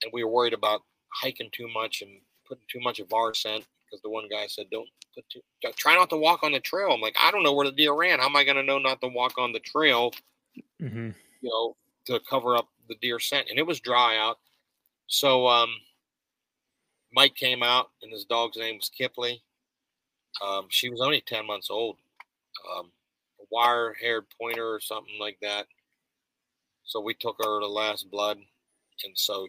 And 0.04 0.12
we 0.12 0.24
were 0.24 0.32
worried 0.32 0.54
about 0.54 0.82
hiking 1.10 1.50
too 1.52 1.68
much 1.72 2.02
and 2.02 2.20
putting 2.52 2.66
too 2.70 2.82
much 2.82 3.00
of 3.00 3.14
our 3.14 3.34
scent 3.34 3.66
because 3.86 4.02
the 4.02 4.10
one 4.10 4.28
guy 4.30 4.46
said, 4.48 4.66
don't 4.72 4.90
put 5.16 5.24
too, 5.30 5.40
try 5.78 5.96
not 5.96 6.10
to 6.10 6.18
walk 6.18 6.44
on 6.44 6.52
the 6.52 6.60
trail. 6.60 6.90
I'm 6.92 7.00
like, 7.00 7.16
I 7.18 7.32
don't 7.32 7.44
know 7.44 7.54
where 7.54 7.66
the 7.66 7.72
deer 7.72 7.94
ran. 7.94 8.20
How 8.20 8.26
am 8.26 8.36
I 8.36 8.44
going 8.44 8.58
to 8.58 8.64
know 8.64 8.78
not 8.78 9.00
to 9.02 9.08
walk 9.08 9.38
on 9.38 9.54
the 9.54 9.60
trail, 9.60 10.12
mm-hmm. 10.82 11.12
you 11.42 11.50
know, 11.50 11.76
to 12.08 12.20
cover 12.30 12.58
up 12.58 12.68
the 12.90 12.96
deer 13.02 13.20
scent? 13.20 13.48
And 13.50 13.58
it 13.58 13.66
was 13.66 13.80
dry 13.80 14.18
out. 14.18 14.38
So, 15.08 15.48
um, 15.48 15.70
Mike 17.14 17.36
came 17.36 17.64
out, 17.64 17.90
and 18.02 18.12
his 18.12 18.26
dog's 18.26 18.58
name 18.58 18.78
was 18.78 18.90
Kipley. 18.90 19.42
Um, 20.42 20.68
she 20.70 20.90
was 20.90 21.02
only 21.02 21.22
10 21.22 21.46
months 21.46 21.70
old, 21.70 21.98
um, 22.78 22.92
a 23.40 23.44
wire 23.52 23.94
haired 24.00 24.26
pointer 24.40 24.74
or 24.74 24.80
something 24.80 25.20
like 25.20 25.38
that. 25.42 25.68
So 26.86 27.02
we 27.02 27.14
took 27.14 27.38
her 27.40 27.60
to 27.60 27.68
last 27.68 28.10
blood. 28.10 28.38
And 29.04 29.18
so 29.18 29.48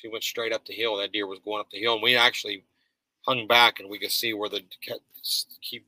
she 0.00 0.08
went 0.08 0.24
straight 0.24 0.52
up 0.52 0.64
the 0.64 0.72
hill. 0.72 0.96
That 0.96 1.12
deer 1.12 1.26
was 1.26 1.40
going 1.44 1.60
up 1.60 1.70
the 1.70 1.80
hill. 1.80 1.94
And 1.94 2.02
we 2.02 2.16
actually 2.16 2.64
hung 3.22 3.46
back 3.46 3.80
and 3.80 3.88
we 3.90 3.98
could 3.98 4.10
see 4.10 4.32
where 4.32 4.48
the 4.48 4.62
keep 5.60 5.86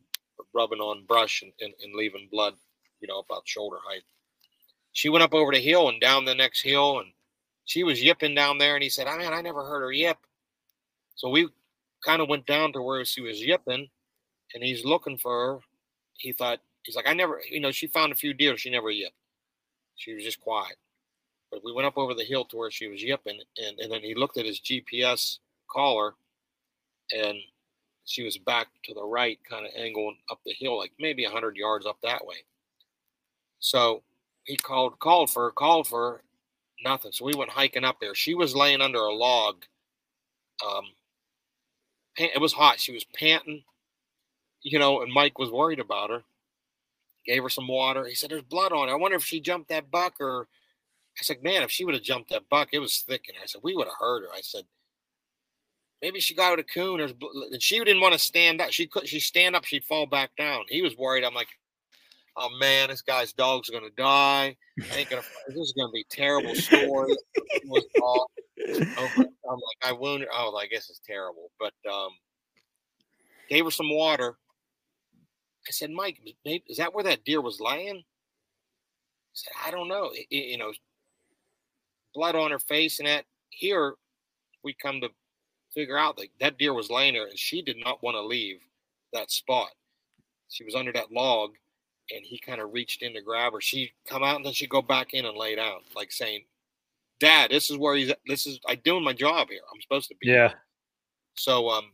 rubbing 0.54 0.80
on 0.80 1.06
brush 1.06 1.42
and, 1.42 1.52
and, 1.60 1.72
and 1.82 1.94
leaving 1.94 2.28
blood, 2.30 2.54
you 3.00 3.08
know, 3.08 3.20
about 3.20 3.48
shoulder 3.48 3.78
height. 3.86 4.02
She 4.92 5.08
went 5.08 5.22
up 5.22 5.32
over 5.32 5.52
the 5.52 5.60
hill 5.60 5.88
and 5.88 5.98
down 6.00 6.26
the 6.26 6.34
next 6.34 6.60
hill, 6.60 6.98
and 6.98 7.08
she 7.64 7.82
was 7.82 8.02
yipping 8.02 8.34
down 8.34 8.58
there. 8.58 8.74
And 8.74 8.82
he 8.82 8.90
said, 8.90 9.06
"I 9.06 9.16
mean, 9.16 9.32
I 9.32 9.40
never 9.40 9.64
heard 9.64 9.80
her 9.80 9.92
yip." 9.92 10.18
So 11.14 11.30
we 11.30 11.48
kind 12.04 12.20
of 12.20 12.28
went 12.28 12.44
down 12.44 12.74
to 12.74 12.82
where 12.82 13.02
she 13.06 13.22
was 13.22 13.40
yipping, 13.40 13.88
and 14.52 14.62
he's 14.62 14.84
looking 14.84 15.16
for 15.16 15.32
her. 15.32 15.60
He 16.18 16.32
thought 16.32 16.60
he's 16.82 16.94
like, 16.94 17.08
"I 17.08 17.14
never, 17.14 17.40
you 17.50 17.60
know, 17.60 17.72
she 17.72 17.86
found 17.86 18.12
a 18.12 18.16
few 18.16 18.34
deer. 18.34 18.58
She 18.58 18.68
never 18.68 18.90
yipped. 18.90 19.16
She 19.96 20.12
was 20.12 20.24
just 20.24 20.40
quiet." 20.40 20.76
But 21.52 21.62
we 21.62 21.72
went 21.72 21.86
up 21.86 21.98
over 21.98 22.14
the 22.14 22.24
hill 22.24 22.46
to 22.46 22.56
where 22.56 22.70
she 22.70 22.88
was 22.88 23.02
yipping, 23.02 23.38
and, 23.58 23.78
and 23.78 23.92
then 23.92 24.00
he 24.00 24.14
looked 24.14 24.38
at 24.38 24.46
his 24.46 24.58
GPS 24.58 25.38
collar, 25.70 26.14
and 27.14 27.36
she 28.06 28.22
was 28.22 28.38
back 28.38 28.68
to 28.84 28.94
the 28.94 29.04
right, 29.04 29.38
kind 29.48 29.66
of 29.66 29.72
angling 29.76 30.16
up 30.30 30.40
the 30.46 30.54
hill, 30.58 30.78
like 30.78 30.92
maybe 30.98 31.24
100 31.24 31.56
yards 31.56 31.86
up 31.86 31.98
that 32.02 32.26
way. 32.26 32.36
So 33.60 34.02
he 34.44 34.56
called, 34.56 34.98
called 34.98 35.30
for 35.30 35.50
called 35.52 35.86
for 35.86 36.22
nothing. 36.82 37.12
So 37.12 37.26
we 37.26 37.34
went 37.34 37.50
hiking 37.50 37.84
up 37.84 38.00
there. 38.00 38.14
She 38.14 38.34
was 38.34 38.56
laying 38.56 38.80
under 38.80 38.98
a 38.98 39.14
log. 39.14 39.64
Um, 40.66 40.84
it 42.16 42.40
was 42.40 42.54
hot. 42.54 42.80
She 42.80 42.92
was 42.92 43.04
panting, 43.04 43.62
you 44.62 44.78
know, 44.78 45.02
and 45.02 45.12
Mike 45.12 45.38
was 45.38 45.50
worried 45.50 45.80
about 45.80 46.10
her. 46.10 46.22
Gave 47.24 47.42
her 47.42 47.48
some 47.48 47.68
water. 47.68 48.06
He 48.06 48.14
said, 48.14 48.30
There's 48.30 48.42
blood 48.42 48.72
on 48.72 48.88
her. 48.88 48.94
I 48.94 48.96
wonder 48.96 49.16
if 49.16 49.24
she 49.24 49.38
jumped 49.38 49.68
that 49.68 49.90
buck 49.90 50.14
or. 50.18 50.48
I 51.18 51.22
said, 51.22 51.42
Man, 51.42 51.62
if 51.62 51.70
she 51.70 51.84
would 51.84 51.94
have 51.94 52.02
jumped 52.02 52.30
that 52.30 52.48
buck, 52.48 52.68
it 52.72 52.78
was 52.78 52.98
thick. 52.98 53.24
And 53.28 53.36
I 53.42 53.46
said, 53.46 53.60
We 53.62 53.74
would 53.74 53.86
have 53.86 53.96
heard 53.98 54.22
her. 54.22 54.32
I 54.34 54.40
said, 54.40 54.64
Maybe 56.00 56.20
she 56.20 56.34
got 56.34 56.56
with 56.56 56.66
a 56.66 56.68
coon. 56.68 57.00
Or, 57.00 57.04
and 57.04 57.62
she 57.62 57.78
didn't 57.78 58.00
want 58.00 58.12
to 58.12 58.18
stand 58.18 58.60
up. 58.60 58.72
She 58.72 58.86
could. 58.86 59.06
She 59.06 59.20
stand 59.20 59.54
up. 59.54 59.64
She'd 59.64 59.84
fall 59.84 60.06
back 60.06 60.30
down. 60.36 60.64
He 60.68 60.82
was 60.82 60.96
worried. 60.96 61.24
I'm 61.24 61.34
like, 61.34 61.48
oh 62.36 62.48
man, 62.58 62.88
this 62.88 63.02
guy's 63.02 63.32
dog's 63.32 63.70
gonna 63.70 63.90
die. 63.96 64.56
I 64.90 64.96
ain't 64.96 65.10
gonna. 65.10 65.22
This 65.48 65.56
is 65.56 65.74
gonna 65.76 65.92
be 65.92 66.04
terrible 66.10 66.54
story. 66.54 67.14
I'm 67.62 69.60
like, 69.60 69.78
I 69.82 69.92
wounded. 69.92 70.28
Oh, 70.32 70.56
I 70.56 70.66
guess 70.66 70.90
it's 70.90 71.00
terrible. 71.06 71.50
But 71.58 71.74
um, 71.90 72.10
gave 73.48 73.64
her 73.64 73.70
some 73.70 73.94
water. 73.94 74.36
I 75.68 75.70
said, 75.70 75.90
Mike, 75.90 76.20
is 76.44 76.78
that 76.78 76.92
where 76.92 77.04
that 77.04 77.24
deer 77.24 77.40
was 77.40 77.60
laying? 77.60 77.96
He 77.96 78.02
said, 79.34 79.52
I 79.64 79.70
don't 79.70 79.86
know. 79.88 80.10
It, 80.12 80.26
you 80.30 80.58
know, 80.58 80.72
blood 82.14 82.34
on 82.34 82.50
her 82.50 82.58
face 82.58 82.98
and 82.98 83.08
that. 83.08 83.24
Here, 83.50 83.94
we 84.64 84.74
come 84.74 85.00
to 85.00 85.10
figure 85.74 85.98
out 85.98 86.16
that 86.16 86.28
that 86.40 86.58
deer 86.58 86.74
was 86.74 86.90
laying 86.90 87.14
there, 87.14 87.26
and 87.26 87.38
she 87.38 87.62
did 87.62 87.76
not 87.82 88.02
want 88.02 88.14
to 88.14 88.22
leave 88.22 88.60
that 89.12 89.30
spot. 89.30 89.70
She 90.48 90.64
was 90.64 90.74
under 90.74 90.92
that 90.92 91.12
log, 91.12 91.52
and 92.10 92.24
he 92.24 92.38
kind 92.38 92.60
of 92.60 92.72
reached 92.72 93.02
in 93.02 93.14
to 93.14 93.22
grab 93.22 93.52
her. 93.52 93.60
She 93.60 93.92
come 94.08 94.22
out 94.22 94.36
and 94.36 94.44
then 94.44 94.52
she'd 94.52 94.68
go 94.68 94.82
back 94.82 95.14
in 95.14 95.26
and 95.26 95.36
lay 95.36 95.54
down, 95.54 95.80
like 95.94 96.12
saying, 96.12 96.44
"Dad, 97.20 97.50
this 97.50 97.70
is 97.70 97.78
where 97.78 97.96
he's. 97.96 98.10
At. 98.10 98.18
This 98.26 98.46
is 98.46 98.58
I 98.66 98.74
doing 98.74 99.04
my 99.04 99.12
job 99.12 99.48
here. 99.48 99.62
I'm 99.72 99.80
supposed 99.80 100.08
to 100.08 100.16
be." 100.20 100.28
Yeah. 100.28 100.48
Here. 100.48 100.62
So 101.34 101.70
um, 101.70 101.92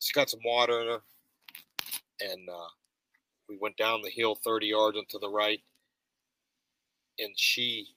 she 0.00 0.12
got 0.12 0.30
some 0.30 0.40
water 0.44 0.80
in 0.80 0.86
her, 0.88 1.02
and 2.20 2.48
uh, 2.48 2.68
we 3.48 3.56
went 3.60 3.76
down 3.76 4.02
the 4.02 4.10
hill 4.10 4.34
30 4.34 4.66
yards 4.66 4.96
and 4.96 5.08
to 5.10 5.18
the 5.18 5.28
right, 5.28 5.60
and 7.18 7.32
she 7.36 7.94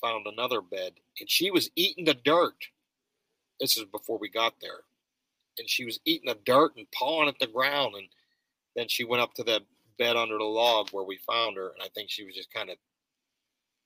found 0.00 0.26
another 0.26 0.60
bed, 0.60 0.92
and 1.20 1.30
she 1.30 1.50
was 1.50 1.70
eating 1.76 2.04
the 2.04 2.14
dirt. 2.14 2.56
This 3.60 3.76
is 3.76 3.84
before 3.84 4.18
we 4.18 4.28
got 4.28 4.54
there, 4.60 4.80
and 5.58 5.68
she 5.68 5.84
was 5.84 6.00
eating 6.04 6.28
the 6.28 6.38
dirt 6.44 6.72
and 6.76 6.90
pawing 6.92 7.28
at 7.28 7.38
the 7.38 7.46
ground, 7.46 7.94
and 7.96 8.08
then 8.76 8.86
she 8.88 9.04
went 9.04 9.22
up 9.22 9.34
to 9.34 9.44
the 9.44 9.60
bed 9.98 10.16
under 10.16 10.38
the 10.38 10.44
log 10.44 10.90
where 10.90 11.04
we 11.04 11.18
found 11.26 11.56
her, 11.56 11.70
and 11.70 11.82
I 11.82 11.88
think 11.94 12.10
she 12.10 12.24
was 12.24 12.34
just 12.34 12.52
kind 12.52 12.70
of 12.70 12.76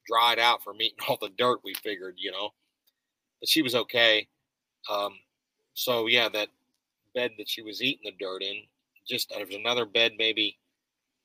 dried 0.07 0.39
out 0.39 0.63
from 0.63 0.81
eating 0.81 0.99
all 1.09 1.19
the 1.21 1.31
dirt. 1.37 1.61
We 1.65 1.75
figured, 1.75 2.17
you 2.19 2.31
know, 2.31 2.51
but 3.41 3.49
she 3.49 3.63
was 3.63 3.75
okay. 3.75 4.29
Um, 4.91 5.15
so 5.75 6.07
yeah, 6.07 6.29
that 6.29 6.49
bed 7.15 7.33
that 7.39 7.49
she 7.49 7.63
was 7.63 7.83
eating 7.83 8.05
the 8.05 8.25
dirt 8.25 8.43
in, 8.43 8.63
just 9.07 9.31
there 9.31 9.45
was 9.45 9.55
another 9.55 9.87
bed 9.87 10.13
maybe 10.19 10.59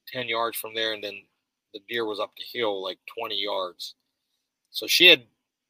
ten 0.08 0.28
yards 0.28 0.58
from 0.58 0.74
there, 0.74 0.94
and 0.94 1.04
then 1.04 1.22
the 1.74 1.82
deer 1.88 2.06
was 2.06 2.20
up 2.20 2.32
the 2.38 2.60
hill 2.60 2.82
like 2.84 3.00
twenty 3.18 3.36
yards. 3.36 3.96
So 4.72 4.88
she 4.88 5.08
had, 5.08 5.24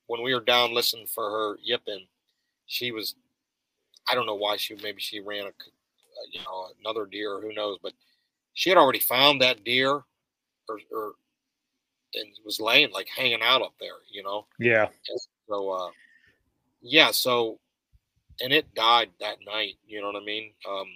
when 0.08 0.22
we 0.22 0.34
were 0.34 0.42
down 0.42 0.74
listening 0.74 1.08
for 1.08 1.30
her 1.30 1.58
yipping, 1.62 2.08
she 2.66 2.92
was, 2.92 3.16
I 4.10 4.16
don't 4.16 4.26
know 4.26 4.36
why 4.36 4.58
she 4.58 4.76
maybe 4.76 5.02
she 5.02 5.20
ran 5.20 5.46
a, 5.46 5.52
you 6.32 6.42
know, 6.42 6.68
another 6.82 7.06
deer, 7.06 7.40
who 7.42 7.54
knows, 7.54 7.78
but 7.82 7.94
she 8.54 8.70
had 8.70 8.78
already 8.78 9.00
found 9.00 9.42
that 9.42 9.64
deer 9.64 9.92
or, 9.92 10.80
or 10.92 11.14
and 12.14 12.28
was 12.46 12.60
laying 12.60 12.92
like 12.92 13.08
hanging 13.16 13.42
out 13.42 13.62
up 13.62 13.74
there, 13.80 14.00
you 14.12 14.24
know? 14.24 14.48
Yeah. 14.60 14.88
And 15.10 15.20
so, 15.48 15.70
uh, 15.70 15.90
yeah. 16.82 17.12
So, 17.12 17.60
and 18.42 18.54
it 18.54 18.74
died 18.74 19.10
that 19.20 19.38
night, 19.46 19.76
you 19.86 20.02
know 20.02 20.08
what 20.08 20.22
I 20.22 20.26
mean? 20.26 20.54
Um, 20.68 20.88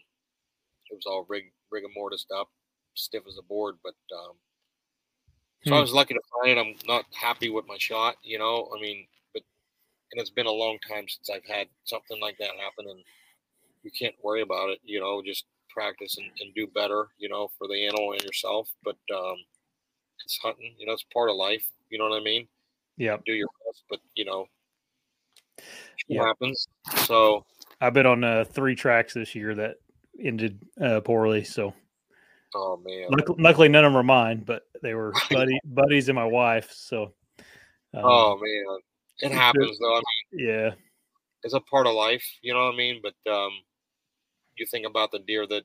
it 0.89 0.95
was 0.95 1.05
all 1.05 1.25
rig, 1.29 1.51
rigor 1.69 1.87
mortis 1.95 2.25
up, 2.35 2.49
stiff 2.95 3.23
as 3.27 3.37
a 3.37 3.43
board, 3.43 3.75
but, 3.83 3.95
um, 4.15 4.35
so 5.63 5.71
hmm. 5.71 5.73
I 5.73 5.79
was 5.79 5.93
lucky 5.93 6.13
to 6.13 6.21
find 6.33 6.57
it. 6.57 6.61
I'm 6.61 6.75
not 6.87 7.05
happy 7.13 7.49
with 7.49 7.67
my 7.67 7.77
shot, 7.77 8.15
you 8.23 8.39
know, 8.39 8.69
I 8.75 8.81
mean, 8.81 9.05
but, 9.33 9.43
and 10.11 10.21
it's 10.21 10.29
been 10.29 10.47
a 10.47 10.51
long 10.51 10.77
time 10.87 11.05
since 11.07 11.29
I've 11.29 11.45
had 11.45 11.67
something 11.83 12.19
like 12.19 12.37
that 12.39 12.49
happen 12.49 12.89
and 12.89 12.99
you 13.83 13.91
can't 13.97 14.15
worry 14.23 14.41
about 14.41 14.69
it, 14.69 14.79
you 14.83 14.99
know, 14.99 15.21
just 15.25 15.45
practice 15.69 16.17
and, 16.17 16.27
and 16.39 16.53
do 16.55 16.67
better, 16.67 17.07
you 17.17 17.29
know, 17.29 17.49
for 17.57 17.67
the 17.67 17.85
animal 17.85 18.13
and 18.13 18.23
yourself. 18.23 18.69
But 18.83 18.97
um, 19.15 19.35
it's 20.23 20.37
hunting, 20.41 20.75
you 20.77 20.85
know, 20.85 20.93
it's 20.93 21.05
part 21.13 21.29
of 21.29 21.35
life. 21.35 21.65
You 21.89 21.97
know 21.97 22.09
what 22.09 22.19
I 22.19 22.23
mean? 22.23 22.47
Yeah. 22.97 23.17
Do 23.25 23.33
your 23.33 23.47
best, 23.65 23.83
but 23.89 23.99
you 24.15 24.25
know, 24.25 24.45
it 25.57 25.65
yep. 26.07 26.25
happens. 26.25 26.67
So 27.05 27.45
I've 27.79 27.93
been 27.93 28.05
on 28.05 28.23
uh, 28.23 28.45
three 28.45 28.75
tracks 28.75 29.13
this 29.13 29.35
year 29.35 29.55
that 29.55 29.77
ended 30.19 30.59
uh, 30.79 31.01
poorly. 31.01 31.43
So. 31.43 31.73
Oh 32.53 32.81
man! 32.83 33.07
Luckily, 33.09 33.41
luckily, 33.41 33.69
none 33.69 33.85
of 33.85 33.93
them 33.93 33.99
are 33.99 34.03
mine, 34.03 34.43
but 34.45 34.63
they 34.81 34.93
were 34.93 35.13
buddy, 35.29 35.57
buddies 35.63 36.09
and 36.09 36.15
my 36.15 36.25
wife. 36.25 36.71
So. 36.71 37.13
Um, 37.93 38.03
oh 38.05 38.37
man, 38.37 38.79
it 39.19 39.31
happens 39.31 39.77
though. 39.79 39.95
I 39.95 40.01
mean, 40.33 40.47
yeah, 40.47 40.71
it's 41.43 41.53
a 41.53 41.59
part 41.59 41.87
of 41.87 41.93
life. 41.93 42.25
You 42.41 42.53
know 42.53 42.65
what 42.65 42.73
I 42.73 42.77
mean? 42.77 43.01
But 43.01 43.31
um, 43.31 43.51
you 44.57 44.65
think 44.65 44.85
about 44.85 45.11
the 45.11 45.19
deer 45.19 45.45
that 45.47 45.63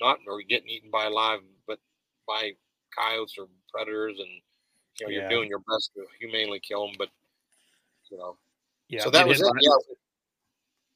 not 0.00 0.18
or 0.26 0.42
getting 0.42 0.68
eaten 0.68 0.90
by 0.90 1.08
live, 1.08 1.40
but 1.66 1.78
by 2.26 2.52
coyotes 2.96 3.34
or 3.38 3.46
predators, 3.72 4.18
and 4.18 4.28
you 4.98 5.06
know, 5.06 5.12
you're 5.12 5.28
doing 5.28 5.48
your 5.48 5.60
best 5.60 5.90
to 5.94 6.04
humanely 6.20 6.60
kill 6.60 6.86
them, 6.86 6.94
but 6.98 7.08
you 8.10 8.18
know. 8.18 8.36
Yeah. 8.88 9.04
So 9.04 9.10
that 9.10 9.26
was 9.26 9.40
it. 9.40 9.52
Yeah. 9.60 9.70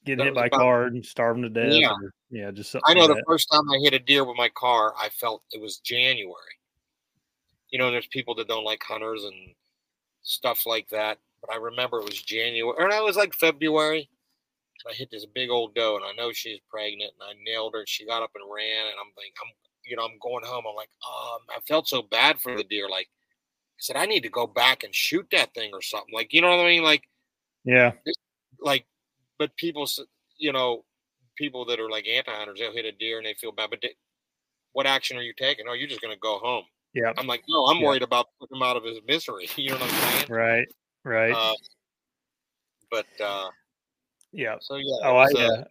Getting 0.05 0.25
hit 0.25 0.35
by 0.35 0.45
a 0.45 0.49
car 0.49 0.85
and 0.85 1.05
starving 1.05 1.43
to 1.43 1.49
death. 1.49 1.73
Yeah. 1.73 1.91
Or, 1.91 2.13
yeah. 2.29 2.51
Just 2.51 2.75
I 2.85 2.93
know 2.93 3.01
like 3.01 3.09
the 3.09 3.15
that. 3.15 3.23
first 3.27 3.49
time 3.51 3.69
I 3.69 3.79
hit 3.81 3.93
a 3.93 3.99
deer 3.99 4.23
with 4.23 4.37
my 4.37 4.49
car, 4.49 4.93
I 4.99 5.09
felt 5.09 5.43
it 5.51 5.61
was 5.61 5.77
January. 5.77 6.35
You 7.69 7.79
know, 7.79 7.91
there's 7.91 8.07
people 8.07 8.35
that 8.35 8.47
don't 8.47 8.63
like 8.63 8.83
hunters 8.83 9.23
and 9.23 9.53
stuff 10.21 10.65
like 10.65 10.87
that. 10.89 11.17
But 11.41 11.53
I 11.53 11.57
remember 11.57 11.99
it 11.99 12.05
was 12.05 12.21
January, 12.21 12.75
or 12.77 12.87
no, 12.87 12.97
it 12.97 13.05
was 13.05 13.17
like 13.17 13.33
February. 13.33 14.09
I 14.89 14.93
hit 14.93 15.09
this 15.09 15.25
big 15.25 15.49
old 15.49 15.73
doe, 15.73 15.95
and 15.95 16.05
I 16.05 16.11
know 16.13 16.31
she's 16.31 16.59
pregnant, 16.69 17.11
and 17.19 17.29
I 17.29 17.33
nailed 17.43 17.73
her. 17.73 17.79
And 17.79 17.89
she 17.89 18.05
got 18.05 18.21
up 18.21 18.31
and 18.35 18.43
ran, 18.53 18.85
and 18.85 18.95
I'm 18.99 19.11
like, 19.17 19.33
I'm, 19.41 19.51
you 19.83 19.95
know, 19.95 20.03
I'm 20.03 20.19
going 20.21 20.45
home. 20.45 20.65
I'm 20.69 20.75
like, 20.75 20.89
um, 21.07 21.39
I 21.49 21.59
felt 21.67 21.87
so 21.87 22.03
bad 22.03 22.39
for 22.39 22.55
the 22.55 22.63
deer. 22.63 22.87
Like, 22.89 23.07
I 23.07 23.79
said, 23.79 23.95
I 23.95 24.05
need 24.05 24.21
to 24.21 24.29
go 24.29 24.45
back 24.45 24.83
and 24.83 24.93
shoot 24.93 25.27
that 25.31 25.53
thing 25.53 25.71
or 25.73 25.81
something. 25.81 26.13
Like, 26.13 26.33
you 26.33 26.41
know 26.41 26.49
what 26.49 26.65
I 26.65 26.69
mean? 26.69 26.83
Like, 26.83 27.03
yeah, 27.63 27.93
like, 28.59 28.85
but 29.37 29.55
people, 29.57 29.87
you 30.37 30.51
know, 30.51 30.83
people 31.37 31.65
that 31.65 31.79
are 31.79 31.89
like 31.89 32.07
anti-hunters, 32.07 32.59
they'll 32.59 32.73
hit 32.73 32.85
a 32.85 32.91
deer 32.91 33.17
and 33.17 33.25
they 33.25 33.33
feel 33.33 33.51
bad. 33.51 33.69
But 33.69 33.79
they, 33.81 33.95
what 34.73 34.85
action 34.85 35.17
are 35.17 35.21
you 35.21 35.33
taking? 35.37 35.65
Oh, 35.69 35.73
you're 35.73 35.87
just 35.87 36.01
going 36.01 36.13
to 36.13 36.19
go 36.19 36.37
home. 36.39 36.63
Yeah. 36.93 37.11
I'm 37.17 37.27
like, 37.27 37.43
no, 37.49 37.65
I'm 37.65 37.81
worried 37.81 38.03
about 38.03 38.27
putting 38.39 38.57
him 38.57 38.63
out 38.63 38.77
of 38.77 38.83
his 38.83 38.99
misery. 39.07 39.49
You 39.57 39.71
know 39.71 39.75
what 39.75 39.83
I'm 39.83 40.11
saying? 40.11 40.25
Right. 40.29 40.67
Right. 41.03 41.33
Uh, 41.33 41.53
but 42.89 43.05
uh, 43.23 43.49
yeah. 44.31 44.55
So 44.61 44.75
yeah. 44.77 44.83
Oh, 45.03 45.17
I 45.17 45.25
uh, 45.25 45.63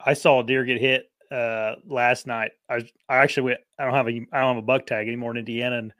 I 0.00 0.14
saw 0.14 0.40
a 0.40 0.44
deer 0.44 0.64
get 0.64 0.80
hit 0.80 1.04
uh 1.30 1.74
last 1.86 2.26
night. 2.26 2.52
I 2.68 2.76
I 3.08 3.18
actually 3.18 3.44
went. 3.44 3.60
I 3.78 3.84
don't 3.84 3.94
have 3.94 4.08
a 4.08 4.26
I 4.32 4.40
don't 4.40 4.54
have 4.54 4.62
a 4.62 4.66
buck 4.66 4.86
tag 4.86 5.06
anymore 5.06 5.32
in 5.32 5.38
Indiana, 5.38 5.78
and 5.78 5.92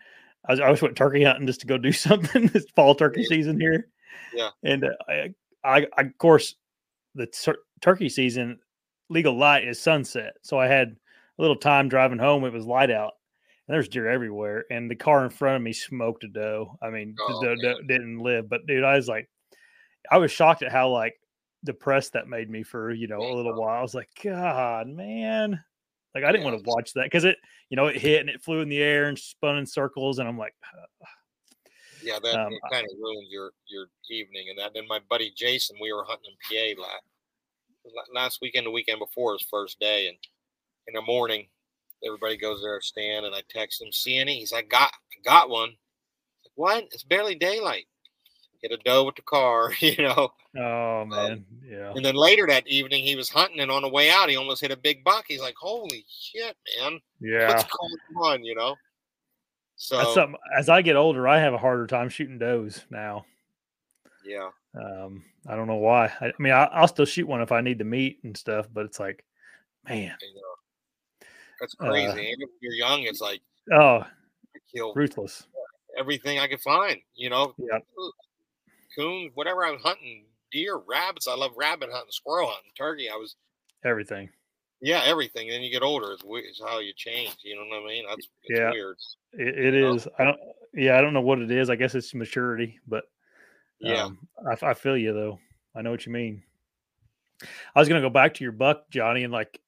I 0.48 0.52
was 0.52 0.60
I 0.60 0.70
was 0.70 0.82
went 0.82 0.96
turkey 0.96 1.24
hunting 1.24 1.46
just 1.46 1.60
to 1.60 1.66
go 1.66 1.78
do 1.78 1.92
something. 1.92 2.46
this 2.48 2.66
fall 2.74 2.94
turkey 2.94 3.22
yeah. 3.22 3.28
season 3.28 3.60
here. 3.60 3.88
Yeah. 4.34 4.50
And 4.64 4.84
uh, 4.84 4.90
I, 5.08 5.34
I, 5.66 5.86
I 5.96 6.02
of 6.02 6.18
course 6.18 6.54
the 7.14 7.26
tur- 7.26 7.58
turkey 7.80 8.08
season 8.08 8.58
legal 9.08 9.36
light 9.36 9.66
is 9.66 9.80
sunset, 9.80 10.34
so 10.42 10.58
I 10.58 10.66
had 10.66 10.96
a 11.38 11.42
little 11.42 11.56
time 11.56 11.88
driving 11.88 12.18
home. 12.18 12.44
It 12.44 12.52
was 12.52 12.66
light 12.66 12.90
out. 12.90 13.12
And 13.68 13.74
there's 13.74 13.88
deer 13.88 14.08
everywhere, 14.08 14.64
and 14.70 14.88
the 14.88 14.94
car 14.94 15.24
in 15.24 15.30
front 15.30 15.56
of 15.56 15.62
me 15.62 15.72
smoked 15.72 16.22
a 16.22 16.28
doe. 16.28 16.78
I 16.80 16.90
mean, 16.90 17.16
oh, 17.18 17.40
the 17.40 17.56
doe, 17.56 17.74
doe 17.74 17.82
didn't 17.82 18.20
live, 18.20 18.48
but 18.48 18.64
dude, 18.66 18.84
I 18.84 18.96
was 18.96 19.08
like, 19.08 19.28
I 20.10 20.18
was 20.18 20.30
shocked 20.30 20.62
at 20.62 20.70
how 20.70 20.90
like 20.90 21.14
depressed 21.64 22.12
that 22.12 22.28
made 22.28 22.48
me 22.48 22.62
for 22.62 22.92
you 22.92 23.08
know 23.08 23.20
a 23.20 23.34
little 23.34 23.54
while. 23.54 23.76
I 23.76 23.82
was 23.82 23.94
like, 23.94 24.08
God, 24.22 24.86
man, 24.86 25.60
Like 26.14 26.22
I 26.24 26.30
didn't 26.30 26.44
Yeah, 26.44 26.52
want 26.52 26.64
to 26.64 26.70
watch 26.70 26.92
that 26.94 27.04
because 27.04 27.24
it, 27.24 27.38
you 27.68 27.76
know, 27.76 27.86
it 27.88 27.96
hit 27.96 28.20
and 28.20 28.30
it 28.30 28.42
flew 28.42 28.60
in 28.60 28.68
the 28.68 28.82
air 28.82 29.08
and 29.08 29.18
spun 29.18 29.58
in 29.58 29.66
circles, 29.66 30.20
and 30.20 30.28
I'm 30.28 30.38
like, 30.38 30.54
Yeah, 32.06 32.20
that 32.20 32.34
Um, 32.36 32.52
kind 32.70 32.86
of 32.88 32.96
ruins 32.98 33.28
your 33.30 33.50
your 33.66 33.88
evening 34.08 34.48
and 34.48 34.58
that. 34.58 34.72
Then 34.74 34.86
my 34.86 35.00
buddy 35.00 35.32
Jason, 35.36 35.76
we 35.80 35.92
were 35.92 36.04
hunting 36.04 36.30
in 36.30 36.76
PA 36.76 36.80
last 36.80 37.02
last 38.14 38.38
weekend, 38.40 38.66
the 38.66 38.70
weekend 38.70 39.00
before 39.00 39.32
his 39.32 39.42
first 39.50 39.80
day, 39.80 40.08
and 40.08 40.16
in 40.86 40.94
the 40.94 41.02
morning, 41.02 41.48
everybody 42.04 42.36
goes 42.36 42.62
there 42.62 42.80
stand, 42.80 43.26
and 43.26 43.34
I 43.34 43.42
text 43.48 43.82
him, 43.82 43.90
"See 43.90 44.16
any?" 44.16 44.38
He's 44.38 44.52
like, 44.52 44.68
"Got 44.68 44.92
got 45.24 45.50
one." 45.50 45.70
Like, 45.70 46.52
what? 46.54 46.84
It's 46.92 47.02
barely 47.02 47.34
daylight. 47.34 47.86
Hit 48.62 48.70
a 48.72 48.76
doe 48.78 49.04
with 49.04 49.16
the 49.16 49.22
car, 49.22 49.72
you 49.80 49.96
know. 49.98 50.32
oh 50.56 51.04
man, 51.04 51.44
yeah, 51.64 51.92
And 51.94 52.04
then 52.04 52.14
later 52.14 52.46
that 52.46 52.66
evening, 52.68 53.04
he 53.04 53.16
was 53.16 53.28
hunting, 53.28 53.60
and 53.60 53.70
on 53.70 53.82
the 53.82 53.88
way 53.88 54.10
out, 54.10 54.28
he 54.28 54.36
almost 54.36 54.60
hit 54.60 54.70
a 54.70 54.76
big 54.76 55.02
buck. 55.02 55.24
He's 55.26 55.40
like, 55.40 55.56
"Holy 55.56 56.04
shit, 56.08 56.56
man! 56.78 57.00
yeah. 57.20 57.48
What's 57.48 57.64
going 57.64 58.32
on?" 58.32 58.44
You 58.44 58.54
know. 58.54 58.76
So 59.76 59.96
That's 59.98 60.14
something. 60.14 60.38
As 60.56 60.68
I 60.68 60.82
get 60.82 60.96
older, 60.96 61.28
I 61.28 61.38
have 61.38 61.52
a 61.54 61.58
harder 61.58 61.86
time 61.86 62.08
shooting 62.08 62.38
does 62.38 62.84
now. 62.90 63.26
yeah, 64.24 64.50
Um, 64.74 65.24
I 65.46 65.54
don't 65.54 65.66
know 65.66 65.76
why. 65.76 66.06
I, 66.20 66.26
I 66.26 66.32
mean, 66.38 66.52
I, 66.52 66.64
I'll 66.64 66.88
still 66.88 67.04
shoot 67.04 67.28
one 67.28 67.42
if 67.42 67.52
I 67.52 67.60
need 67.60 67.78
the 67.78 67.84
meat 67.84 68.20
and 68.24 68.36
stuff, 68.36 68.66
but 68.72 68.86
it's 68.86 68.98
like, 68.98 69.24
man, 69.86 70.14
that's 71.60 71.74
Uh, 71.78 71.86
crazy. 71.88 72.30
and 72.30 72.42
if 72.42 72.50
you're 72.60 72.72
young, 72.74 73.02
it's 73.02 73.20
like 73.20 73.40
oh, 73.72 73.98
I 73.98 74.58
kill 74.74 74.94
ruthless. 74.94 75.46
everything 75.98 76.38
I 76.38 76.48
could 76.48 76.60
find. 76.60 77.00
You 77.14 77.30
know, 77.30 77.54
Yep. 77.58 77.86
coon, 78.96 79.30
whatever 79.34 79.64
I'm 79.64 79.78
hunting, 79.78 80.24
deer, 80.50 80.76
rabbits. 80.76 81.28
I 81.28 81.34
love 81.34 81.52
rabbit 81.56 81.90
hunting, 81.92 82.10
squirrel 82.12 82.48
hunting, 82.48 82.72
turkey. 82.76 83.08
I 83.10 83.16
was, 83.16 83.36
Everything. 83.84 84.30
Yeah, 84.80 85.02
everything. 85.04 85.48
Then 85.48 85.62
you 85.62 85.70
get 85.70 85.82
older, 85.82 86.12
it's, 86.12 86.22
it's 86.26 86.60
how 86.60 86.78
you 86.78 86.92
change. 86.94 87.36
You 87.42 87.56
know 87.56 87.64
what 87.68 87.82
I 87.82 87.86
mean? 87.86 88.04
That's 88.08 88.28
Yeah. 88.48 88.70
weird. 88.70 88.96
It, 89.32 89.74
it 89.74 89.80
know? 89.80 89.98
I 90.18 90.24
don't. 90.24 90.38
Yeah, 90.74 90.98
I 90.98 91.00
don't 91.00 91.14
know 91.14 91.22
what 91.22 91.38
it 91.38 91.50
is. 91.50 91.70
I 91.70 91.76
guess 91.76 91.94
it's 91.94 92.14
maturity, 92.14 92.78
but 92.86 93.04
Yeah, 93.80 94.04
um, 94.04 94.18
I, 94.46 94.70
I 94.70 94.74
feel 94.74 94.96
you 94.96 95.12
though. 95.12 95.38
I 95.74 95.82
know 95.82 95.90
what 95.90 96.06
you 96.06 96.12
mean. 96.12 96.42
I 97.74 97.78
was 97.78 97.88
gonna 97.88 98.00
go 98.00 98.10
back 98.10 98.34
to 98.34 98.44
your 98.44 98.52
buck, 98.52 98.90
Johnny, 98.90 99.24
and 99.24 99.32
like, 99.32 99.60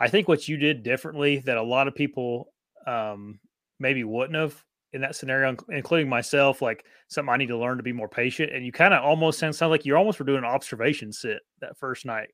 I 0.00 0.08
think 0.08 0.28
what 0.28 0.48
you 0.48 0.56
did 0.56 0.82
differently 0.82 1.38
that 1.40 1.56
a 1.56 1.62
lot 1.62 1.88
of 1.88 1.94
people 1.94 2.52
um, 2.86 3.40
maybe 3.78 4.04
wouldn't 4.04 4.36
have 4.36 4.64
in 4.92 5.02
that 5.02 5.16
scenario, 5.16 5.54
including 5.68 6.08
myself, 6.08 6.62
like 6.62 6.84
something 7.08 7.32
I 7.32 7.36
need 7.36 7.48
to 7.48 7.58
learn 7.58 7.76
to 7.76 7.82
be 7.82 7.92
more 7.92 8.08
patient. 8.08 8.52
And 8.52 8.64
you 8.64 8.72
kind 8.72 8.94
of 8.94 9.04
almost 9.04 9.38
sound, 9.38 9.54
sound 9.54 9.70
like 9.70 9.84
you 9.84 9.96
almost 9.96 10.18
were 10.18 10.24
doing 10.24 10.38
an 10.38 10.44
observation 10.44 11.12
sit 11.12 11.40
that 11.60 11.76
first 11.76 12.06
night 12.06 12.30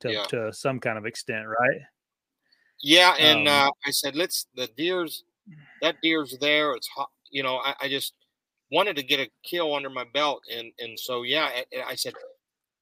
to 0.00 0.12
Yeah. 0.12 0.24
to 0.26 0.52
some 0.52 0.80
kind 0.80 0.98
of 0.98 1.06
extent, 1.06 1.46
right? 1.46 1.80
yeah. 2.82 3.14
And 3.18 3.48
um, 3.48 3.68
uh, 3.68 3.70
I 3.86 3.90
said, 3.90 4.14
let's 4.16 4.46
the 4.54 4.68
deer's 4.76 5.24
that 5.82 5.96
deer's 6.02 6.36
there. 6.40 6.72
It's 6.74 6.88
hot. 6.88 7.10
You 7.30 7.42
know, 7.42 7.56
I, 7.58 7.74
I 7.82 7.88
just 7.88 8.14
wanted 8.70 8.96
to 8.96 9.02
get 9.02 9.20
a 9.20 9.30
kill 9.44 9.74
under 9.74 9.90
my 9.90 10.04
belt, 10.14 10.42
and 10.54 10.72
and 10.78 10.98
so 10.98 11.22
yeah, 11.22 11.48
I, 11.76 11.92
I 11.92 11.94
said, 11.94 12.14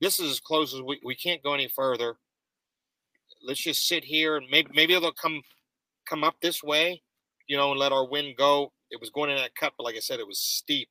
this 0.01 0.21
is 0.21 0.31
as 0.33 0.41
close 0.41 0.75
as 0.75 0.83
we 0.83 1.01
we 1.05 1.15
can't 1.15 1.43
go 1.43 1.55
any 1.55 1.69
further. 1.69 2.17
Let's 3.43 3.61
just 3.61 3.87
sit 3.87 4.05
here 4.05 4.37
and 4.37 4.47
maybe 4.51 4.71
maybe 4.75 4.95
they'll 4.99 5.13
come 5.13 5.43
come 6.09 6.25
up 6.25 6.37
this 6.41 6.63
way, 6.63 7.03
you 7.49 7.57
know, 7.57 7.71
and 7.71 7.81
let 7.81 7.93
our 7.93 8.07
wind 8.07 8.37
go. 8.37 8.73
It 8.91 9.01
was 9.01 9.11
going 9.11 9.31
in 9.31 9.37
that 9.37 9.55
cut, 9.57 9.73
but 9.77 9.85
like 9.85 9.97
I 9.97 10.01
said, 10.01 10.21
it 10.21 10.27
was 10.27 10.39
steep 10.39 10.89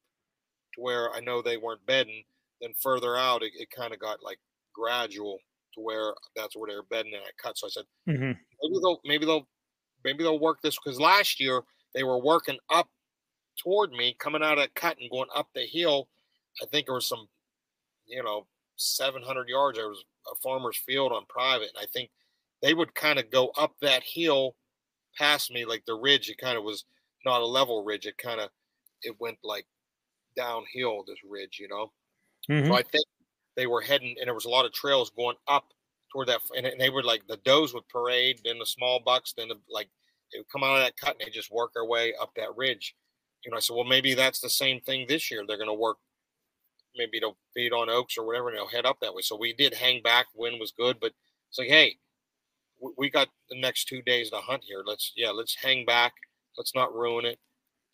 to 0.76 0.82
where 0.82 1.12
I 1.14 1.20
know 1.22 1.42
they 1.42 1.58
weren't 1.58 1.86
bedding. 1.86 2.24
Then 2.62 2.74
further 2.82 3.18
out, 3.18 3.44
it, 3.44 3.52
it 3.58 3.70
kind 3.72 3.94
of 3.94 4.00
got 4.00 4.24
like 4.24 4.40
gradual 4.74 5.40
to 5.76 5.82
where 5.82 6.16
that's 6.36 6.56
where 6.56 6.70
they 6.70 6.76
were 6.76 6.84
bedding 6.84 7.14
in 7.14 7.22
that 7.24 7.38
cut. 7.38 7.58
So 7.58 7.68
I 7.68 7.70
said, 7.70 7.86
hmm 8.08 8.46
maybe 8.62 8.76
they'll 8.82 9.02
maybe 9.06 9.26
they'll 9.26 9.48
maybe 10.04 10.24
they'll 10.24 10.40
work 10.40 10.62
this 10.62 10.78
because 10.78 11.00
last 11.00 11.40
year 11.40 11.64
they 11.94 12.04
were 12.04 12.20
working 12.20 12.60
up 12.70 12.90
toward 13.58 13.92
me, 13.92 14.16
coming 14.20 14.44
out 14.44 14.54
of 14.54 14.60
that 14.60 14.76
cut 14.76 14.98
and 15.00 15.12
going 15.12 15.30
up 15.36 15.50
the 15.56 15.66
hill. 15.66 16.10
I 16.64 16.66
think 16.68 16.88
there 16.88 16.96
was 16.96 17.08
some, 17.08 17.28
you 18.08 18.24
know, 18.24 18.48
700 18.78 19.50
yards. 19.50 19.78
There 19.78 19.90
was 19.90 20.04
a 20.32 20.36
farmer's 20.44 20.78
field 20.78 21.12
on 21.12 21.26
private, 21.28 21.70
and 21.76 21.80
I 21.84 21.86
think 21.88 22.12
they 22.62 22.74
would 22.74 22.96
kind 22.96 23.20
of 23.20 23.30
go 23.32 23.50
up 23.58 23.76
that 23.82 24.04
hill 24.04 24.56
past 25.18 25.52
me, 25.52 25.66
like 25.66 25.86
the 25.86 25.96
ridge. 25.96 26.30
It 26.30 26.38
kind 26.40 26.58
of 26.58 26.64
was 26.66 26.86
not 27.26 27.42
a 27.42 27.46
level 27.48 27.84
ridge. 27.86 28.08
It 28.08 28.18
kind 28.18 28.42
of 28.42 28.52
it 29.04 29.20
went 29.20 29.40
like 29.44 29.68
downhill. 30.38 31.04
This 31.06 31.20
ridge, 31.26 31.60
you 31.60 31.68
know. 31.70 31.92
hmm 32.48 32.72
So 32.72 32.78
I 32.78 32.84
think 32.84 33.06
they 33.56 33.68
were 33.68 33.82
heading, 33.82 34.16
and 34.20 34.28
there 34.28 34.34
was 34.34 34.46
a 34.46 34.50
lot 34.50 34.66
of 34.66 34.74
trails 34.74 35.12
going 35.16 35.38
up 35.48 35.66
toward 36.12 36.28
that, 36.28 36.40
and, 36.56 36.68
they 36.80 36.90
were 36.90 37.04
like 37.04 37.28
the 37.28 37.38
does 37.38 37.74
would 37.74 37.88
parade, 37.90 38.42
then 38.44 38.60
the 38.60 38.66
small 38.66 39.02
bucks, 39.04 39.34
then 39.38 39.50
the, 39.50 39.56
like 39.70 39.90
they 40.32 40.40
would 40.40 40.50
come 40.50 40.64
out 40.64 40.78
of 40.78 40.84
that 40.84 40.98
cut 40.98 41.16
and 41.20 41.28
they 41.28 41.32
just 41.32 41.52
work 41.52 41.74
their 41.74 41.86
way 41.86 42.14
up 42.22 42.32
that 42.36 42.56
ridge. 42.56 42.96
You 43.44 43.52
know, 43.52 43.58
I 43.58 43.60
said, 43.60 43.76
well, 43.76 43.86
maybe 43.86 44.14
that's 44.14 44.40
the 44.40 44.50
same 44.50 44.82
thing 44.82 45.06
this 45.08 45.30
year. 45.30 45.44
They're 45.48 45.58
going 45.58 45.70
to 45.70 45.74
work, 45.74 45.98
maybe 46.96 47.20
they'll 47.20 47.38
feed 47.54 47.74
on 47.74 47.90
oaks 47.90 48.18
or 48.18 48.26
whatever, 48.26 48.50
and 48.50 48.58
they'll 48.58 48.68
head 48.68 48.86
up 48.86 49.00
that 49.02 49.14
way. 49.14 49.22
So 49.22 49.38
we 49.38 49.54
did 49.54 49.74
hang 49.74 50.02
back. 50.02 50.28
Wind 50.36 50.60
was 50.60 50.72
good, 50.72 50.98
but 51.00 51.12
it's 51.50 51.60
like, 51.60 51.68
hey, 51.68 51.98
we, 52.82 52.92
we 52.98 53.10
got 53.10 53.28
the 53.50 53.60
next 53.60 53.86
two 53.86 54.02
days 54.02 54.32
to 54.32 54.38
hunt 54.38 54.64
here. 54.66 54.84
Let's, 54.86 55.14
yeah, 55.16 55.30
let's 55.30 55.56
hang 55.56 55.86
back. 55.86 56.14
Let's 56.58 56.74
not 56.74 56.96
ruin 56.96 57.26
it, 57.26 57.38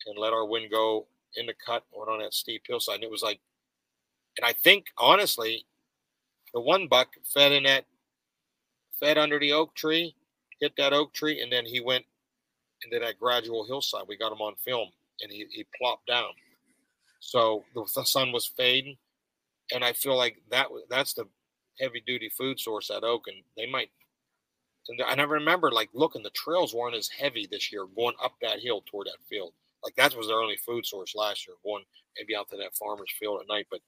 and 0.06 0.16
let 0.18 0.32
our 0.32 0.46
wind 0.46 0.70
go 0.70 1.06
in 1.36 1.46
the 1.46 1.54
cut. 1.66 1.84
Went 1.92 2.10
on 2.10 2.20
that 2.20 2.32
steep 2.32 2.62
hillside, 2.66 2.96
and 2.96 3.04
it 3.04 3.10
was 3.10 3.22
like 3.22 3.40
and 4.38 4.46
I 4.46 4.52
think 4.52 4.86
honestly, 4.98 5.66
the 6.54 6.60
one 6.60 6.88
buck 6.88 7.08
fed 7.24 7.52
in 7.52 7.64
that 7.64 7.84
fed 8.98 9.18
under 9.18 9.38
the 9.38 9.52
oak 9.52 9.74
tree, 9.74 10.14
hit 10.60 10.72
that 10.76 10.92
oak 10.92 11.12
tree, 11.12 11.40
and 11.42 11.52
then 11.52 11.66
he 11.66 11.80
went 11.80 12.04
into 12.84 12.98
that 13.04 13.18
gradual 13.18 13.66
hillside. 13.66 14.04
We 14.06 14.16
got 14.16 14.32
him 14.32 14.40
on 14.40 14.54
film, 14.56 14.88
and 15.20 15.30
he, 15.30 15.46
he 15.50 15.66
plopped 15.78 16.06
down. 16.06 16.30
So 17.20 17.64
the, 17.74 17.86
the 17.94 18.04
sun 18.04 18.32
was 18.32 18.46
fading, 18.46 18.96
and 19.72 19.84
I 19.84 19.92
feel 19.92 20.16
like 20.16 20.36
that 20.50 20.68
that's 20.90 21.14
the 21.14 21.26
heavy 21.80 22.02
duty 22.06 22.28
food 22.28 22.58
source 22.58 22.90
at 22.90 23.04
Oak, 23.04 23.26
and 23.28 23.36
they 23.56 23.66
might. 23.66 23.90
And 24.88 25.00
I 25.06 25.14
never 25.14 25.34
remember 25.34 25.70
like 25.70 25.90
looking. 25.94 26.22
The 26.22 26.30
trails 26.30 26.74
weren't 26.74 26.96
as 26.96 27.08
heavy 27.08 27.46
this 27.50 27.72
year 27.72 27.86
going 27.96 28.16
up 28.22 28.34
that 28.42 28.58
hill 28.60 28.82
toward 28.86 29.06
that 29.06 29.24
field. 29.28 29.52
Like 29.84 29.94
that 29.96 30.16
was 30.16 30.26
their 30.26 30.40
only 30.40 30.56
food 30.56 30.84
source 30.84 31.14
last 31.14 31.46
year. 31.46 31.56
Going 31.64 31.84
maybe 32.16 32.34
out 32.34 32.50
to 32.50 32.56
that 32.56 32.74
farmer's 32.74 33.12
field 33.18 33.40
at 33.40 33.48
night, 33.48 33.66
but 33.70 33.80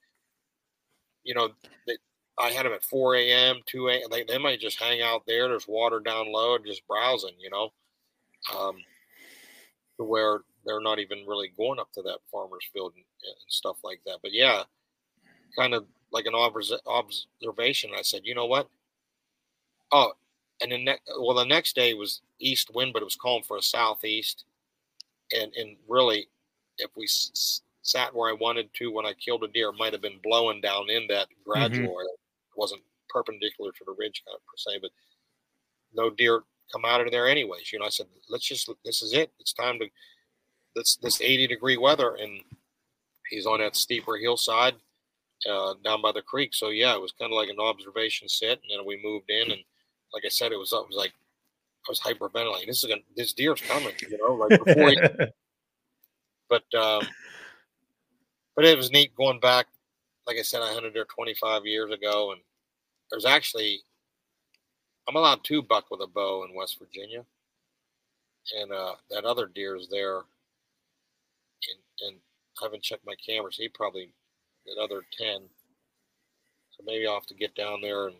you 1.25 1.33
know, 1.33 1.49
they, 1.87 1.97
I 2.39 2.51
had 2.51 2.65
them 2.65 2.73
at 2.73 2.83
4 2.83 3.15
a.m., 3.15 3.57
2 3.65 3.89
a.m. 3.89 4.09
They, 4.09 4.23
they 4.23 4.37
might 4.37 4.59
just 4.59 4.81
hang 4.81 5.01
out 5.01 5.23
there. 5.27 5.49
There's 5.49 5.67
water 5.67 5.99
down 5.99 6.31
low, 6.31 6.55
and 6.55 6.65
just 6.65 6.87
browsing, 6.87 7.35
you 7.39 7.49
know, 7.49 7.73
um, 8.57 8.75
to 9.97 10.05
where 10.05 10.39
they're 10.65 10.81
not 10.81 10.99
even 10.99 11.25
really 11.27 11.51
going 11.57 11.79
up 11.79 11.91
to 11.93 12.01
that 12.03 12.19
farmer's 12.31 12.67
field 12.71 12.93
and, 12.95 13.03
and 13.03 13.35
stuff 13.47 13.77
like 13.83 13.99
that. 14.05 14.19
But 14.21 14.33
yeah, 14.33 14.63
kind 15.57 15.73
of 15.73 15.85
like 16.11 16.25
an 16.25 16.35
obs- 16.35 16.73
observation. 16.85 17.91
I 17.97 18.01
said, 18.01 18.21
you 18.23 18.35
know 18.35 18.45
what? 18.45 18.69
Oh, 19.91 20.13
and 20.61 20.71
the 20.71 20.83
next, 20.83 21.03
well, 21.19 21.35
the 21.35 21.45
next 21.45 21.75
day 21.75 21.93
was 21.93 22.21
east 22.39 22.71
wind, 22.73 22.93
but 22.93 23.01
it 23.01 23.05
was 23.05 23.15
calm 23.15 23.43
for 23.43 23.57
a 23.57 23.61
southeast. 23.61 24.45
And, 25.33 25.53
and 25.55 25.75
really, 25.87 26.27
if 26.77 26.91
we 26.95 27.07
sat 27.85 28.13
where 28.13 28.29
I 28.29 28.33
wanted 28.33 28.73
to 28.73 28.91
when 28.91 29.05
I 29.05 29.13
killed 29.13 29.43
a 29.43 29.47
deer, 29.47 29.71
might 29.71 29.93
have 29.93 30.01
been 30.01 30.19
blowing 30.23 30.59
down 30.59 30.89
in 30.89 31.05
that 31.09 31.27
gradual. 31.45 31.83
area. 31.83 32.09
It 32.09 32.57
wasn't 32.57 32.81
perpendicular 33.09 33.71
to 33.71 33.83
the 33.85 33.95
ridge 33.97 34.23
kind 34.25 34.35
of 34.35 34.45
per 34.45 34.57
se, 34.57 34.79
but 34.81 34.91
no 35.93 36.09
deer 36.09 36.41
come 36.71 36.83
out 36.83 37.01
of 37.01 37.11
there 37.11 37.27
anyways. 37.27 37.71
You 37.71 37.79
know, 37.79 37.85
I 37.85 37.89
said, 37.89 38.07
let's 38.29 38.47
just 38.47 38.69
this 38.83 39.01
is 39.01 39.13
it. 39.13 39.31
It's 39.39 39.53
time 39.53 39.79
to 39.79 39.87
this 40.75 40.97
this 40.97 41.21
80 41.21 41.47
degree 41.47 41.77
weather, 41.77 42.15
and 42.15 42.41
he's 43.29 43.45
on 43.45 43.59
that 43.59 43.75
steeper 43.75 44.17
hillside 44.17 44.75
uh, 45.49 45.75
down 45.83 46.01
by 46.01 46.11
the 46.11 46.21
creek. 46.21 46.53
So 46.53 46.69
yeah, 46.69 46.95
it 46.95 47.01
was 47.01 47.13
kind 47.13 47.31
of 47.31 47.37
like 47.37 47.49
an 47.49 47.59
observation 47.59 48.27
sit, 48.27 48.61
and 48.61 48.79
then 48.79 48.85
we 48.85 48.99
moved 49.03 49.29
in, 49.29 49.51
and 49.51 49.61
like 50.13 50.23
I 50.25 50.29
said, 50.29 50.51
it 50.51 50.57
was 50.57 50.73
it 50.73 50.87
was 50.87 50.97
like 50.97 51.13
I 51.87 51.91
was 51.91 51.99
hyperventilating. 51.99 52.65
This 52.65 52.83
is 52.83 52.89
gonna 52.89 53.01
this 53.15 53.33
deer's 53.33 53.61
coming, 53.61 53.93
you 54.01 54.17
know, 54.17 54.33
like 54.33 54.63
before. 54.63 54.89
he, 54.89 54.97
but 56.49 56.73
um, 56.73 57.07
but 58.55 58.65
it 58.65 58.77
was 58.77 58.91
neat 58.91 59.15
going 59.15 59.39
back. 59.39 59.67
Like 60.27 60.37
I 60.37 60.41
said, 60.41 60.61
I 60.61 60.73
hunted 60.73 60.93
there 60.93 61.05
25 61.05 61.65
years 61.65 61.91
ago, 61.91 62.31
and 62.31 62.41
there's 63.11 63.25
actually 63.25 63.81
I'm 65.07 65.15
allowed 65.15 65.43
to 65.43 65.61
buck 65.61 65.91
with 65.91 66.01
a 66.01 66.07
bow 66.07 66.45
in 66.45 66.55
West 66.55 66.79
Virginia, 66.79 67.23
and 68.59 68.71
uh, 68.71 68.95
that 69.11 69.25
other 69.25 69.47
deer 69.53 69.75
is 69.75 69.87
there. 69.89 70.17
And, 70.17 72.07
and 72.07 72.17
I 72.61 72.65
haven't 72.65 72.83
checked 72.83 73.05
my 73.05 73.15
cameras. 73.25 73.57
He 73.57 73.69
probably 73.69 74.09
another 74.67 75.03
10. 75.17 75.41
So 76.71 76.83
maybe 76.85 77.05
I'll 77.07 77.13
have 77.15 77.25
to 77.27 77.35
get 77.35 77.55
down 77.55 77.81
there 77.81 78.07
and 78.07 78.15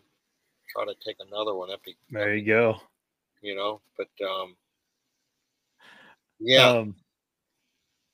try 0.68 0.84
to 0.84 0.94
take 1.04 1.16
another 1.20 1.54
one. 1.54 1.70
There 2.10 2.34
you 2.34 2.46
go. 2.46 2.80
you 3.42 3.54
know, 3.54 3.80
but 3.96 4.08
um, 4.24 4.56
yeah, 6.40 6.70
Um, 6.70 6.94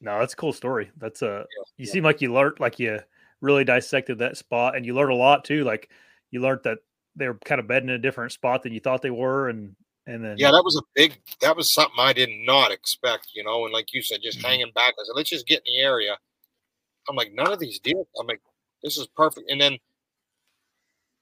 no, 0.03 0.19
that's 0.19 0.35
a 0.35 0.37
cool 0.37 0.53
story. 0.53 0.91
That's 0.99 1.23
a 1.23 1.47
you 1.79 1.87
seem 1.87 2.05
like 2.05 2.21
you 2.21 2.33
learned 2.33 2.61
like 2.61 2.79
you 2.79 2.99
really 3.41 3.65
dissected 3.65 4.19
that 4.19 4.37
spot 4.37 4.77
and 4.77 4.85
you 4.85 4.95
learned 4.95 5.13
a 5.13 5.17
lot 5.17 5.45
too. 5.45 5.65
Like 5.65 5.91
you 6.31 6.41
learned 6.41 6.61
that 6.65 6.79
they 7.17 7.29
were 7.29 7.39
kind 7.45 7.61
of 7.61 7.67
bedding 7.67 7.89
in 7.89 7.95
a 7.95 7.99
different 7.99 8.33
spot 8.33 8.63
than 8.63 8.73
you 8.73 8.81
thought 8.81 9.03
they 9.03 9.11
were, 9.11 9.49
and 9.49 9.75
And 10.07 10.25
then 10.25 10.37
Yeah, 10.39 10.51
that 10.51 10.65
was 10.65 10.77
a 10.77 10.83
big. 10.95 11.21
That 11.41 11.57
was 11.57 11.73
something 11.73 11.99
I 11.99 12.13
did 12.13 12.31
not 12.31 12.73
expect. 12.73 13.29
You 13.35 13.45
know, 13.45 13.65
and 13.65 13.73
like 13.73 13.93
you 13.93 14.03
said, 14.03 14.21
just 14.23 14.41
Mhm. 14.41 14.45
hanging 14.45 14.73
back. 14.75 14.95
I 14.99 15.05
said, 15.05 15.15
let's 15.15 15.31
just 15.31 15.47
get 15.47 15.63
in 15.67 15.75
the 15.75 15.81
area. 15.81 16.19
I'm 17.09 17.17
like, 17.17 17.33
none 17.33 17.53
of 17.53 17.59
these 17.59 17.79
deer. 17.79 18.03
I'm 18.19 18.27
like, 18.27 18.41
this 18.83 18.97
is 18.99 19.07
perfect. 19.09 19.51
And 19.51 19.61
then 19.61 19.79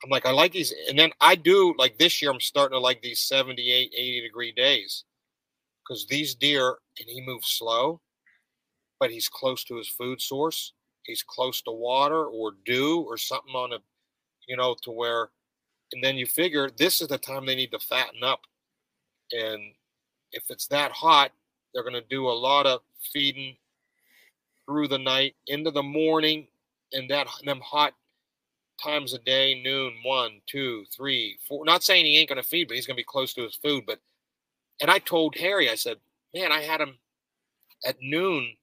I'm 0.03 0.11
like, 0.11 0.24
I 0.26 0.31
like 0.31 0.53
these. 0.53 0.72
And 0.89 0.99
then 0.99 1.11
I 1.20 1.35
do 1.35 1.74
like 1.76 1.99
this 1.99 2.22
year. 2.22 2.31
I'm 2.31 2.41
starting 2.41 2.76
to 2.76 2.81
like 2.81 3.03
these 3.03 3.26
78, 3.26 3.93
80 3.95 4.20
degree 4.22 4.53
days 4.53 5.05
because 5.83 6.07
these 6.07 6.35
deer 6.35 6.78
and 6.99 7.09
he 7.09 7.20
moves 7.20 7.49
slow, 7.49 8.01
but 9.01 9.11
he's 9.11 9.28
close 9.28 9.64
to 9.64 9.76
his 9.76 9.88
food 9.88 10.20
source. 10.20 10.74
He's 11.03 11.22
close 11.22 11.62
to 11.62 11.72
water 11.72 12.26
or 12.26 12.53
dew 12.66 13.01
or 13.01 13.16
something 13.16 13.55
on 13.55 13.72
a, 13.72 13.78
you 14.46 14.57
know, 14.57 14.76
to 14.82 14.90
where, 14.90 15.30
and 15.92 16.05
then 16.05 16.16
you 16.16 16.26
figure 16.26 16.70
this 16.70 17.01
is 17.01 17.09
the 17.09 17.18
time 17.18 17.46
they 17.46 17.57
need 17.57 17.72
to 17.72 17.78
fatten 17.80 18.22
up. 18.22 18.42
And 19.32 19.72
if 20.32 20.44
it's 20.51 20.66
that 20.68 20.92
hot, 20.92 21.32
they're 21.72 21.82
going 21.82 21.94
to 21.94 22.05
do 22.09 22.28
a 22.28 22.30
lot 22.30 22.66
of 22.66 22.82
feeding 23.12 23.57
through 24.66 24.88
the 24.88 24.98
night 24.98 25.34
into 25.46 25.70
the 25.70 25.82
morning 25.82 26.46
and 26.92 27.11
that 27.11 27.26
them 27.44 27.61
hot 27.61 27.94
times 28.82 29.12
a 29.14 29.18
day 29.18 29.61
noon 29.62 29.92
one 30.05 30.40
two 30.46 30.84
three 30.94 31.36
four 31.46 31.64
not 31.64 31.82
saying 31.82 32.07
he 32.07 32.18
ain't 32.18 32.28
going 32.28 32.40
to 32.40 32.48
feed 32.48 32.66
but 32.66 32.76
he's 32.76 32.86
going 32.86 32.94
to 32.94 33.01
be 33.01 33.05
close 33.05 33.34
to 33.34 33.42
his 33.42 33.57
food 33.57 33.84
but 33.86 33.98
and 34.80 34.90
i 34.90 34.98
told 34.98 35.34
harry 35.36 35.68
i 35.68 35.74
said 35.74 35.96
man 36.34 36.51
i 36.51 36.61
had 36.61 36.80
him 36.80 36.94
at 37.84 37.96
noon 38.01 38.55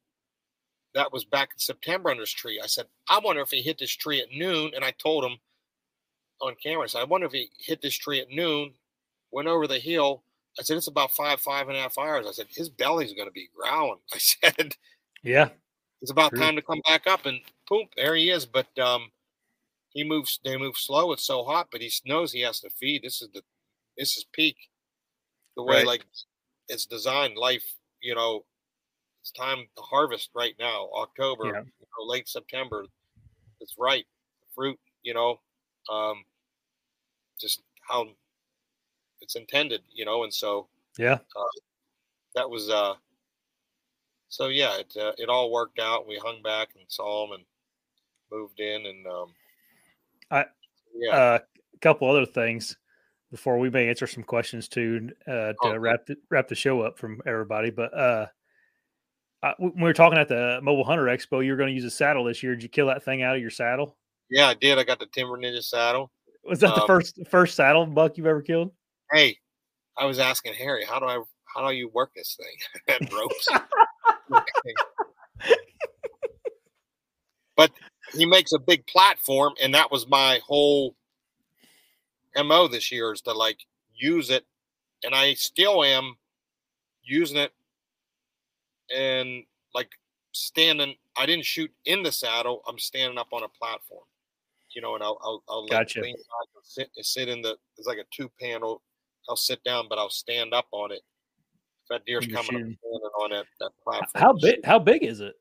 that 0.97 1.13
was 1.13 1.23
back 1.25 1.49
in 1.53 1.59
september 1.59 2.09
under 2.09 2.21
his 2.23 2.33
tree. 2.33 2.59
I 2.61 2.67
said 2.67 2.85
i 3.09 3.19
wonder 3.23 3.41
if 3.41 3.51
he 3.51 3.61
hit 3.61 3.77
this 3.79 3.95
tree 3.95 4.19
at 4.21 4.31
noon 4.31 4.71
and 4.75 4.83
i 4.83 4.91
told 4.91 5.23
him 5.23 5.37
on 6.41 6.55
camera 6.61 6.83
i 6.83 6.87
said 6.87 7.01
i 7.01 7.05
wonder 7.05 7.27
if 7.27 7.33
he 7.33 7.49
hit 7.59 7.81
this 7.81 7.95
tree 7.97 8.19
at 8.19 8.29
noon 8.29 8.73
went 9.31 9.47
over 9.47 9.67
the 9.67 9.79
hill. 9.79 10.23
I 10.59 10.63
said 10.63 10.77
it's 10.77 10.87
about 10.87 11.11
five 11.11 11.39
five 11.39 11.67
and 11.67 11.77
a 11.77 11.81
half 11.81 11.97
hours. 11.97 12.25
I 12.27 12.31
said 12.31 12.47
his 12.49 12.69
belly's 12.69 13.13
going 13.13 13.27
to 13.27 13.33
be 13.33 13.49
growling 13.55 13.99
i 14.13 14.17
said. 14.17 14.75
Yeah, 15.23 15.49
it's 16.01 16.11
about 16.11 16.33
True. 16.33 16.39
time 16.39 16.55
to 16.55 16.61
come 16.61 16.81
back 16.87 17.07
up 17.07 17.25
and 17.25 17.39
boom 17.69 17.87
there 17.95 18.15
he 18.15 18.29
is 18.29 18.45
but 18.45 18.67
um 18.79 19.11
he 19.89 20.03
moves 20.03 20.39
they 20.43 20.57
move 20.57 20.77
slow 20.77 21.11
it's 21.11 21.25
so 21.25 21.43
hot 21.43 21.67
but 21.71 21.81
he 21.81 21.91
knows 22.05 22.31
he 22.31 22.41
has 22.41 22.59
to 22.61 22.69
feed. 22.69 23.03
This 23.03 23.21
is 23.21 23.29
the 23.33 23.41
this 23.97 24.15
is 24.17 24.25
peak. 24.31 24.55
The 25.55 25.63
way 25.63 25.77
Right. 25.77 25.87
like 25.87 26.05
it's 26.69 26.85
designed 26.85 27.35
life 27.37 27.65
you 28.01 28.15
know 28.15 28.45
it's 29.27 29.37
time 29.37 29.65
to 29.75 29.81
harvest 29.81 30.29
right 30.33 30.55
now 30.59 30.89
october 30.95 31.45
Yeah. 31.47 31.61
you 31.79 31.87
know, 31.97 32.05
late 32.05 32.29
september 32.29 32.85
it's 33.59 33.75
ripe 33.77 34.05
fruit 34.55 34.79
you 35.03 35.13
know 35.13 35.39
um 35.89 36.23
just 37.39 37.61
how 37.81 38.07
it's 39.21 39.35
intended 39.35 39.81
you 39.91 40.05
know 40.05 40.23
and 40.23 40.33
so 40.33 40.67
yeah. 40.97 41.19
that 42.35 42.49
was 42.49 42.69
uh 42.69 42.93
so 44.29 44.47
yeah 44.47 44.77
it 44.77 44.95
uh, 44.97 45.11
it 45.17 45.27
all 45.29 45.51
worked 45.51 45.79
out 45.79 46.07
we 46.07 46.17
hung 46.17 46.41
back 46.41 46.69
and 46.75 46.85
saw 46.87 47.25
him 47.25 47.33
and 47.33 47.43
moved 48.31 48.59
in 48.59 48.85
and 48.85 49.05
um 49.07 49.33
I- 50.31 50.45
yeah 50.95 51.15
Uh, 51.15 51.39
a 51.73 51.79
couple 51.79 52.09
other 52.09 52.25
things 52.25 52.77
before 53.29 53.59
we 53.59 53.69
may 53.69 53.89
answer 53.89 54.07
some 54.07 54.23
questions 54.23 54.69
too 54.69 55.09
uh, 55.27 55.51
to 55.51 55.55
Oh, 55.61 55.75
wrap 55.77 56.05
the, 56.05 56.15
wrap 56.29 56.47
the 56.47 56.55
show 56.55 56.81
up 56.81 56.97
from 56.97 57.21
everybody. 57.25 57.69
But 57.69 57.93
uh, 57.93 58.27
When 59.59 59.73
we 59.75 59.83
were 59.83 59.93
talking 59.93 60.17
at 60.17 60.27
the 60.27 60.59
Mobile 60.63 60.83
Hunter 60.83 61.03
Expo, 61.05 61.43
you 61.45 61.51
were 61.51 61.57
going 61.57 61.69
to 61.69 61.73
use 61.75 61.85
a 61.85 61.91
saddle 61.91 62.23
this 62.23 62.41
year. 62.43 62.53
Did 62.55 62.63
you 62.63 62.69
kill 62.69 62.87
that 62.87 63.03
thing 63.03 63.21
out 63.23 63.35
of 63.35 63.41
your 63.41 63.51
saddle? 63.51 63.95
yeah 64.29 64.49
i 64.49 64.53
did 64.53 64.77
i 64.77 64.83
got 64.83 64.99
the 64.99 65.05
timber 65.05 65.37
ninja 65.37 65.63
saddle 65.63 66.11
Was 66.43 66.59
that 66.59 66.75
the 66.75 66.81
Um, 66.81 66.87
first 66.87 67.17
first 67.29 67.55
saddle 67.55 67.85
buck 67.85 68.17
you've 68.17 68.27
ever 68.27 68.41
killed? 68.41 68.71
hey 69.13 69.37
i 69.97 70.03
was 70.03 70.19
asking 70.19 70.53
harry 70.53 70.83
how 70.83 70.99
do 70.99 71.05
i 71.05 71.17
how 71.45 71.65
do 71.65 71.73
you 71.73 71.87
work 71.93 72.11
this 72.13 72.35
thing 72.37 72.57
and 72.99 73.13
ropes 73.13 73.47
but 77.55 77.71
he 78.13 78.25
makes 78.25 78.51
a 78.51 78.59
big 78.59 78.85
platform 78.87 79.53
and 79.61 79.73
that 79.73 79.89
was 79.91 80.07
my 80.09 80.41
whole 80.45 80.93
mo 82.35 82.67
this 82.67 82.91
year 82.91 83.13
is 83.13 83.21
to 83.21 83.31
like 83.31 83.59
use 83.95 84.29
it 84.29 84.45
and 85.05 85.15
i 85.15 85.33
still 85.35 85.85
am 85.85 86.17
using 87.01 87.37
it 87.37 87.53
and 88.95 89.43
like 89.73 89.89
standing 90.31 90.95
i 91.17 91.25
didn't 91.25 91.45
shoot 91.45 91.71
in 91.85 92.03
the 92.03 92.11
saddle 92.11 92.61
i'm 92.67 92.79
standing 92.79 93.17
up 93.17 93.27
on 93.31 93.43
a 93.43 93.49
platform 93.49 94.03
you 94.73 94.81
know 94.81 94.95
and 94.95 95.03
i'll 95.03 95.19
i'll, 95.23 95.43
I'll 95.49 95.67
Gotcha. 95.67 96.01
and 96.01 96.15
sit, 96.63 96.89
and 96.95 97.05
sit 97.05 97.29
in 97.29 97.41
the 97.41 97.57
it's 97.77 97.87
like 97.87 97.97
a 97.97 98.05
two 98.11 98.29
panel 98.39 98.81
i'll 99.29 99.35
sit 99.35 99.63
down 99.63 99.85
but 99.89 99.97
i'll 99.97 100.09
stand 100.09 100.53
up 100.53 100.67
on 100.71 100.91
it 100.91 101.01
if 101.83 101.89
that 101.89 102.05
deer's 102.05 102.27
you're 102.27 102.35
coming 102.35 102.77
standing 102.79 103.09
on 103.19 103.31
that 103.31 103.45
that 103.59 103.71
platform 103.83 104.21
How 104.21 104.33
big? 104.33 104.63
How 104.65 104.79
big 104.79 105.03
is 105.03 105.21
it? 105.21 105.35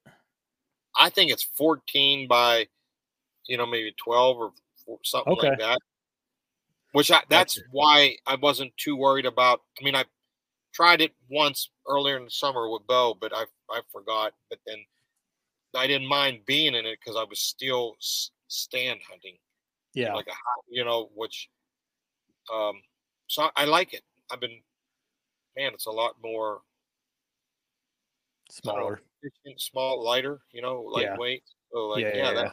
I 0.98 1.10
think 1.10 1.30
it's 1.30 1.42
14 1.42 2.26
by, 2.26 2.66
you 3.46 3.56
know, 3.56 3.66
maybe 3.66 3.94
12 4.02 4.38
or 4.38 4.52
four- 4.84 4.98
something 5.02 5.36
like 5.36 5.58
that. 5.58 5.78
Which 6.92 7.10
I, 7.10 7.20
that's 7.28 7.56
Gotcha. 7.56 7.68
why 7.70 8.16
I 8.26 8.36
wasn't 8.36 8.74
too 8.78 8.96
worried 8.96 9.26
about. 9.26 9.60
I 9.78 9.84
mean, 9.84 9.94
I 9.94 10.04
tried 10.76 11.00
it 11.00 11.12
once 11.30 11.70
earlier 11.88 12.18
in 12.18 12.24
the 12.24 12.30
summer 12.30 12.68
with 12.68 12.86
Bo, 12.86 13.14
but 13.18 13.32
I 13.34 13.44
I 13.70 13.80
forgot. 13.90 14.34
But 14.50 14.58
then 14.66 14.84
I 15.74 15.86
didn't 15.86 16.06
mind 16.06 16.40
being 16.46 16.74
in 16.74 16.84
it 16.86 16.98
because 17.00 17.16
I 17.16 17.24
was 17.24 17.40
still 17.40 17.96
stand 18.48 19.00
hunting, 19.08 19.36
Yeah, 19.94 20.14
like 20.14 20.26
a 20.26 20.34
you 20.68 20.84
know, 20.84 21.10
which 21.14 21.48
um, 22.52 22.74
so 23.26 23.50
I, 23.56 23.64
like 23.64 23.92
it. 23.92 24.02
I've 24.30 24.40
been, 24.40 24.60
man, 25.56 25.72
it's 25.74 25.86
a 25.86 25.90
lot 25.90 26.14
more 26.22 26.60
know, 28.64 28.72
smaller. 28.72 29.00
efficient, 29.22 29.60
small, 29.60 30.04
lighter, 30.04 30.40
you 30.52 30.62
know, 30.62 30.82
Yeah. 30.82 31.10
lightweight. 31.10 31.42
So 31.72 31.78
like, 31.88 32.04
Yeah, 32.04 32.14
yeah, 32.14 32.16
yeah, 32.16 32.32
that, 32.34 32.44
yeah. 32.44 32.52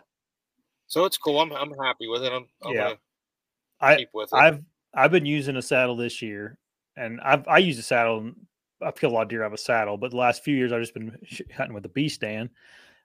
so 0.88 1.06
it's 1.06 1.18
cool. 1.18 1.40
I'm 1.40 1.52
I'm 1.52 1.74
happy 1.84 2.08
with 2.08 2.24
it. 2.24 2.32
I'm, 2.32 2.48
I'm 2.64 2.74
Yeah. 2.74 2.94
I 3.82 3.98
keep 3.98 4.10
with 4.14 4.30
it. 4.32 4.36
I've 4.38 4.64
I've 4.96 5.12
been 5.12 5.26
using 5.26 5.58
a 5.58 5.62
saddle 5.62 5.96
this 5.96 6.22
year, 6.22 6.58
and 6.96 7.20
I've 7.22 7.48
I 7.48 7.58
use 7.60 7.78
a 7.80 7.84
saddle. 7.84 8.20
and 8.20 8.48
I've 8.82 8.96
killed 8.96 9.14
a 9.14 9.16
lot 9.16 9.24
of 9.24 9.30
deer. 9.30 9.42
I 9.42 9.46
have 9.46 9.54
a 9.54 9.58
saddle, 9.58 9.98
but 9.98 10.12
the 10.12 10.18
last 10.18 10.44
few 10.44 10.56
years 10.56 10.72
I've 10.72 10.82
just 10.82 10.94
been 10.94 11.18
hunting 11.56 11.74
with 11.74 11.86
a 11.86 11.90
beast 11.90 12.16
stand. 12.16 12.50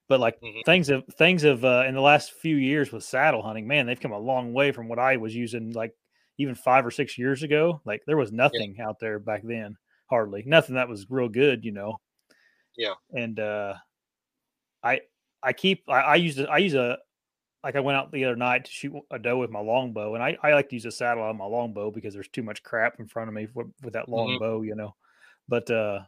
But 0.09 0.20
like 0.20 0.41
Mhm. 0.43 0.62
things 0.64 0.89
have 0.89 1.05
things 1.18 1.43
have 1.43 1.64
uh, 1.64 1.84
in 1.86 1.95
the 1.95 2.01
last 2.01 2.32
few 2.32 2.57
years 2.57 2.93
with 2.93 3.05
saddle 3.05 3.43
hunting, 3.43 3.66
man, 3.68 3.86
they've 3.86 4.01
come 4.01 4.12
a 4.12 4.18
long 4.18 4.53
way 4.55 4.72
from 4.72 4.89
what 4.89 4.99
I 4.99 5.16
was 5.18 5.34
using 5.34 5.72
like 5.72 5.95
even 6.39 6.55
five 6.55 6.86
or 6.86 6.91
six 6.91 7.18
years 7.18 7.43
ago. 7.43 7.80
Like 7.84 8.03
there 8.07 8.16
was 8.16 8.32
nothing 8.32 8.80
out 8.80 8.99
there 9.01 9.18
back 9.18 9.43
then, 9.45 9.76
hardly 10.11 10.45
nothing 10.47 10.76
that 10.76 10.89
was 10.89 11.11
real 11.11 11.28
good, 11.28 11.64
you 11.64 11.72
know. 11.72 12.01
Yeah. 12.76 12.95
And 13.12 13.39
uh, 13.41 13.74
I 14.82 15.01
I 15.43 15.53
keep 15.53 15.84
I, 15.89 16.01
I 16.01 16.14
use 16.16 16.39
a, 16.39 16.49
I 16.49 16.59
use 16.59 16.74
a 16.74 16.99
like 17.64 17.76
I 17.76 17.80
went 17.80 17.96
out 17.96 18.12
the 18.12 18.24
other 18.24 18.36
night 18.36 18.64
to 18.64 18.70
shoot 18.70 18.92
a 19.11 19.18
doe 19.18 19.38
with 19.38 19.50
my 19.50 19.61
longbow, 19.61 20.14
and 20.14 20.22
I, 20.22 20.36
I 20.42 20.52
like 20.52 20.68
to 20.70 20.76
use 20.76 20.84
a 20.84 20.90
saddle 20.90 21.24
on 21.24 21.36
my 21.36 21.44
longbow 21.44 21.90
because 21.90 22.14
there's 22.14 22.28
too 22.28 22.42
much 22.42 22.62
crap 22.62 23.00
in 23.00 23.06
front 23.06 23.28
of 23.28 23.34
me 23.34 23.48
with, 23.52 23.66
with 23.82 23.94
that 23.94 24.09
long 24.09 24.38
Mhm. 24.38 24.66
you 24.66 24.74
know. 24.74 24.94
But 25.48 25.70
uh, 25.70 26.00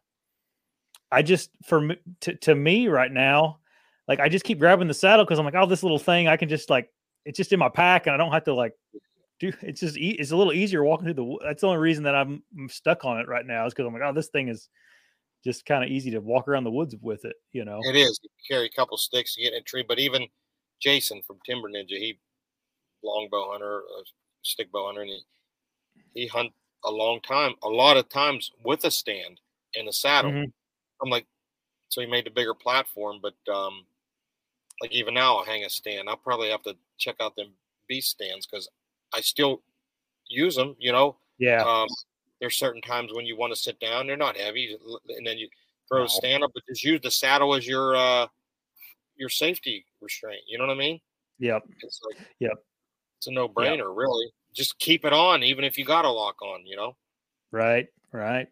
I 1.11 1.23
just 1.23 1.51
for 1.65 1.81
me, 1.81 1.97
to 2.21 2.35
to 2.37 2.55
me 2.55 2.89
right 2.89 3.11
now, 3.11 3.59
like 4.07 4.21
I 4.21 4.29
just 4.29 4.45
keep 4.45 4.59
grabbing 4.59 4.89
the 4.89 4.95
saddle 4.95 5.25
because 5.25 5.39
I'm 5.39 5.45
like, 5.45 5.55
oh, 5.55 5.67
this 5.67 5.83
little 5.83 5.99
thing 5.99 6.29
I 6.29 6.37
can 6.37 6.49
just 6.49 6.71
like 6.71 6.91
it's 7.25 7.37
just 7.37 7.53
in 7.53 7.59
my 7.59 7.69
pack 7.69 8.07
and 8.07 8.15
I 8.15 8.17
don't 8.17 8.33
have 8.33 8.45
to 8.45 8.55
like 8.55 8.73
do. 9.41 9.53
It's 9.63 9.81
just 9.81 9.97
e- 9.97 10.17
it's 10.19 10.31
a 10.31 10.37
little 10.37 10.53
easier 10.53 10.85
walking 10.85 11.07
through 11.07 11.15
the. 11.15 11.39
That's 11.45 11.63
the 11.63 11.67
only 11.67 11.81
reason 11.81 12.05
that 12.05 12.15
I'm, 12.15 12.43
I'm 12.57 12.69
stuck 12.69 13.05
on 13.05 13.19
it 13.19 13.29
right 13.29 13.45
now 13.45 13.67
is 13.67 13.75
because 13.75 13.87
I'm 13.87 13.93
like, 13.93 14.03
oh, 14.05 14.13
this 14.13 14.29
thing 14.29 14.49
is 14.49 14.69
just 15.43 15.65
kind 15.65 15.83
of 15.83 15.91
easy 15.91 16.11
to 16.13 16.21
walk 16.21 16.49
around 16.49 16.65
the 16.65 16.71
woods 16.71 16.95
with 17.01 17.25
it, 17.25 17.37
you 17.53 17.65
know. 17.65 17.81
It 17.83 17.97
is. 17.97 18.21
You 18.23 18.29
carry 18.49 18.67
a 18.67 18.71
couple 18.71 18.97
sticks 18.99 19.35
to 19.35 19.43
get 19.43 19.55
in 19.55 19.61
a 19.61 19.63
tree, 19.63 19.85
but 19.87 19.99
even 19.99 20.27
Jason 20.81 21.23
from 21.23 21.41
Timber 21.47 21.69
Ninja, 21.71 21.99
he 21.99 22.21
longbow 23.03 23.53
hunter, 23.53 23.83
uh, 23.99 24.03
stick 24.43 24.73
bow 24.73 24.87
hunter, 24.87 25.03
and 25.03 25.11
he 25.11 25.25
he 26.15 26.27
hunt 26.29 26.53
a 26.85 26.91
long 26.91 27.21
time, 27.23 27.55
a 27.63 27.69
lot 27.69 27.97
of 27.99 28.09
times 28.09 28.53
with 28.65 28.85
a 28.85 28.91
stand 28.91 29.41
and 29.75 29.89
a 29.89 29.93
saddle. 29.93 30.33
Mhm. 30.33 30.53
I'm 31.03 31.11
like, 31.11 31.27
so 31.91 32.01
he 32.03 32.07
made 32.09 32.27
a 32.27 32.31
bigger 32.33 32.55
platform, 32.55 33.21
but 33.23 33.37
um, 33.55 33.87
like 34.81 34.93
even 34.93 35.15
now 35.15 35.37
I'll 35.39 35.45
hang 35.45 35.65
a 35.65 35.71
stand. 35.71 36.09
I'll 36.09 36.17
probably 36.17 36.51
have 36.51 36.63
to 36.65 36.77
check 36.99 37.17
out 37.21 37.37
them 37.37 37.55
beast 37.89 38.11
stands 38.11 38.47
because 38.47 38.69
I 39.15 39.21
still 39.21 39.63
use 40.29 40.57
them. 40.57 40.77
You 40.79 40.93
know, 40.93 41.19
Yeah, 41.39 41.67
um, 41.67 41.89
there's 42.41 42.57
certain 42.57 42.83
times 42.83 43.13
when 43.15 43.27
you 43.27 43.37
want 43.37 43.53
to 43.55 43.61
sit 43.61 43.81
down. 43.81 44.07
They're 44.07 44.17
not 44.17 44.37
heavy, 44.37 44.79
and 45.11 45.27
then 45.27 45.39
you 45.39 45.49
throw 45.89 46.03
No. 46.03 46.07
a 46.07 46.09
stand 46.09 46.45
up, 46.45 46.53
but 46.55 46.65
just 46.69 46.85
use 46.85 47.01
the 47.03 47.11
saddle 47.11 47.55
as 47.55 47.67
your 47.67 47.97
uh, 47.97 48.29
your 49.21 49.29
safety 49.29 49.85
restraint. 50.01 50.41
You 50.49 50.59
know 50.59 50.67
what 50.67 50.75
I 50.75 50.79
mean? 50.79 51.01
yep, 51.39 51.63
It's 51.83 52.01
like 52.05 52.27
Yep. 52.41 52.65
it's 53.19 53.27
a 53.29 53.31
no 53.31 53.49
brainer, 53.49 53.95
really. 53.95 54.33
Just 54.53 54.79
keep 54.79 55.05
it 55.05 55.13
on, 55.13 55.43
even 55.45 55.63
if 55.65 55.79
you 55.79 55.85
got 55.85 56.05
a 56.05 56.11
lock 56.11 56.43
on. 56.43 56.67
You 56.67 56.77
know? 56.77 56.97
right, 57.53 57.87
right. 58.13 58.49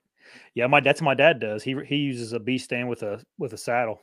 Yeah, 0.54 0.66
my 0.66 0.80
that's 0.80 1.00
what 1.00 1.06
my 1.06 1.14
dad 1.14 1.40
does. 1.40 1.62
He 1.62 1.74
he 1.86 1.96
uses 1.96 2.32
a 2.34 2.38
beast 2.38 2.66
stand 2.66 2.88
with 2.88 3.02
a 3.02 3.20
with 3.38 3.54
a 3.54 3.58
saddle. 3.58 4.02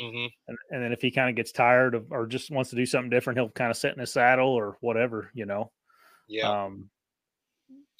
hmm 0.00 0.26
And, 0.48 0.58
and 0.70 0.82
then 0.82 0.92
if 0.92 1.02
he 1.02 1.10
kind 1.10 1.28
of 1.28 1.36
gets 1.36 1.52
tired 1.52 1.94
of 1.94 2.10
or 2.10 2.26
just 2.26 2.50
wants 2.50 2.70
to 2.70 2.76
do 2.76 2.86
something 2.86 3.10
different, 3.10 3.38
he'll 3.38 3.50
kind 3.50 3.70
of 3.70 3.76
sit 3.76 3.92
in 3.92 4.00
his 4.00 4.10
saddle 4.12 4.48
or 4.48 4.78
whatever, 4.80 5.30
you 5.34 5.44
know. 5.46 5.70
Yeah. 6.26 6.50
Um, 6.64 6.88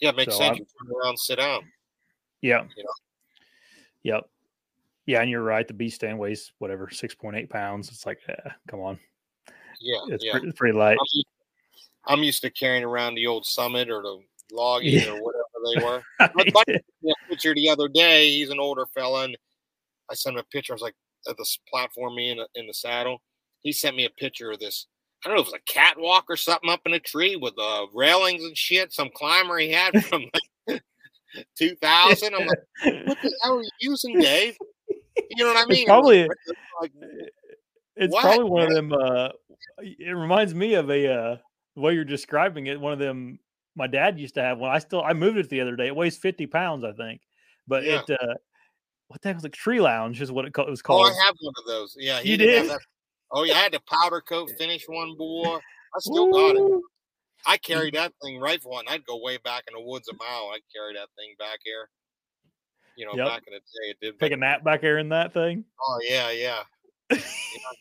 Yeah, 0.00 0.08
it 0.10 0.16
makes 0.16 0.32
So 0.32 0.38
sense. 0.38 0.48
I'm- 0.50 0.56
You 0.58 0.66
turn 0.88 0.96
around, 0.96 1.18
sit 1.18 1.36
down. 1.38 1.70
Yeah. 2.40 2.64
You 2.76 2.84
know? 2.84 2.90
Yep. 4.04 4.30
Yeah, 5.06 5.20
and 5.20 5.30
you're 5.30 5.42
right. 5.42 5.66
The 5.66 5.74
beast 5.74 5.96
stand 5.96 6.18
weighs 6.18 6.52
whatever 6.58 6.88
six 6.90 7.14
point 7.14 7.36
eight 7.36 7.50
pounds. 7.50 7.88
It's 7.88 8.06
like, 8.06 8.18
eh, 8.28 8.50
come 8.68 8.80
on, 8.80 8.98
Yeah, 9.80 9.98
it's, 10.08 10.24
yeah. 10.24 10.32
pretty, 10.32 10.48
it's 10.48 10.58
pretty 10.58 10.78
light. 10.78 10.96
I'm, 11.00 11.06
used- 11.12 11.26
I'm 12.06 12.22
used 12.22 12.42
to 12.42 12.50
carrying 12.50 12.84
around 12.84 13.14
the 13.16 13.26
old 13.26 13.44
Summit 13.46 13.90
or 13.90 14.02
the 14.02 14.18
Logging 14.52 14.92
Yeah. 14.94 15.10
or 15.10 15.22
whatever 15.22 15.42
they 15.74 15.84
were. 15.84 16.02
My 16.34 16.44
buddy 16.52 16.78
sent 17.04 17.16
picture 17.28 17.54
the 17.54 17.68
other 17.70 17.88
day. 17.88 18.30
He's 18.30 18.50
an 18.50 18.60
older 18.60 18.86
fella, 18.94 19.24
and 19.24 19.36
I 20.10 20.14
sent 20.14 20.34
him 20.36 20.40
a 20.40 20.54
picture. 20.54 20.72
I 20.72 20.76
was 20.76 20.82
like, 20.82 20.94
at 21.28 21.36
this 21.38 21.58
platform, 21.70 22.14
me 22.16 22.30
in 22.30 22.38
the, 22.38 22.48
in 22.54 22.66
the 22.66 22.74
saddle. 22.74 23.22
He 23.62 23.72
sent 23.72 23.96
me 23.96 24.04
a 24.04 24.10
picture 24.10 24.50
of 24.50 24.58
this. 24.58 24.86
I 25.24 25.28
don't 25.28 25.36
know 25.36 25.42
if 25.42 25.48
it 25.48 25.52
was 25.52 25.60
a 25.66 25.72
catwalk 25.72 26.24
or 26.28 26.36
something 26.36 26.68
up 26.68 26.80
in 26.84 26.94
a 26.94 26.98
tree 26.98 27.36
with 27.36 27.54
uh, 27.58 27.86
railings 27.94 28.42
and 28.44 28.56
shit. 28.58 28.92
Some 28.92 29.08
climber 29.14 29.56
he 29.58 29.70
had 29.70 30.04
from 30.06 30.24
like 30.68 30.82
2000. 31.56 32.34
I'm 32.34 32.46
like, 32.46 32.58
what 33.06 33.18
the 33.22 33.32
hell 33.42 33.58
are 33.58 33.62
you 33.62 33.70
using, 33.80 34.18
Dave? 34.18 34.56
You 35.16 35.44
know 35.44 35.52
what 35.52 35.56
I 35.56 35.66
mean? 35.66 35.78
It's 35.78 35.84
probably 35.84 36.28
like, 36.80 36.92
it's 37.96 38.12
What, 38.12 38.22
probably 38.22 38.44
one 38.44 38.62
of 38.62 38.74
them. 38.74 38.92
Uh, 38.92 39.28
it 39.78 40.16
reminds 40.16 40.54
me 40.54 40.74
of 40.74 40.90
a 40.90 41.12
uh, 41.12 41.36
the 41.74 41.80
way 41.80 41.94
you're 41.94 42.04
describing 42.04 42.66
it. 42.66 42.80
One 42.80 42.92
of 42.92 42.98
them. 42.98 43.38
My 43.74 43.86
dad 43.86 44.18
used 44.18 44.34
to 44.34 44.42
have 44.42 44.58
one. 44.58 44.70
I 44.70 44.78
still 44.78 45.02
I 45.02 45.14
moved 45.14 45.38
it 45.38 45.48
the 45.48 45.60
other 45.60 45.76
day. 45.76 45.86
It 45.86 45.96
weighs 45.96 46.18
fifty 46.18 46.46
pounds, 46.46 46.84
I 46.84 46.92
think. 46.92 47.22
But 47.66 47.84
Yeah. 47.84 48.02
it 48.06 48.18
uh, 48.20 48.34
what 49.08 49.20
the 49.20 49.28
heck 49.28 49.36
was 49.36 49.44
it? 49.44 49.52
Tree 49.52 49.80
lounge 49.80 50.20
is 50.20 50.32
what 50.32 50.46
it, 50.46 50.52
it 50.56 50.70
was 50.70 50.80
oh, 50.80 50.86
called. 50.86 51.06
I 51.06 51.24
have 51.24 51.34
one 51.40 51.54
of 51.58 51.66
those. 51.66 51.94
Yeah, 51.98 52.20
he 52.20 52.32
You 52.32 52.36
did? 52.38 52.70
Oh, 53.30 53.44
yeah, 53.44 53.54
I 53.54 53.58
had 53.58 53.72
the 53.72 53.80
powder 53.90 54.20
coat 54.20 54.50
finish 54.58 54.84
one, 54.86 55.16
boy. 55.16 55.56
I 55.56 55.98
still 56.00 56.30
got 56.30 56.56
it. 56.56 56.82
I 57.46 57.56
carried 57.56 57.94
that 57.94 58.12
thing 58.22 58.38
rifle, 58.38 58.78
and 58.78 58.88
I'd 58.88 59.04
go 59.04 59.20
way 59.20 59.38
back 59.38 59.64
in 59.68 59.74
the 59.74 59.80
woods 59.80 60.08
a 60.08 60.14
mile. 60.14 60.50
I'd 60.54 60.60
carry 60.74 60.94
that 60.94 61.08
thing 61.16 61.34
back 61.38 61.58
here. 61.64 61.88
You 62.96 63.06
know, 63.06 63.12
Yep. 63.16 63.26
back 63.26 63.42
in 63.46 63.54
the 63.54 63.58
day, 63.60 63.90
it 63.90 63.96
did. 64.00 64.18
Take 64.20 64.32
a 64.32 64.36
nap 64.36 64.62
back 64.64 64.80
there 64.82 64.98
in 64.98 65.08
that 65.10 65.32
thing. 65.32 65.64
oh 65.80 65.98
yeah, 66.02 66.30
yeah. 66.30 66.62
I 67.10 67.16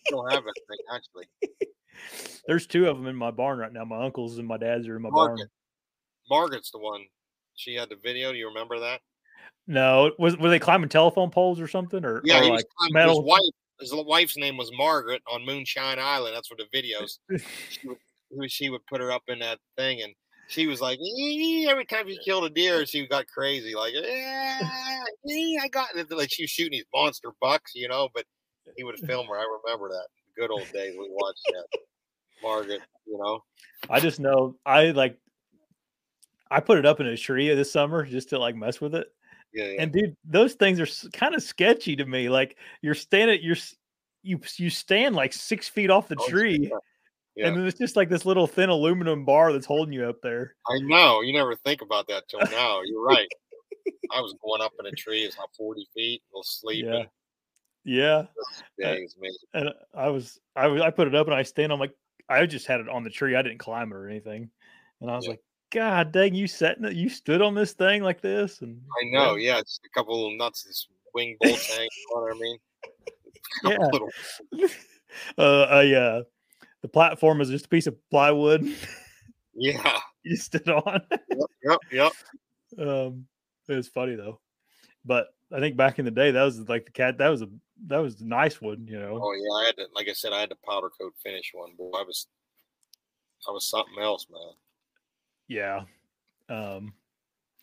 still 0.08 0.26
have 0.30 0.44
that 0.44 0.54
thing 0.68 0.78
actually. 0.94 1.28
There's 2.48 2.66
two 2.68 2.88
of 2.90 2.98
them 2.98 3.08
in 3.08 3.16
my 3.16 3.32
barn 3.32 3.60
right 3.60 3.72
now. 3.72 3.86
My 3.86 4.04
uncle's 4.04 4.38
and 4.38 4.48
my 4.48 4.58
dad's 4.58 4.88
are 4.88 4.96
in 4.96 5.02
my 5.04 5.10
Margaret. 5.10 5.38
barn. 5.38 5.50
Margaret's 6.30 6.72
the 6.72 6.80
one. 6.80 7.02
She 7.56 7.76
had 7.76 7.90
the 7.90 7.98
video. 8.02 8.32
Do 8.32 8.38
you 8.38 8.48
remember 8.48 8.80
that? 8.80 9.02
No, 9.68 10.12
was 10.18 10.38
were 10.38 10.50
they 10.50 10.60
climbing 10.60 10.90
telephone 10.90 11.30
poles 11.30 11.60
or 11.60 11.68
something, 11.68 12.04
or, 12.04 12.22
Yeah, 12.24 12.40
or 12.40 12.44
he 12.44 12.50
like 12.50 12.58
was 12.58 12.66
climbing- 12.78 12.94
metal? 12.94 13.22
his 13.22 13.28
wife. 13.28 13.42
His 13.80 13.94
wife's 13.94 14.38
name 14.38 14.58
was 14.58 14.72
Margaret 14.76 15.22
on 15.32 15.44
Moonshine 15.46 15.98
Island. 16.00 16.36
That's 16.36 16.50
where 16.52 16.58
the 16.58 16.78
videos. 16.78 17.18
She 17.70 17.88
would, 17.88 17.98
who 18.32 18.48
she 18.48 18.70
would 18.70 18.86
put 18.88 19.02
her 19.02 19.12
up 19.12 19.24
in 19.28 19.40
that 19.40 19.60
thing, 19.78 20.02
and 20.02 20.14
she 20.52 20.68
was 20.68 20.82
like, 20.82 21.00
"Ee," 21.00 21.68
every 21.70 21.86
time 21.86 22.08
he 22.08 22.18
killed 22.24 22.44
a 22.44 22.50
deer, 22.50 22.86
she 22.86 23.08
got 23.08 23.26
crazy, 23.28 23.74
like, 23.74 23.94
"Yeah, 23.94 24.60
I 25.62 25.68
got 25.72 25.96
it. 25.96 26.12
Like 26.12 26.32
she 26.32 26.44
was 26.44 26.50
shooting 26.50 26.74
these 26.74 26.86
monster 26.94 27.30
bucks, 27.40 27.72
you 27.74 27.88
know. 27.88 28.10
But 28.14 28.26
he 28.76 28.84
would 28.84 29.00
film 29.00 29.28
her. 29.28 29.38
I 29.38 29.46
remember 29.66 29.90
that. 29.90 30.08
Good 30.38 30.52
old 30.52 30.70
days. 30.74 30.96
We 30.98 31.08
watched 31.10 31.42
that. 31.54 31.80
Margaret, 32.44 32.82
you 33.06 33.18
know. 33.18 33.44
I 33.90 34.00
just 34.00 34.20
know 34.20 34.56
I 34.66 34.92
like. 34.92 35.18
I 36.50 36.60
put 36.60 36.78
it 36.78 36.86
up 36.86 37.00
in 37.00 37.08
a 37.08 37.16
tree 37.16 37.54
this 37.54 37.72
summer 37.72 38.06
just 38.06 38.30
to 38.30 38.40
like 38.40 38.56
mess 38.56 38.82
with 38.82 38.94
it. 38.94 39.08
Yeah, 39.54 39.66
yeah. 39.66 39.82
And 39.82 39.92
dude, 39.92 40.18
those 40.26 40.54
things 40.54 40.80
are 40.80 41.10
kind 41.12 41.34
of 41.34 41.44
sketchy 41.44 41.96
to 41.96 42.06
me. 42.06 42.30
Like 42.30 42.58
you're 42.82 42.94
standing, 42.94 43.40
you're 43.42 43.58
you 44.24 44.40
you 44.58 44.70
stand 44.70 45.16
like 45.16 45.32
six 45.32 45.70
feet 45.70 45.90
off 45.90 46.10
the 46.10 46.18
Oh, 46.20 46.28
tree, 46.28 46.70
yeah. 46.72 46.78
Yeah. 47.36 47.48
and 47.48 47.58
then 47.58 47.66
it's 47.66 47.78
just 47.80 47.96
like 47.96 48.10
this 48.10 48.26
little 48.26 48.46
thin 48.48 48.70
aluminum 48.70 49.24
bar 49.26 49.54
that's 49.54 49.66
holding 49.66 49.94
you 49.94 50.06
up 50.06 50.18
there. 50.22 50.56
I 50.68 50.80
know. 50.82 51.22
You 51.22 51.32
never 51.34 51.56
think 51.56 51.82
about 51.82 52.08
that 52.10 52.28
till 52.28 52.42
now. 52.52 52.82
You're 52.82 53.04
right. 53.04 53.28
I 54.14 54.20
was 54.20 54.36
going 54.44 54.62
up 54.62 54.74
in 54.80 54.86
a 54.86 54.92
tree. 54.92 55.24
It's 55.24 55.36
about 55.36 55.50
40 55.58 55.88
feet, 55.96 56.22
a 56.22 56.28
little 56.36 56.44
sleeping. 56.44 57.06
Yeah, 57.84 58.26
Days, 58.78 59.16
man. 59.20 59.32
and 59.56 59.70
I 59.96 60.10
was 60.10 60.40
I 60.56 60.68
was 60.68 60.82
I 60.84 60.92
put 60.92 61.08
it 61.08 61.16
up 61.16 61.26
and 61.28 61.34
I 61.36 61.42
stand. 61.42 61.72
I'm 61.72 61.80
like 61.80 61.96
I 62.30 62.46
just 62.46 62.68
had 62.68 62.80
it 62.80 62.88
on 62.90 63.04
the 63.04 63.10
tree. 63.10 63.36
I 63.36 63.42
didn't 63.42 63.58
climb 63.58 63.92
it 63.92 63.96
or 63.96 64.08
anything, 64.08 64.52
and 65.02 65.10
I 65.10 65.16
was 65.16 65.26
Yeah. 65.26 65.32
like, 65.32 65.42
God 65.72 66.12
dang, 66.12 66.36
you 66.36 66.46
sat 66.48 66.78
in 66.78 66.86
it, 66.86 66.94
you 66.94 67.10
stood 67.10 67.42
on 67.42 67.56
this 67.56 67.74
thing 67.74 68.04
like 68.04 68.22
this, 68.22 68.62
and 68.62 68.80
I 69.02 69.10
know. 69.10 69.34
Yeah, 69.36 69.60
just 69.62 69.82
a 69.84 69.90
couple 69.98 70.16
little 70.16 70.38
nuts, 70.38 70.64
this 70.64 70.88
wing 71.16 71.38
bolt 71.42 71.60
hanging. 71.60 71.90
You 72.10 72.16
know 72.16 72.22
what 72.22 72.36
I 72.36 72.40
mean? 72.40 72.58
Yeah. 73.64 73.88
little- 73.92 74.10
uh, 75.40 75.62
I, 75.64 75.94
uh, 75.94 76.22
the 76.82 76.88
platform 76.88 77.42
is 77.42 77.50
just 77.50 77.66
a 77.66 77.70
piece 77.70 77.88
of 77.88 77.96
plywood 78.10 78.66
yeah. 79.54 80.00
you 80.24 80.36
stood 80.36 80.70
on. 80.70 81.02
Yep. 81.12 81.50
Yep. 81.64 81.80
Yep. 81.92 82.12
um, 82.88 83.26
it 83.68 83.76
was 83.76 83.88
funny 83.88 84.16
though, 84.16 84.40
but 85.06 85.28
I 85.54 85.60
think 85.60 85.76
back 85.76 86.00
in 86.00 86.06
the 86.06 86.12
day 86.12 86.32
that 86.32 86.44
was 86.44 86.60
like 86.68 86.86
the 86.86 86.92
cat. 86.92 87.18
That 87.18 87.30
was 87.30 87.42
a 87.42 87.50
that 87.88 87.98
was 87.98 88.22
a 88.22 88.26
nice 88.26 88.62
one, 88.62 88.86
you 88.88 89.00
know. 89.00 89.20
Oh 89.22 89.34
yeah, 89.34 89.64
I 89.64 89.66
had 89.66 89.78
to. 89.78 89.88
Like 89.96 90.10
I 90.10 90.14
said, 90.14 90.34
I 90.34 90.40
had 90.40 90.50
to 90.50 90.58
powder 90.68 90.90
coat 90.90 91.14
finish 91.24 91.52
one. 91.54 91.72
Boy, 91.78 91.92
I 91.98 92.04
was, 92.04 92.28
I 93.48 93.52
was 93.52 93.68
something 93.68 94.02
else, 94.02 94.28
man. 94.32 94.52
Yeah. 95.48 95.82
Um, 96.50 96.94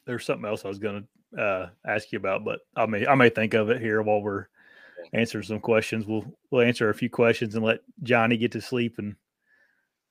there's 0.06 0.24
something 0.24 0.48
else 0.48 0.64
I 0.64 0.68
was 0.68 0.78
gonna 0.78 1.04
uh 1.36 1.66
ask 1.86 2.12
you 2.12 2.18
about, 2.18 2.44
but 2.44 2.60
I 2.76 2.86
may 2.86 3.06
I 3.06 3.14
may 3.14 3.28
think 3.28 3.54
of 3.54 3.70
it 3.70 3.80
here 3.80 4.02
while 4.02 4.22
we're 4.22 4.46
answering 5.12 5.44
some 5.44 5.60
questions. 5.60 6.06
We'll 6.06 6.24
we'll 6.50 6.66
answer 6.66 6.88
a 6.88 6.94
few 6.94 7.10
questions 7.10 7.54
and 7.54 7.64
let 7.64 7.80
Johnny 8.02 8.36
get 8.36 8.52
to 8.52 8.60
sleep 8.60 8.96
and 8.98 9.16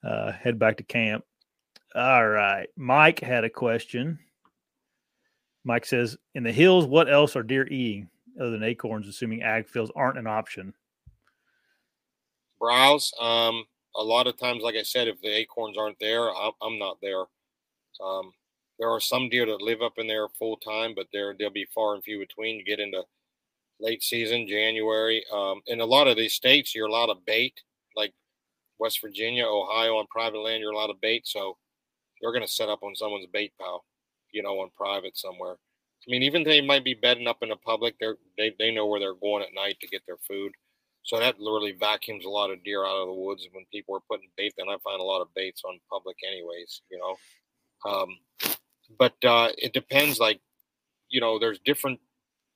uh 0.04 0.32
head 0.32 0.60
back 0.60 0.78
to 0.78 0.84
camp. 0.84 1.24
All 1.96 2.28
right. 2.28 2.68
Mike 2.76 3.20
had 3.20 3.44
a 3.44 3.50
question. 3.50 4.20
Mike 5.64 5.86
says, 5.86 6.16
in 6.34 6.44
the 6.44 6.52
hills, 6.52 6.86
what 6.86 7.12
else 7.12 7.36
are 7.36 7.44
deer 7.44 7.68
eating 7.68 8.10
other 8.40 8.52
than 8.52 8.64
acorns, 8.64 9.08
assuming 9.08 9.42
ag 9.42 9.68
fields 9.68 9.92
aren't 9.96 10.18
an 10.18 10.28
option? 10.28 10.74
Browse. 12.60 13.12
Um, 13.20 13.66
a 13.96 14.04
lot 14.04 14.28
of 14.28 14.38
times, 14.38 14.64
like 14.64 14.76
I 14.76 14.84
said, 14.84 15.08
if 15.08 15.20
the 15.22 15.36
acorns 15.36 15.78
aren't 15.78 16.00
there, 16.00 16.30
I'm, 16.62 16.80
not 16.80 17.00
there. 17.02 17.26
Um, 18.00 18.32
there 18.80 18.90
are 18.90 19.02
some 19.02 19.28
deer 19.28 19.46
that 19.48 19.62
live 19.62 19.82
up 19.82 19.94
in 19.98 20.08
there 20.08 20.28
full 20.30 20.58
time, 20.58 20.94
but 20.96 21.08
they're 21.12 21.36
they'll 21.38 21.50
be 21.50 21.68
far 21.74 21.96
and 21.96 22.04
few 22.04 22.20
between. 22.20 22.58
You 22.58 22.64
get 22.64 22.80
into 22.80 23.04
late 23.80 24.04
season, 24.04 24.48
January. 24.48 25.24
Um, 25.34 25.62
in 25.68 25.82
a 25.82 25.86
lot 25.86 26.08
of 26.08 26.18
these 26.18 26.34
states, 26.34 26.74
you're 26.74 26.88
allowed 26.88 27.08
to 27.08 27.16
bait, 27.26 27.62
like 27.96 28.14
West 28.80 29.02
Virginia, 29.02 29.46
Ohio, 29.46 29.98
on 29.98 30.08
private 30.08 30.40
land, 30.40 30.62
you're 30.62 30.74
allowed 30.74 30.88
to 30.88 30.98
bait. 31.02 31.28
So 31.28 31.58
you're 32.22 32.32
going 32.32 32.46
to 32.46 32.52
set 32.52 32.70
up 32.70 32.84
on 32.84 32.96
someone's 32.96 33.28
bait 33.32 33.54
pile, 33.60 33.86
you 34.32 34.44
know, 34.44 34.60
on 34.60 34.70
private 34.76 35.18
somewhere. 35.18 35.56
I 36.08 36.12
mean, 36.12 36.24
even 36.24 36.44
they 36.44 36.62
might 36.62 36.86
be 36.86 36.94
bedding 36.94 37.28
up 37.28 37.40
in 37.42 37.50
the 37.50 37.58
public, 37.58 37.96
they're 38.00 38.18
they, 38.38 38.56
they 38.58 38.72
know 38.72 38.86
where 38.86 39.00
they're 39.00 39.14
going 39.14 39.44
at 39.44 39.54
night 39.54 39.78
to 39.82 39.88
get 39.88 40.04
their 40.08 40.18
food. 40.28 40.54
So 41.04 41.20
that 41.20 41.40
literally 41.40 41.72
vacuums 41.72 42.26
a 42.26 42.30
lot 42.30 42.52
of 42.52 42.64
deer 42.64 42.86
out 42.86 43.02
of 43.02 43.08
the 43.08 43.14
woods 43.14 43.48
when 43.54 43.66
people 43.72 43.96
are 43.96 44.02
putting 44.10 44.30
bait. 44.36 44.54
Then 44.58 44.68
I 44.68 44.76
find 44.84 45.00
a 45.00 45.06
lot 45.06 45.22
of 45.22 45.34
baits 45.34 45.62
on 45.66 45.80
public, 45.90 46.18
anyways. 46.28 46.82
You 46.92 47.00
know, 47.00 47.90
um, 47.90 48.18
but 48.98 49.16
uh, 49.24 49.50
it 49.58 49.74
depends. 49.74 50.20
Like, 50.20 50.42
you 51.10 51.22
know, 51.22 51.40
there's 51.40 51.60
different 51.60 52.00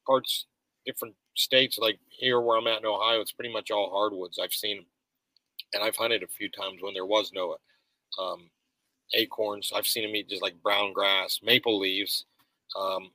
parts, 0.05 0.47
different 0.85 1.15
states. 1.35 1.77
Like 1.77 1.99
here 2.09 2.41
where 2.41 2.57
I'm 2.57 2.67
at 2.67 2.79
in 2.79 2.85
Ohio, 2.85 3.21
it's 3.21 3.31
pretty 3.31 3.53
much 3.53 3.71
all 3.71 3.91
hardwoods. 3.91 4.39
I've 4.41 4.53
seen, 4.53 4.85
and 5.73 5.83
I've 5.83 5.95
hunted 5.95 6.23
a 6.23 6.27
few 6.27 6.49
times 6.49 6.79
when 6.81 6.93
there 6.93 7.05
was 7.05 7.31
no 7.33 7.57
um, 8.19 8.49
acorns. 9.13 9.71
I've 9.75 9.87
seen 9.87 10.03
them 10.03 10.15
eat 10.15 10.29
just 10.29 10.41
like 10.41 10.61
brown 10.61 10.93
grass, 10.93 11.39
maple 11.43 11.79
leaves. 11.79 12.25
Um, 12.79 13.11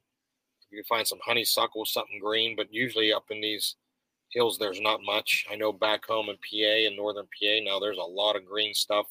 you 0.70 0.78
can 0.78 0.84
find 0.84 1.06
some 1.06 1.20
honeysuckle, 1.24 1.84
something 1.86 2.20
green, 2.20 2.56
but 2.56 2.72
usually 2.72 3.12
up 3.12 3.26
in 3.30 3.40
these 3.40 3.76
hills, 4.30 4.58
there's 4.58 4.80
not 4.80 5.00
much. 5.04 5.46
I 5.50 5.56
know 5.56 5.72
back 5.72 6.04
home 6.06 6.28
in 6.28 6.36
PA 6.36 6.86
and 6.86 6.96
northern 6.96 7.26
PA 7.26 7.60
now, 7.62 7.78
there's 7.78 7.98
a 7.98 8.02
lot 8.02 8.36
of 8.36 8.44
green 8.44 8.74
stuff. 8.74 9.06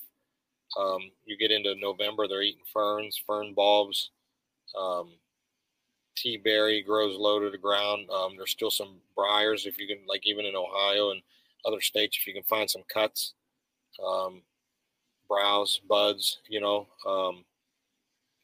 Um, 0.78 1.00
you 1.26 1.38
get 1.38 1.52
into 1.52 1.76
November, 1.76 2.28
they're 2.28 2.42
eating 2.42 2.66
ferns, 2.72 3.20
fern 3.26 3.54
bulbs. 3.54 4.12
Um, 4.78 5.14
tea 6.16 6.38
berry 6.38 6.82
grows 6.82 7.18
low 7.18 7.40
to 7.40 7.50
the 7.50 7.58
ground. 7.58 8.10
Um, 8.10 8.38
there's 8.38 8.52
still 8.52 8.72
some 8.72 9.02
briars 9.16 9.66
if 9.66 9.78
you 9.80 9.88
can, 9.88 10.06
like 10.08 10.26
even 10.26 10.46
in 10.46 10.56
Ohio 10.56 11.12
and 11.12 11.22
other 11.66 11.82
states, 11.82 12.18
if 12.20 12.28
you 12.28 12.34
can 12.34 12.44
find 12.44 12.70
some 12.70 12.84
cuts, 12.84 13.34
um, 14.04 14.44
browse, 15.30 15.80
buds, 15.80 16.42
you 16.50 16.62
know. 16.62 16.88
Um, 17.06 17.46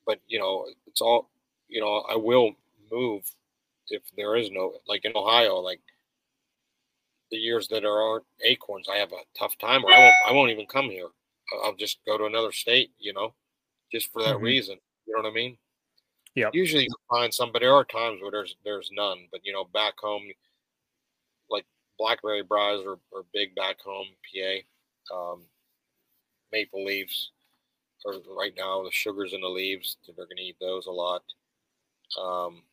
but 0.06 0.20
you 0.28 0.40
know, 0.40 0.68
it's 0.88 1.02
all, 1.02 1.30
you 1.68 1.82
know, 1.82 2.02
I 2.10 2.16
will 2.16 2.56
move 2.92 3.36
if 3.90 4.04
there 4.16 4.36
is 4.36 4.52
no, 4.52 4.80
like 4.88 5.06
in 5.06 5.14
Ohio, 5.16 5.58
like 5.58 5.82
the 7.32 7.38
years 7.38 7.68
that 7.70 7.82
there 7.82 7.98
aren't 7.98 8.26
acorns, 8.44 8.88
I 8.90 8.98
have 8.98 9.12
a 9.12 9.24
tough 9.38 9.58
time, 9.58 9.84
or 9.86 9.92
I 9.92 10.00
won't, 10.00 10.16
I 10.28 10.32
won't 10.34 10.52
even 10.52 10.68
come 10.68 10.90
here. 10.90 11.10
I'll 11.64 11.76
just 11.76 12.04
go 12.06 12.18
to 12.18 12.26
another 12.26 12.52
state, 12.52 12.92
you 12.98 13.14
know, 13.14 13.36
just 13.92 14.12
for 14.12 14.24
that 14.24 14.40
Mhm. 14.40 14.42
reason. 14.42 14.80
You 15.08 15.16
know 15.16 15.24
what 15.24 15.30
I 15.30 15.34
mean? 15.34 15.58
Yep. 16.36 16.52
Usually 16.54 16.84
you 16.84 16.96
find 17.10 17.34
some, 17.34 17.52
but 17.52 17.62
there 17.62 17.74
are 17.74 17.84
times 17.84 18.22
where 18.22 18.32
there's 18.32 18.56
there's 18.64 18.90
none. 18.94 19.28
But 19.32 19.42
you 19.44 19.52
know, 19.52 19.66
back 19.66 19.96
home, 20.00 20.24
like 21.50 21.66
blackberry 22.00 22.44
briars 22.44 22.82
are, 22.86 23.00
are 23.18 23.26
big 23.34 23.54
back 23.56 23.82
home, 23.82 24.08
PA. 24.34 25.14
Um, 25.16 25.42
maple 26.52 26.84
leaves. 26.86 27.32
or 28.06 28.14
right 28.38 28.54
now 28.58 28.84
the 28.84 28.92
sugars 28.92 29.34
in 29.34 29.42
the 29.42 29.48
leaves. 29.48 29.98
They're 30.06 30.26
going 30.26 30.38
to 30.38 30.44
eat 30.44 30.58
those 30.60 30.86
a 30.88 30.92
lot. 30.92 31.24
Um, 32.20 32.64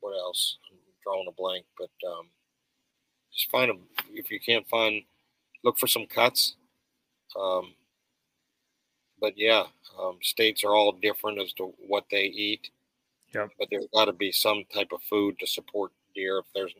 what 0.00 0.16
else? 0.16 0.58
I'm 0.70 0.78
drawing 1.02 1.26
a 1.28 1.32
blank, 1.32 1.64
but 1.78 1.90
um, 2.08 2.26
just 3.32 3.50
find 3.50 3.70
them. 3.70 3.80
If 4.12 4.30
you 4.30 4.38
can't 4.40 4.68
find, 4.68 5.02
look 5.64 5.78
for 5.78 5.86
some 5.86 6.06
cuts. 6.06 6.56
Um, 7.38 7.74
but 9.24 9.38
yeah, 9.38 9.64
um, 9.98 10.18
states 10.20 10.64
are 10.64 10.74
all 10.74 10.92
different 10.92 11.40
as 11.40 11.54
to 11.54 11.72
what 11.88 12.04
they 12.10 12.24
eat. 12.24 12.68
Yep. 13.34 13.52
But 13.58 13.68
there's 13.70 13.86
got 13.94 14.04
to 14.04 14.12
be 14.12 14.30
some 14.30 14.64
type 14.72 14.92
of 14.92 15.00
food 15.02 15.38
to 15.38 15.46
support 15.46 15.92
deer. 16.14 16.40
If 16.40 16.44
there's, 16.54 16.74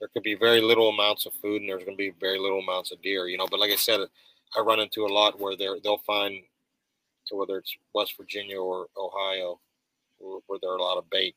there 0.00 0.08
could 0.12 0.24
be 0.24 0.34
very 0.34 0.60
little 0.60 0.88
amounts 0.88 1.24
of 1.24 1.34
food, 1.34 1.60
and 1.60 1.70
there's 1.70 1.84
going 1.84 1.96
to 1.96 2.10
be 2.10 2.12
very 2.18 2.40
little 2.40 2.58
amounts 2.58 2.90
of 2.90 3.00
deer. 3.00 3.28
You 3.28 3.38
know, 3.38 3.46
but 3.48 3.60
like 3.60 3.70
I 3.70 3.76
said, 3.76 4.00
I 4.56 4.60
run 4.60 4.80
into 4.80 5.06
a 5.06 5.14
lot 5.14 5.38
where 5.38 5.56
they're 5.56 5.76
they'll 5.84 5.98
find 5.98 6.34
whether 7.30 7.58
it's 7.58 7.74
West 7.94 8.14
Virginia 8.18 8.58
or 8.58 8.88
Ohio, 8.98 9.60
where, 10.18 10.40
where 10.48 10.58
there 10.60 10.72
are 10.72 10.76
a 10.76 10.82
lot 10.82 10.98
of 10.98 11.08
bait. 11.10 11.36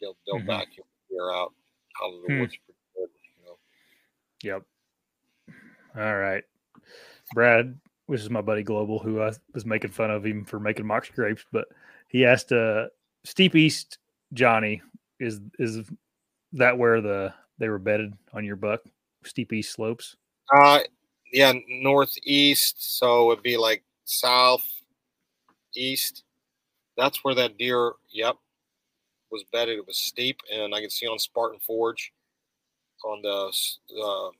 They'll 0.00 0.16
they'll 0.26 0.38
mm-hmm. 0.38 0.46
vacuum 0.46 0.86
deer 1.10 1.30
out 1.30 1.52
out 2.02 2.14
of 2.14 2.22
the 2.22 2.32
hmm. 2.32 2.40
woods. 2.40 2.56
Good, 2.96 3.08
you 3.38 3.44
know? 3.44 3.58
Yep. 4.42 4.62
All 5.96 6.16
right, 6.16 6.42
Brad, 7.34 7.78
which 8.06 8.20
is 8.20 8.30
my 8.30 8.40
buddy 8.40 8.62
Global, 8.62 8.98
who 8.98 9.20
I 9.20 9.32
was 9.54 9.64
making 9.64 9.90
fun 9.90 10.10
of 10.10 10.24
him 10.24 10.44
for 10.44 10.60
making 10.60 10.86
mock 10.86 11.06
scrapes, 11.06 11.44
but 11.52 11.68
he 12.08 12.24
asked, 12.24 12.52
uh, 12.52 12.88
"Steep 13.24 13.56
East 13.56 13.98
Johnny 14.32 14.82
is 15.20 15.40
is 15.58 15.90
that 16.52 16.76
where 16.76 17.00
the 17.00 17.32
they 17.58 17.68
were 17.68 17.78
bedded 17.78 18.12
on 18.32 18.44
your 18.44 18.56
buck? 18.56 18.80
Steep 19.24 19.52
East 19.52 19.72
slopes?" 19.72 20.16
Uh, 20.54 20.80
yeah, 21.32 21.52
northeast. 21.68 22.98
So 22.98 23.32
it'd 23.32 23.42
be 23.42 23.56
like 23.56 23.82
south 24.04 24.64
east. 25.74 26.24
That's 26.96 27.24
where 27.24 27.34
that 27.34 27.58
deer, 27.58 27.92
yep, 28.10 28.36
was 29.30 29.44
bedded. 29.52 29.78
It 29.78 29.86
was 29.86 29.98
steep, 29.98 30.38
and 30.52 30.74
I 30.74 30.80
can 30.80 30.90
see 30.90 31.06
on 31.06 31.18
Spartan 31.18 31.58
Forge 31.60 32.12
on 33.04 33.20
the 33.22 33.52
uh, 34.02 34.30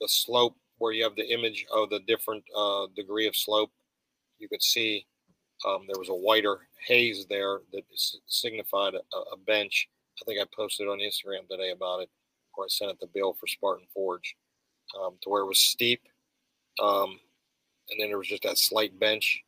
the 0.00 0.08
slope 0.08 0.56
where 0.82 0.92
you 0.92 1.04
have 1.04 1.14
the 1.14 1.32
image 1.32 1.64
of 1.72 1.90
the 1.90 2.00
different 2.08 2.42
uh, 2.56 2.86
degree 2.96 3.28
of 3.28 3.36
slope. 3.36 3.70
You 4.40 4.48
could 4.48 4.64
see 4.64 5.06
um, 5.64 5.84
there 5.86 5.98
was 5.98 6.08
a 6.08 6.14
whiter 6.14 6.66
haze 6.84 7.24
there 7.30 7.60
that 7.72 7.84
signified 8.26 8.94
a, 8.94 9.16
a, 9.16 9.36
bench. 9.46 9.88
I 10.20 10.24
think 10.24 10.40
I 10.40 10.44
posted 10.52 10.88
on 10.88 10.98
Instagram 10.98 11.48
today 11.48 11.70
about 11.70 12.00
it, 12.00 12.10
or 12.56 12.64
I 12.64 12.66
sent 12.68 12.90
it 12.90 12.98
to 12.98 13.06
Bill 13.14 13.32
for 13.32 13.46
Spartan 13.46 13.86
Forge 13.94 14.34
um, 15.00 15.14
to 15.22 15.30
where 15.30 15.42
it 15.42 15.46
was 15.46 15.60
steep. 15.60 16.02
Um, 16.82 17.20
and 17.90 18.00
then 18.00 18.08
there 18.08 18.18
was 18.18 18.26
just 18.26 18.42
that 18.42 18.58
slight 18.58 18.98
bench 18.98 19.44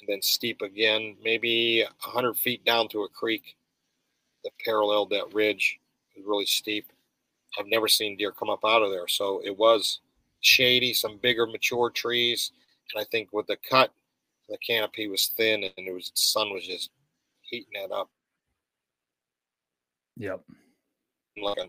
and 0.00 0.08
then 0.08 0.22
steep 0.22 0.62
again, 0.62 1.16
maybe 1.24 1.82
100 2.04 2.36
feet 2.36 2.64
down 2.64 2.86
to 2.90 3.02
a 3.02 3.08
creek 3.08 3.56
that 4.44 4.52
paralleled 4.64 5.10
that 5.10 5.34
ridge. 5.34 5.80
It 6.14 6.20
was 6.20 6.28
really 6.28 6.46
steep. 6.46 6.92
I've 7.58 7.66
never 7.66 7.88
seen 7.88 8.16
deer 8.16 8.30
come 8.30 8.48
up 8.48 8.64
out 8.64 8.84
of 8.84 8.92
there. 8.92 9.08
So 9.08 9.42
it 9.44 9.58
was 9.58 9.98
shady, 10.40 10.92
some 10.92 11.18
bigger 11.18 11.46
mature 11.46 11.90
trees. 11.90 12.52
And 12.92 13.00
I 13.00 13.04
think 13.10 13.32
with 13.32 13.46
the 13.46 13.56
cut, 13.68 13.92
the 14.48 14.58
canopy 14.58 15.08
was 15.08 15.32
thin 15.36 15.64
and 15.64 15.88
it 15.88 15.92
was 15.92 16.10
the 16.10 16.20
sun 16.20 16.52
was 16.52 16.66
just 16.66 16.90
heating 17.42 17.72
that 17.74 17.94
up. 17.94 18.08
Yep. 20.16 20.40
Like 21.40 21.58
a 21.58 21.68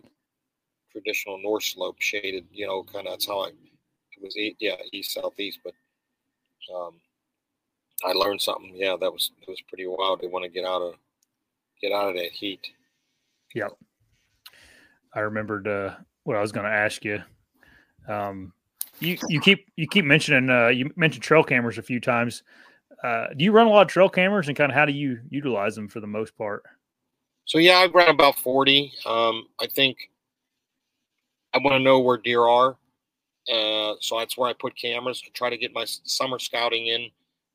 traditional 0.92 1.40
north 1.42 1.64
slope 1.64 1.98
shaded, 2.00 2.46
you 2.52 2.66
know, 2.66 2.84
kind 2.84 3.08
of 3.08 3.14
that's 3.14 3.28
how 3.28 3.42
I 3.42 3.50
it 3.50 4.22
was 4.22 4.36
yeah, 4.60 4.76
east 4.92 5.14
southeast, 5.14 5.60
but 5.64 5.74
um 6.74 6.94
I 8.04 8.14
learned 8.14 8.42
something. 8.42 8.72
Yeah, 8.76 8.96
that 9.00 9.12
was 9.12 9.32
it 9.42 9.50
was 9.50 9.62
pretty 9.62 9.86
wild. 9.86 10.22
They 10.22 10.28
want 10.28 10.46
to 10.46 10.50
get 10.50 10.66
out 10.66 10.82
of 10.82 10.96
get 11.82 11.92
out 11.92 12.10
of 12.10 12.16
that 12.16 12.32
heat. 12.32 12.66
Yep. 13.56 13.72
I 15.14 15.20
remembered 15.22 15.68
uh, 15.68 15.96
what 16.24 16.38
I 16.38 16.42
was 16.42 16.52
going 16.52 16.66
to 16.66 16.72
ask 16.72 17.04
you. 17.04 17.22
Um, 18.08 18.54
you 19.00 19.18
you 19.28 19.40
keep 19.40 19.68
you 19.76 19.88
keep 19.88 20.06
mentioning 20.06 20.50
uh, 20.50 20.68
you 20.68 20.92
mentioned 20.96 21.24
trail 21.24 21.44
cameras 21.44 21.78
a 21.78 21.82
few 21.82 22.00
times. 22.00 22.44
Uh, 23.04 23.28
do 23.36 23.46
you 23.46 23.52
run 23.52 23.68
a 23.68 23.70
lot 23.70 23.82
of 23.82 23.88
trail 23.88 24.10
cameras 24.10 24.48
and 24.48 24.58
kind 24.58 24.72
of 24.72 24.76
how 24.76 24.86
do 24.86 24.92
you 24.92 25.20
utilize 25.30 25.76
them 25.76 25.88
for 25.88 26.00
the 26.00 26.08
most 26.08 26.38
part? 26.38 26.64
So 27.46 27.58
yeah, 27.58 27.78
I've 27.78 27.94
run 27.94 28.10
about 28.10 28.38
forty. 28.40 28.92
Um, 29.06 29.48
I 29.60 29.68
think 29.68 29.98
I 31.54 31.58
want 31.60 31.74
to 31.76 31.80
know 31.80 32.00
where 32.00 32.18
deer 32.18 32.44
are. 32.44 32.78
Uh, 33.52 33.96
so 34.02 34.20
that's 34.20 34.38
where 34.38 34.50
I 34.50 34.54
put 34.54 34.76
cameras. 34.76 35.24
I 35.26 35.30
try 35.34 35.50
to 35.50 35.58
get 35.58 35.74
my 35.74 35.86
summer 35.86 36.38
scouting 36.38 36.88
in 36.88 37.10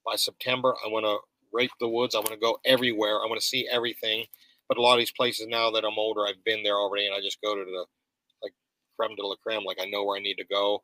by 0.05 0.17
September. 0.17 0.75
I 0.85 0.89
want 0.89 1.05
to 1.05 1.19
rape 1.53 1.71
the 1.79 1.89
woods. 1.89 2.15
I 2.15 2.19
want 2.19 2.31
to 2.31 2.37
go 2.37 2.59
everywhere. 2.65 3.23
I 3.23 3.27
want 3.27 3.41
to 3.41 3.47
see 3.47 3.69
everything. 3.71 4.25
But 4.69 4.79
a 4.79 4.83
lot 4.83 4.95
of 4.95 4.99
these 4.99 5.13
places 5.13 5.47
now 5.47 5.71
that 5.71 5.85
I'm 5.85 5.99
older, 5.99 6.27
I've 6.27 6.43
been 6.45 6.63
there 6.63 6.77
already, 6.77 7.07
and 7.07 7.15
I 7.15 7.21
just 7.21 7.41
go 7.43 7.55
to 7.55 7.65
the 7.65 7.85
like 8.43 8.55
creme 8.99 9.15
de 9.15 9.25
la 9.25 9.37
creme. 9.37 9.63
Like 9.63 9.79
I 9.81 9.85
know 9.85 10.05
where 10.05 10.17
I 10.17 10.23
need 10.23 10.37
to 10.37 10.45
go 10.47 10.83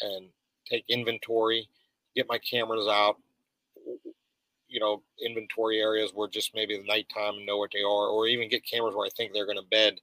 and 0.00 0.26
take 0.68 0.84
inventory, 0.88 1.68
get 2.14 2.28
my 2.28 2.38
cameras 2.38 2.86
out. 2.88 3.16
You 4.68 4.78
know, 4.78 5.02
inventory 5.24 5.80
areas 5.80 6.12
where 6.14 6.28
just 6.28 6.54
maybe 6.54 6.76
the 6.76 6.86
nighttime 6.86 7.34
and 7.34 7.46
know 7.46 7.58
what 7.58 7.70
they 7.72 7.82
are, 7.82 8.08
or 8.08 8.28
even 8.28 8.48
get 8.48 8.64
cameras 8.64 8.94
where 8.94 9.06
I 9.06 9.10
think 9.16 9.32
they're 9.32 9.46
going 9.46 9.58
to 9.58 9.64
bed. 9.70 9.94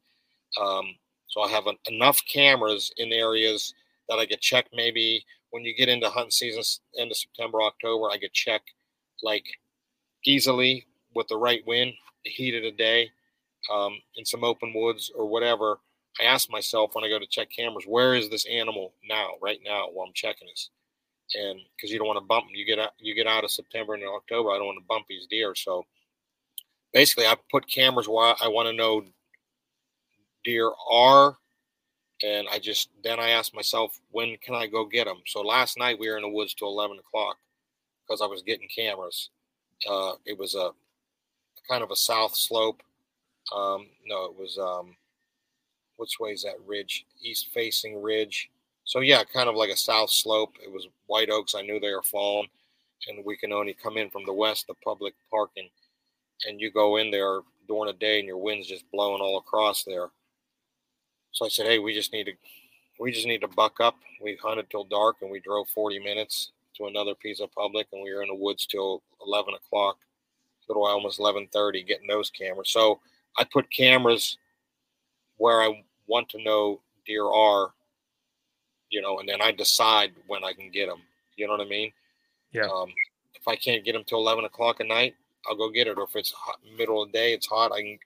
Um, 0.61 0.95
so 1.27 1.41
I 1.41 1.49
have 1.49 1.67
an, 1.67 1.77
enough 1.87 2.19
cameras 2.31 2.91
in 2.97 3.13
areas 3.13 3.73
that 4.09 4.19
I 4.19 4.25
could 4.25 4.41
check 4.41 4.67
maybe 4.73 5.25
when 5.51 5.63
you 5.63 5.75
get 5.75 5.89
into 5.89 6.09
hunting 6.09 6.31
season, 6.31 6.63
end 6.99 7.11
of 7.11 7.17
September, 7.17 7.61
October, 7.61 8.09
I 8.09 8.17
could 8.17 8.33
check 8.33 8.61
like 9.23 9.45
easily 10.25 10.85
with 11.15 11.27
the 11.27 11.37
right 11.37 11.65
wind, 11.65 11.93
the 12.23 12.29
heat 12.29 12.55
of 12.55 12.63
the 12.63 12.71
day, 12.71 13.09
um, 13.73 13.97
in 14.15 14.25
some 14.25 14.43
open 14.43 14.73
woods 14.75 15.11
or 15.15 15.25
whatever. 15.25 15.79
I 16.19 16.23
ask 16.23 16.49
myself 16.49 16.91
when 16.93 17.03
I 17.03 17.09
go 17.09 17.19
to 17.19 17.27
check 17.27 17.49
cameras, 17.51 17.85
where 17.85 18.15
is 18.15 18.29
this 18.29 18.45
animal 18.45 18.93
now, 19.07 19.31
right 19.41 19.59
now, 19.63 19.87
while 19.91 20.07
I'm 20.07 20.13
checking 20.13 20.47
this? 20.47 20.69
And 21.35 21.59
because 21.75 21.91
you 21.91 21.99
don't 21.99 22.07
want 22.07 22.17
to 22.17 22.25
bump 22.25 22.47
you 22.53 22.65
get 22.65 22.79
out, 22.79 22.91
you 22.99 23.13
get 23.13 23.27
out 23.27 23.43
of 23.43 23.51
September 23.51 23.93
and 23.93 24.03
October. 24.03 24.51
I 24.51 24.57
don't 24.57 24.67
want 24.67 24.79
to 24.79 24.87
bump 24.87 25.05
these 25.07 25.27
deer. 25.27 25.53
So 25.55 25.85
basically, 26.93 27.25
I 27.25 27.35
put 27.51 27.67
cameras 27.67 28.07
where 28.07 28.35
I 28.41 28.47
want 28.47 28.67
to 28.67 28.73
know 28.73 29.03
deer 30.43 30.71
are 30.89 31.37
and 32.23 32.47
I 32.51 32.59
just 32.59 32.89
then 33.03 33.19
I 33.19 33.29
ask 33.29 33.53
myself, 33.53 33.99
when 34.11 34.37
can 34.37 34.55
I 34.55 34.67
go 34.67 34.85
get 34.85 35.05
them? 35.05 35.21
So 35.25 35.41
last 35.41 35.77
night 35.77 35.99
we 35.99 36.09
were 36.09 36.17
in 36.17 36.23
the 36.23 36.29
woods 36.29 36.53
till 36.53 36.69
eleven 36.69 36.97
o'clock 36.97 37.37
because 38.05 38.21
I 38.21 38.25
was 38.25 38.41
getting 38.41 38.67
cameras. 38.73 39.29
Uh, 39.87 40.13
it 40.25 40.37
was 40.37 40.55
a 40.55 40.71
kind 41.69 41.83
of 41.83 41.91
a 41.91 41.95
south 41.95 42.35
slope. 42.35 42.81
Um, 43.55 43.87
no, 44.05 44.25
it 44.25 44.37
was 44.37 44.57
um, 44.57 44.95
which 45.97 46.19
way 46.19 46.31
is 46.31 46.43
that 46.43 46.55
ridge? 46.65 47.05
East 47.21 47.49
facing 47.53 48.01
ridge. 48.01 48.49
So 48.85 49.01
yeah, 49.01 49.23
kind 49.23 49.49
of 49.49 49.55
like 49.55 49.69
a 49.69 49.77
south 49.77 50.11
slope. 50.11 50.53
It 50.63 50.71
was 50.71 50.87
white 51.07 51.29
oaks. 51.29 51.55
I 51.55 51.61
knew 51.61 51.79
they 51.79 51.93
were 51.93 52.03
falling, 52.03 52.47
and 53.07 53.25
we 53.25 53.35
can 53.35 53.51
only 53.51 53.73
come 53.73 53.97
in 53.97 54.09
from 54.09 54.25
the 54.25 54.33
west, 54.33 54.67
the 54.67 54.75
public 54.75 55.13
parking, 55.29 55.69
and 56.47 56.61
you 56.61 56.71
go 56.71 56.97
in 56.97 57.11
there 57.11 57.41
during 57.67 57.87
the 57.87 57.93
day, 57.93 58.19
and 58.19 58.27
your 58.27 58.37
wind's 58.37 58.67
just 58.67 58.89
blowing 58.91 59.21
all 59.21 59.37
across 59.37 59.83
there. 59.83 60.09
So 61.31 61.45
I 61.45 61.49
said, 61.49 61.67
hey, 61.67 61.79
we 61.79 61.93
just 61.93 62.13
need 62.13 62.25
to 62.25 62.33
we 62.99 63.11
just 63.11 63.27
need 63.27 63.41
to 63.41 63.47
buck 63.47 63.79
up. 63.79 63.95
We 64.21 64.37
hunted 64.41 64.69
till 64.69 64.83
dark 64.83 65.17
and 65.21 65.29
we 65.29 65.39
drove 65.39 65.69
40 65.69 65.99
minutes 65.99 66.51
to 66.77 66.87
another 66.87 67.13
piece 67.15 67.39
of 67.39 67.51
public 67.51 67.87
and 67.93 68.01
we 68.01 68.13
were 68.13 68.23
in 68.23 68.29
the 68.29 68.35
woods 68.35 68.65
till 68.65 69.03
11 69.25 69.53
o'clock, 69.53 69.97
little 70.67 70.85
almost 70.85 71.19
11:30, 71.19 71.85
getting 71.85 72.07
those 72.07 72.29
cameras. 72.29 72.69
So 72.69 72.99
I 73.37 73.43
put 73.43 73.69
cameras 73.71 74.37
where 75.37 75.61
I 75.61 75.83
want 76.07 76.29
to 76.29 76.43
know 76.43 76.81
deer 77.05 77.25
are, 77.25 77.71
you 78.89 79.01
know, 79.01 79.19
and 79.19 79.27
then 79.27 79.41
I 79.41 79.51
decide 79.51 80.11
when 80.27 80.43
I 80.43 80.53
can 80.53 80.71
get 80.71 80.87
them. 80.87 81.01
You 81.35 81.47
know 81.47 81.53
what 81.53 81.65
I 81.65 81.69
mean? 81.69 81.91
Yeah. 82.51 82.67
Um, 82.67 82.93
if 83.35 83.47
I 83.47 83.55
can't 83.55 83.85
get 83.85 83.93
them 83.93 84.03
till 84.05 84.19
11 84.19 84.45
o'clock 84.45 84.81
at 84.81 84.87
night, 84.87 85.15
I'll 85.47 85.55
go 85.55 85.69
get 85.69 85.87
it. 85.87 85.97
Or 85.97 86.03
if 86.03 86.15
it's 86.15 86.31
hot, 86.31 86.59
middle 86.77 87.03
of 87.03 87.11
the 87.11 87.17
day, 87.17 87.33
it's 87.33 87.47
hot, 87.47 87.71
I 87.71 87.81
can, 87.81 87.99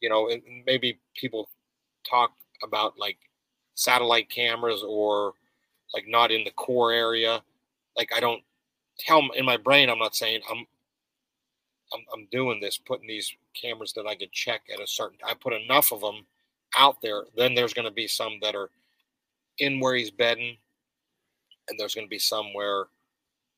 you 0.00 0.08
know, 0.08 0.30
maybe 0.66 0.98
people 1.14 1.48
talk 2.08 2.32
about 2.62 2.98
like 2.98 3.18
satellite 3.74 4.30
cameras 4.30 4.82
or 4.86 5.34
like 5.94 6.04
not 6.08 6.30
in 6.30 6.44
the 6.44 6.50
core 6.50 6.92
area. 6.92 7.42
Like 7.96 8.10
I 8.14 8.20
don't 8.20 8.42
tell 8.98 9.22
in 9.34 9.44
my 9.44 9.56
brain, 9.56 9.90
I'm 9.90 9.98
not 9.98 10.16
saying 10.16 10.40
I'm, 10.50 10.66
I'm, 11.92 12.00
I'm 12.12 12.28
doing 12.32 12.60
this, 12.60 12.78
putting 12.78 13.06
these 13.06 13.32
cameras 13.54 13.92
that 13.94 14.06
I 14.06 14.16
could 14.16 14.32
check 14.32 14.62
at 14.72 14.80
a 14.80 14.86
certain. 14.86 15.18
I 15.24 15.34
put 15.34 15.52
enough 15.52 15.92
of 15.92 16.00
them 16.00 16.26
out 16.76 17.00
there. 17.02 17.24
Then 17.36 17.54
there's 17.54 17.74
going 17.74 17.88
to 17.88 17.94
be 17.94 18.06
some 18.06 18.38
that 18.42 18.54
are 18.54 18.70
in 19.58 19.80
where 19.80 19.94
he's 19.94 20.10
bedding, 20.10 20.56
and 21.68 21.78
there's 21.78 21.94
going 21.94 22.06
to 22.06 22.10
be 22.10 22.18
some 22.18 22.52
where, 22.54 22.86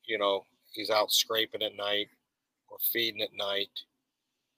you 0.05 0.17
know, 0.17 0.45
he's 0.73 0.89
out 0.89 1.11
scraping 1.11 1.63
at 1.63 1.75
night 1.75 2.09
or 2.69 2.77
feeding 2.91 3.21
at 3.21 3.33
night, 3.35 3.69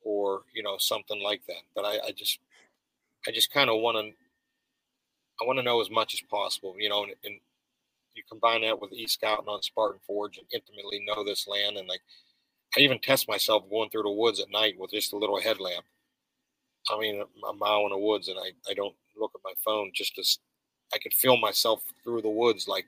or 0.04 0.44
you 0.54 0.64
know 0.64 0.78
something 0.80 1.22
like 1.22 1.46
that. 1.48 1.64
But 1.76 1.86
I, 1.86 2.00
I 2.08 2.12
just, 2.12 2.40
I 3.28 3.32
just 3.32 3.54
kind 3.54 3.70
of 3.70 3.80
want 3.82 3.98
to 3.98 4.14
I 5.42 5.46
want 5.46 5.58
to 5.60 5.64
know 5.64 5.82
as 5.82 5.90
much 5.90 6.14
as 6.14 6.22
possible, 6.22 6.76
you 6.78 6.90
know, 6.90 7.04
and, 7.04 7.14
and 7.26 7.40
you 8.16 8.24
combine 8.30 8.62
that 8.62 8.80
with 8.80 8.94
e 8.94 9.08
scouting 9.08 9.48
on 9.48 9.62
Spartan 9.64 10.00
Forge 10.06 10.38
and 10.38 10.48
intimately 10.54 11.04
know 11.06 11.24
this 11.24 11.48
land, 11.48 11.78
and 11.78 11.88
like 11.88 12.02
I 12.78 12.82
even 12.82 13.00
test 13.00 13.28
myself 13.28 13.70
going 13.70 13.90
through 13.90 14.04
the 14.04 14.12
woods 14.12 14.40
at 14.40 14.52
night 14.52 14.76
with 14.80 14.92
just 14.92 15.14
a 15.14 15.18
little 15.18 15.42
headlamp. 15.42 15.86
I 16.90 17.00
mean, 17.00 17.24
a 17.48 17.54
mile 17.54 17.84
in 17.86 17.90
the 17.92 17.98
woods, 17.98 18.28
and 18.28 18.38
I 18.40 18.52
I 18.70 18.74
don't 18.74 18.96
look 19.18 19.32
at 19.36 19.42
my 19.44 19.54
phone 19.64 19.92
just 19.94 20.18
as 20.20 20.40
I 20.94 20.98
could 21.00 21.14
feel 21.14 21.38
myself 21.38 21.84
through 22.04 22.22
the 22.24 22.30
woods, 22.30 22.68
like 22.68 22.86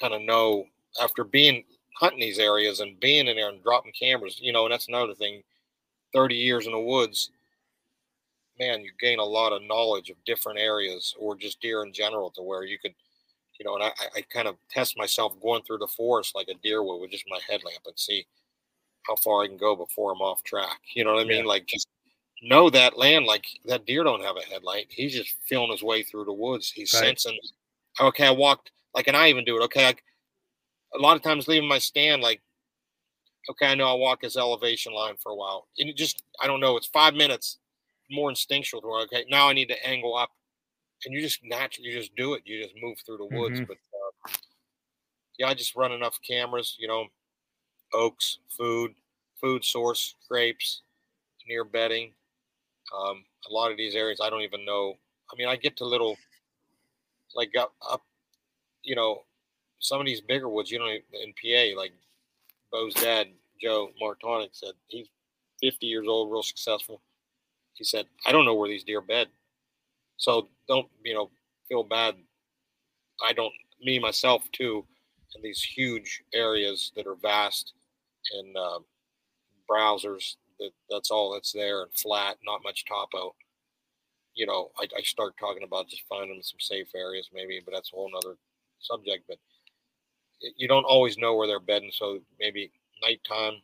kind 0.00 0.14
of 0.14 0.22
know 0.22 0.66
after 1.02 1.24
being 1.24 1.64
hunting 2.00 2.20
these 2.20 2.38
areas 2.38 2.80
and 2.80 3.00
being 3.00 3.28
in 3.28 3.36
there 3.36 3.50
and 3.50 3.62
dropping 3.62 3.92
cameras, 3.98 4.38
you 4.40 4.52
know, 4.52 4.64
and 4.66 4.72
that's 4.72 4.88
another 4.88 5.14
thing. 5.14 5.42
30 6.14 6.36
years 6.36 6.66
in 6.66 6.72
the 6.72 6.80
woods, 6.80 7.30
man, 8.58 8.82
you 8.82 8.90
gain 9.00 9.18
a 9.18 9.24
lot 9.24 9.52
of 9.52 9.62
knowledge 9.62 10.10
of 10.10 10.16
different 10.24 10.58
areas 10.58 11.14
or 11.18 11.36
just 11.36 11.60
deer 11.60 11.82
in 11.82 11.92
general 11.92 12.30
to 12.30 12.42
where 12.42 12.64
you 12.64 12.78
could, 12.78 12.94
you 13.58 13.64
know, 13.66 13.74
and 13.74 13.84
I, 13.84 13.90
I 14.16 14.22
kind 14.32 14.48
of 14.48 14.56
test 14.70 14.98
myself 14.98 15.34
going 15.42 15.62
through 15.62 15.78
the 15.78 15.88
forest 15.88 16.34
like 16.34 16.48
a 16.48 16.54
deer 16.62 16.82
would 16.82 16.98
with 17.00 17.10
just 17.10 17.24
my 17.28 17.40
headlamp 17.48 17.80
and 17.86 17.98
see 17.98 18.26
how 19.04 19.16
far 19.16 19.44
I 19.44 19.48
can 19.48 19.58
go 19.58 19.76
before 19.76 20.12
I'm 20.12 20.22
off 20.22 20.44
track. 20.44 20.80
You 20.94 21.04
know 21.04 21.14
what 21.14 21.22
I 21.24 21.28
mean? 21.28 21.44
Yeah. 21.44 21.48
Like 21.50 21.66
just 21.66 21.88
know 22.48 22.70
that 22.70 22.98
land 22.98 23.26
like 23.26 23.46
that 23.64 23.86
deer 23.86 24.04
don't 24.04 24.22
have 24.22 24.36
a 24.36 24.46
headlight. 24.52 24.86
He's 24.90 25.14
just 25.14 25.34
feeling 25.46 25.70
his 25.70 25.82
way 25.82 26.02
through 26.02 26.24
the 26.24 26.32
woods. 26.32 26.70
He's 26.70 26.92
right. 26.94 27.18
sensing, 27.18 27.38
okay, 28.00 28.26
I 28.26 28.30
walked 28.30 28.70
like, 28.94 29.08
and 29.08 29.16
I 29.16 29.28
even 29.28 29.44
do 29.44 29.56
it. 29.60 29.64
Okay. 29.64 29.86
I, 29.86 29.94
a 30.96 31.00
lot 31.00 31.16
of 31.16 31.22
times 31.22 31.48
leaving 31.48 31.68
my 31.68 31.78
stand, 31.78 32.22
like, 32.22 32.40
okay, 33.50 33.66
I 33.66 33.74
know 33.74 33.88
I'll 33.88 33.98
walk 33.98 34.20
this 34.20 34.36
elevation 34.36 34.92
line 34.92 35.16
for 35.20 35.32
a 35.32 35.34
while. 35.34 35.66
And 35.78 35.88
it 35.88 35.96
just, 35.96 36.22
I 36.40 36.46
don't 36.46 36.60
know, 36.60 36.76
it's 36.76 36.86
five 36.86 37.14
minutes 37.14 37.58
more 38.10 38.28
instinctual 38.28 38.80
to 38.82 38.86
where, 38.86 39.02
okay, 39.02 39.24
now 39.28 39.48
I 39.48 39.52
need 39.52 39.68
to 39.68 39.86
angle 39.86 40.16
up. 40.16 40.30
And 41.04 41.12
you 41.12 41.20
just 41.20 41.40
naturally, 41.42 41.90
you 41.90 41.98
just 41.98 42.14
do 42.16 42.34
it. 42.34 42.42
You 42.44 42.62
just 42.62 42.74
move 42.80 42.98
through 43.04 43.18
the 43.18 43.36
woods. 43.36 43.60
Mm-hmm. 43.60 43.64
But 43.64 43.76
uh, 44.28 44.32
yeah, 45.38 45.48
I 45.48 45.54
just 45.54 45.76
run 45.76 45.92
enough 45.92 46.18
cameras, 46.26 46.76
you 46.78 46.88
know, 46.88 47.06
oaks, 47.92 48.38
food, 48.56 48.94
food 49.40 49.64
source, 49.64 50.14
grapes, 50.28 50.82
near 51.46 51.64
bedding. 51.64 52.12
Um, 52.92 53.24
a 53.48 53.52
lot 53.52 53.70
of 53.70 53.76
these 53.76 53.94
areas 53.94 54.20
I 54.22 54.30
don't 54.30 54.42
even 54.42 54.64
know. 54.64 54.94
I 55.32 55.36
mean, 55.36 55.48
I 55.48 55.56
get 55.56 55.76
to 55.78 55.84
little, 55.84 56.16
like 57.34 57.50
up, 57.58 57.72
up 57.88 58.02
you 58.82 58.94
know, 58.94 59.22
some 59.78 60.00
of 60.00 60.06
these 60.06 60.20
bigger 60.20 60.48
woods, 60.48 60.70
you 60.70 60.78
know, 60.78 60.86
in 60.86 61.34
PA, 61.42 61.78
like 61.78 61.92
Bo's 62.70 62.94
dad, 62.94 63.28
Joe 63.60 63.90
Martonic, 64.00 64.50
said 64.52 64.72
he's 64.88 65.08
50 65.62 65.86
years 65.86 66.06
old, 66.06 66.30
real 66.30 66.42
successful. 66.42 67.00
He 67.74 67.84
said, 67.84 68.06
I 68.26 68.32
don't 68.32 68.44
know 68.44 68.54
where 68.54 68.68
these 68.68 68.84
deer 68.84 69.00
bed. 69.00 69.28
So 70.16 70.48
don't, 70.68 70.88
you 71.02 71.14
know, 71.14 71.30
feel 71.68 71.82
bad. 71.82 72.14
I 73.26 73.32
don't, 73.32 73.52
me, 73.82 73.98
myself, 73.98 74.42
too, 74.52 74.84
in 75.34 75.42
these 75.42 75.62
huge 75.62 76.22
areas 76.32 76.92
that 76.96 77.06
are 77.06 77.16
vast 77.16 77.72
and 78.32 78.56
uh, 78.56 78.78
browsers, 79.68 80.36
that 80.58 80.70
that's 80.90 81.10
all 81.10 81.32
that's 81.32 81.52
there 81.52 81.82
and 81.82 81.92
flat, 81.94 82.36
not 82.44 82.62
much 82.62 82.84
topo. 82.84 83.34
You 84.34 84.46
know, 84.46 84.70
I, 84.78 84.88
I 84.96 85.02
start 85.02 85.34
talking 85.38 85.62
about 85.62 85.88
just 85.88 86.02
finding 86.08 86.40
some 86.42 86.58
safe 86.58 86.88
areas, 86.94 87.30
maybe, 87.32 87.60
but 87.64 87.72
that's 87.72 87.92
a 87.92 87.96
whole 87.96 88.10
nother 88.12 88.36
subject. 88.80 89.24
But 89.28 89.38
you 90.56 90.68
don't 90.68 90.84
always 90.84 91.16
know 91.18 91.34
where 91.36 91.46
they're 91.46 91.60
bedding, 91.60 91.90
so 91.92 92.20
maybe 92.38 92.70
nighttime. 93.02 93.60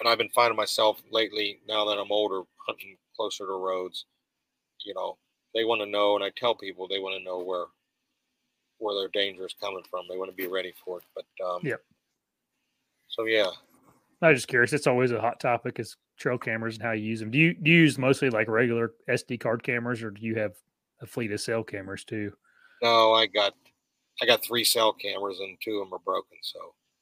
And 0.00 0.08
I've 0.08 0.18
been 0.18 0.30
finding 0.30 0.56
myself 0.56 1.02
lately, 1.10 1.60
now 1.68 1.84
that 1.84 1.98
I'm 1.98 2.12
older, 2.12 2.42
hunting 2.66 2.96
closer 3.14 3.46
to 3.46 3.52
roads. 3.52 4.06
You 4.84 4.94
know, 4.94 5.16
they 5.54 5.64
want 5.64 5.80
to 5.80 5.86
know, 5.86 6.16
and 6.16 6.24
I 6.24 6.30
tell 6.36 6.54
people 6.54 6.88
they 6.88 6.98
want 6.98 7.16
to 7.18 7.24
know 7.24 7.38
where 7.38 7.66
where 8.78 8.96
their 8.96 9.08
danger 9.08 9.46
is 9.46 9.54
coming 9.60 9.84
from. 9.88 10.06
They 10.08 10.16
want 10.16 10.30
to 10.30 10.36
be 10.36 10.48
ready 10.48 10.74
for 10.84 10.98
it. 10.98 11.04
But 11.14 11.46
um, 11.46 11.60
yeah. 11.62 11.76
So 13.08 13.24
yeah, 13.24 13.50
I 14.22 14.28
was 14.28 14.38
just 14.38 14.48
curious. 14.48 14.72
It's 14.72 14.86
always 14.86 15.10
a 15.10 15.20
hot 15.20 15.40
topic 15.40 15.80
is 15.80 15.96
trail 16.16 16.38
cameras 16.38 16.76
and 16.76 16.84
how 16.84 16.92
you 16.92 17.04
use 17.04 17.20
them. 17.20 17.30
Do 17.30 17.38
you 17.38 17.54
do 17.54 17.70
you 17.70 17.78
use 17.78 17.98
mostly 17.98 18.30
like 18.30 18.48
regular 18.48 18.92
SD 19.10 19.40
card 19.40 19.62
cameras, 19.62 20.02
or 20.02 20.10
do 20.10 20.22
you 20.22 20.36
have 20.36 20.52
a 21.00 21.06
fleet 21.06 21.32
of 21.32 21.40
cell 21.40 21.64
cameras 21.64 22.04
too? 22.04 22.32
No, 22.82 23.12
I 23.12 23.26
got 23.26 23.54
I 24.20 24.26
got 24.26 24.44
three 24.44 24.64
cell 24.64 24.92
cameras 24.92 25.40
and 25.40 25.58
two 25.62 25.78
of 25.78 25.88
them 25.88 25.94
are 25.94 26.02
broken. 26.04 26.38
So 26.42 26.60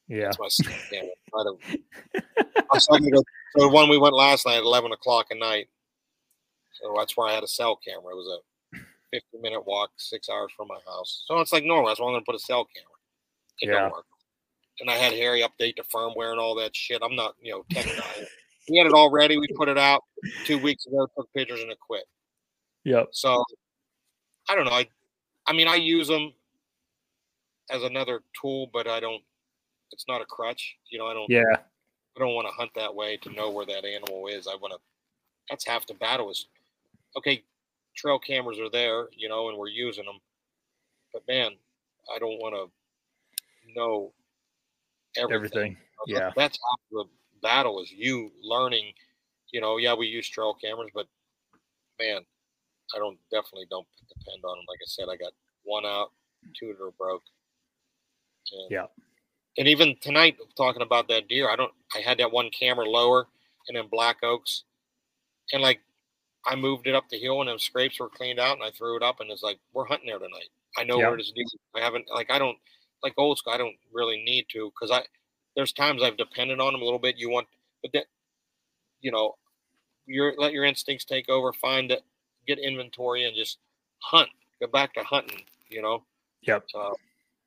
yeah, 0.08 0.24
that's 0.24 0.38
my 0.38 0.48
cell 0.48 0.72
camera. 0.90 1.54
I 2.72 2.78
so, 2.78 2.98
go, 2.98 3.22
so 3.56 3.64
the 3.64 3.68
one 3.68 3.88
we 3.90 3.98
went 3.98 4.14
last 4.14 4.46
night 4.46 4.56
at 4.56 4.62
eleven 4.62 4.92
o'clock 4.92 5.26
at 5.30 5.38
night. 5.38 5.68
So 6.72 6.94
that's 6.96 7.16
where 7.16 7.28
I 7.28 7.34
had 7.34 7.44
a 7.44 7.48
cell 7.48 7.78
camera. 7.86 8.12
It 8.12 8.16
was 8.16 8.40
a 8.74 8.78
fifty 9.12 9.38
minute 9.42 9.66
walk, 9.66 9.90
six 9.98 10.28
hours 10.30 10.52
from 10.56 10.68
my 10.68 10.78
house. 10.86 11.24
So 11.26 11.38
it's 11.40 11.52
like 11.52 11.64
normal. 11.64 11.88
That's 11.88 12.00
why 12.00 12.06
I'm 12.06 12.14
gonna 12.14 12.24
put 12.24 12.34
a 12.34 12.38
cell 12.38 12.66
camera. 12.74 12.86
It 13.60 13.68
yeah. 13.68 13.90
And 14.80 14.90
I 14.90 14.94
had 14.94 15.12
Harry 15.12 15.42
update 15.42 15.76
the 15.76 15.82
firmware 15.94 16.30
and 16.30 16.40
all 16.40 16.54
that 16.56 16.74
shit. 16.74 17.02
I'm 17.02 17.14
not, 17.14 17.34
you 17.40 17.52
know, 17.52 17.64
tech 17.70 17.84
guy. 17.84 18.26
he 18.66 18.78
had 18.78 18.86
it 18.86 18.92
all 18.92 19.10
ready. 19.10 19.38
We 19.38 19.48
put 19.56 19.68
it 19.68 19.78
out 19.78 20.02
two 20.44 20.58
weeks 20.58 20.86
ago, 20.86 21.06
took 21.16 21.32
pictures, 21.32 21.60
and 21.60 21.70
it 21.70 21.78
quit. 21.80 22.04
Yep. 22.84 23.08
So 23.12 23.44
I 24.48 24.54
don't 24.54 24.64
know. 24.64 24.72
I, 24.72 24.86
I 25.46 25.52
mean, 25.52 25.68
I 25.68 25.76
use 25.76 26.08
them 26.08 26.32
as 27.70 27.82
another 27.82 28.22
tool, 28.40 28.70
but 28.72 28.86
I 28.86 29.00
don't. 29.00 29.22
It's 29.92 30.04
not 30.08 30.20
a 30.20 30.24
crutch. 30.24 30.76
You 30.90 30.98
know, 30.98 31.06
I 31.06 31.14
don't. 31.14 31.28
Yeah. 31.28 31.56
I 32.16 32.20
don't 32.20 32.34
want 32.34 32.48
to 32.48 32.54
hunt 32.54 32.70
that 32.74 32.94
way 32.94 33.16
to 33.18 33.32
know 33.32 33.50
where 33.50 33.66
that 33.66 33.84
animal 33.84 34.26
is. 34.26 34.46
I 34.46 34.56
want 34.56 34.72
to. 34.72 34.78
That's 35.48 35.66
half 35.66 35.86
the 35.86 35.94
battle. 35.94 36.30
Is 36.30 36.46
okay. 37.16 37.44
Trail 37.96 38.20
cameras 38.20 38.58
are 38.60 38.70
there, 38.70 39.08
you 39.16 39.28
know, 39.28 39.48
and 39.48 39.58
we're 39.58 39.68
using 39.68 40.04
them, 40.04 40.20
but 41.12 41.22
man, 41.26 41.50
I 42.14 42.18
don't 42.18 42.38
want 42.38 42.54
to 42.54 43.72
know 43.74 44.12
everything. 45.16 45.58
everything. 45.58 45.76
Yeah, 46.06 46.30
that's 46.36 46.58
the 46.90 47.04
battle. 47.42 47.82
Is 47.82 47.90
you 47.90 48.30
learning. 48.42 48.92
You 49.52 49.60
know, 49.60 49.78
yeah, 49.78 49.94
we 49.94 50.06
use 50.06 50.28
trail 50.28 50.54
cameras, 50.54 50.90
but 50.94 51.06
man, 51.98 52.20
I 52.94 52.98
don't 52.98 53.18
definitely 53.30 53.66
don't 53.70 53.86
depend 54.08 54.44
on 54.44 54.58
them. 54.58 54.64
Like 54.68 54.78
I 54.80 54.86
said, 54.86 55.06
I 55.10 55.16
got 55.16 55.32
one 55.64 55.84
out, 55.84 56.12
two 56.58 56.68
that 56.68 56.84
are 56.84 56.92
broke. 56.92 57.22
And, 58.52 58.70
yeah. 58.70 58.86
And 59.58 59.66
even 59.66 59.96
tonight, 60.00 60.36
talking 60.56 60.82
about 60.82 61.08
that 61.08 61.28
deer, 61.28 61.50
I 61.50 61.56
don't. 61.56 61.72
I 61.94 61.98
had 61.98 62.18
that 62.18 62.32
one 62.32 62.50
camera 62.50 62.88
lower, 62.88 63.26
and 63.68 63.76
then 63.76 63.88
black 63.90 64.18
oaks, 64.22 64.64
and 65.52 65.60
like 65.60 65.80
I 66.46 66.54
moved 66.54 66.86
it 66.86 66.94
up 66.94 67.08
the 67.10 67.18
hill, 67.18 67.40
and 67.40 67.48
them 67.48 67.58
scrapes 67.58 67.98
were 67.98 68.08
cleaned 68.08 68.38
out, 68.38 68.56
and 68.56 68.64
I 68.64 68.70
threw 68.70 68.96
it 68.96 69.02
up, 69.02 69.20
and 69.20 69.30
it's 69.30 69.42
like 69.42 69.58
we're 69.72 69.86
hunting 69.86 70.08
there 70.08 70.18
tonight. 70.18 70.48
I 70.78 70.84
know 70.84 70.98
where 70.98 71.16
it 71.16 71.20
is. 71.20 71.32
I 71.76 71.80
haven't 71.80 72.06
like 72.14 72.30
I 72.30 72.38
don't 72.38 72.56
like 73.02 73.14
old 73.16 73.38
school. 73.38 73.52
I 73.52 73.58
don't 73.58 73.76
really 73.92 74.22
need 74.24 74.46
to 74.50 74.70
because 74.70 74.90
I 74.90 75.04
there's 75.56 75.72
times 75.72 76.02
I've 76.02 76.16
depended 76.16 76.60
on 76.60 76.72
them 76.72 76.82
a 76.82 76.84
little 76.84 76.98
bit. 76.98 77.16
You 77.16 77.30
want, 77.30 77.46
but 77.82 77.92
that 77.92 78.06
you 79.00 79.10
know, 79.10 79.34
your 80.06 80.34
let 80.38 80.52
your 80.52 80.64
instincts 80.64 81.04
take 81.04 81.28
over. 81.28 81.52
Find 81.52 81.90
it, 81.90 82.02
get 82.46 82.58
inventory, 82.58 83.24
and 83.24 83.34
just 83.36 83.58
hunt. 83.98 84.28
Go 84.60 84.66
back 84.68 84.94
to 84.94 85.02
hunting. 85.02 85.42
You 85.68 85.82
know. 85.82 86.04
Yep. 86.42 86.66
Uh, 86.74 86.92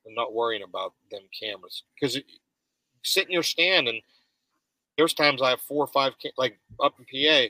and 0.05 0.15
not 0.15 0.33
worrying 0.33 0.63
about 0.63 0.93
them 1.11 1.23
cameras 1.39 1.83
because 1.95 2.19
sit 3.03 3.25
in 3.25 3.31
your 3.31 3.43
stand 3.43 3.87
and 3.87 4.01
there's 4.97 5.13
times 5.13 5.41
I 5.41 5.51
have 5.51 5.61
four 5.61 5.83
or 5.83 5.87
five 5.87 6.13
like 6.37 6.59
up 6.81 6.95
in 6.99 7.05
PA. 7.05 7.49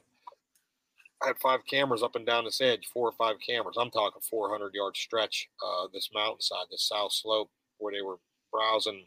I 1.22 1.28
had 1.28 1.38
five 1.40 1.62
cameras 1.70 2.04
up 2.04 2.16
and 2.16 2.26
down 2.26 2.46
this 2.46 2.62
edge, 2.62 2.88
four 2.94 3.08
or 3.08 3.14
five 3.14 3.36
cameras. 3.46 3.78
I'm 3.80 3.92
talking 3.92 4.22
400 4.30 4.74
yard 4.74 4.96
stretch, 4.98 5.50
uh, 5.66 5.88
this 5.94 6.10
mountainside, 6.14 6.66
this 6.70 6.88
south 6.88 7.14
slope, 7.14 7.50
where 7.84 7.94
they 7.94 8.02
were 8.02 8.18
browsing 8.52 9.06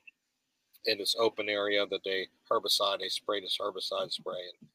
in 0.84 0.98
this 0.98 1.16
open 1.18 1.48
area 1.48 1.86
that 1.90 2.04
they 2.04 2.26
herbicide, 2.50 3.00
they 3.00 3.08
sprayed 3.08 3.42
this 3.42 3.58
herbicide 3.60 4.12
spray, 4.12 4.34
and 4.60 4.68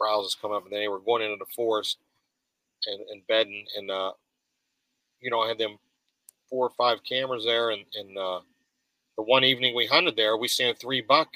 browsers 0.00 0.40
come 0.40 0.52
up, 0.52 0.64
and 0.64 0.72
they 0.72 0.88
were 0.88 0.98
going 0.98 1.22
into 1.22 1.36
the 1.36 1.54
forest 1.54 1.98
and, 2.86 3.00
and 3.10 3.26
bedding, 3.28 3.64
and 3.76 3.90
uh, 3.90 4.12
you 5.20 5.30
know, 5.30 5.40
I 5.40 5.48
had 5.48 5.58
them 5.58 5.78
four 6.50 6.66
or 6.66 6.72
five 6.76 6.98
cameras 7.04 7.44
there, 7.44 7.70
and, 7.70 7.84
and 7.94 8.18
uh, 8.18 8.40
the 9.16 9.22
one 9.22 9.44
evening 9.44 9.74
we 9.74 9.86
hunted 9.86 10.16
there, 10.16 10.36
we 10.36 10.48
seen 10.48 10.74
three 10.74 11.00
buck. 11.00 11.28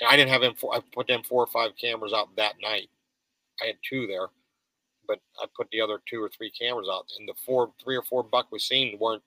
And 0.00 0.08
I 0.08 0.16
didn't 0.16 0.30
have 0.30 0.42
them. 0.42 0.54
I 0.72 0.80
put 0.94 1.08
them 1.08 1.22
four 1.28 1.42
or 1.42 1.46
five 1.48 1.72
cameras 1.80 2.12
out 2.12 2.28
that 2.36 2.54
night. 2.62 2.88
I 3.62 3.66
had 3.66 3.76
two 3.86 4.06
there, 4.06 4.28
but 5.08 5.18
I 5.42 5.46
put 5.56 5.68
the 5.70 5.80
other 5.80 6.00
two 6.08 6.22
or 6.22 6.28
three 6.28 6.50
cameras 6.50 6.88
out, 6.90 7.06
and 7.18 7.28
the 7.28 7.34
four, 7.44 7.72
three 7.82 7.96
or 7.96 8.02
four 8.02 8.22
buck 8.22 8.46
we 8.52 8.58
seen 8.58 8.98
weren't. 8.98 9.22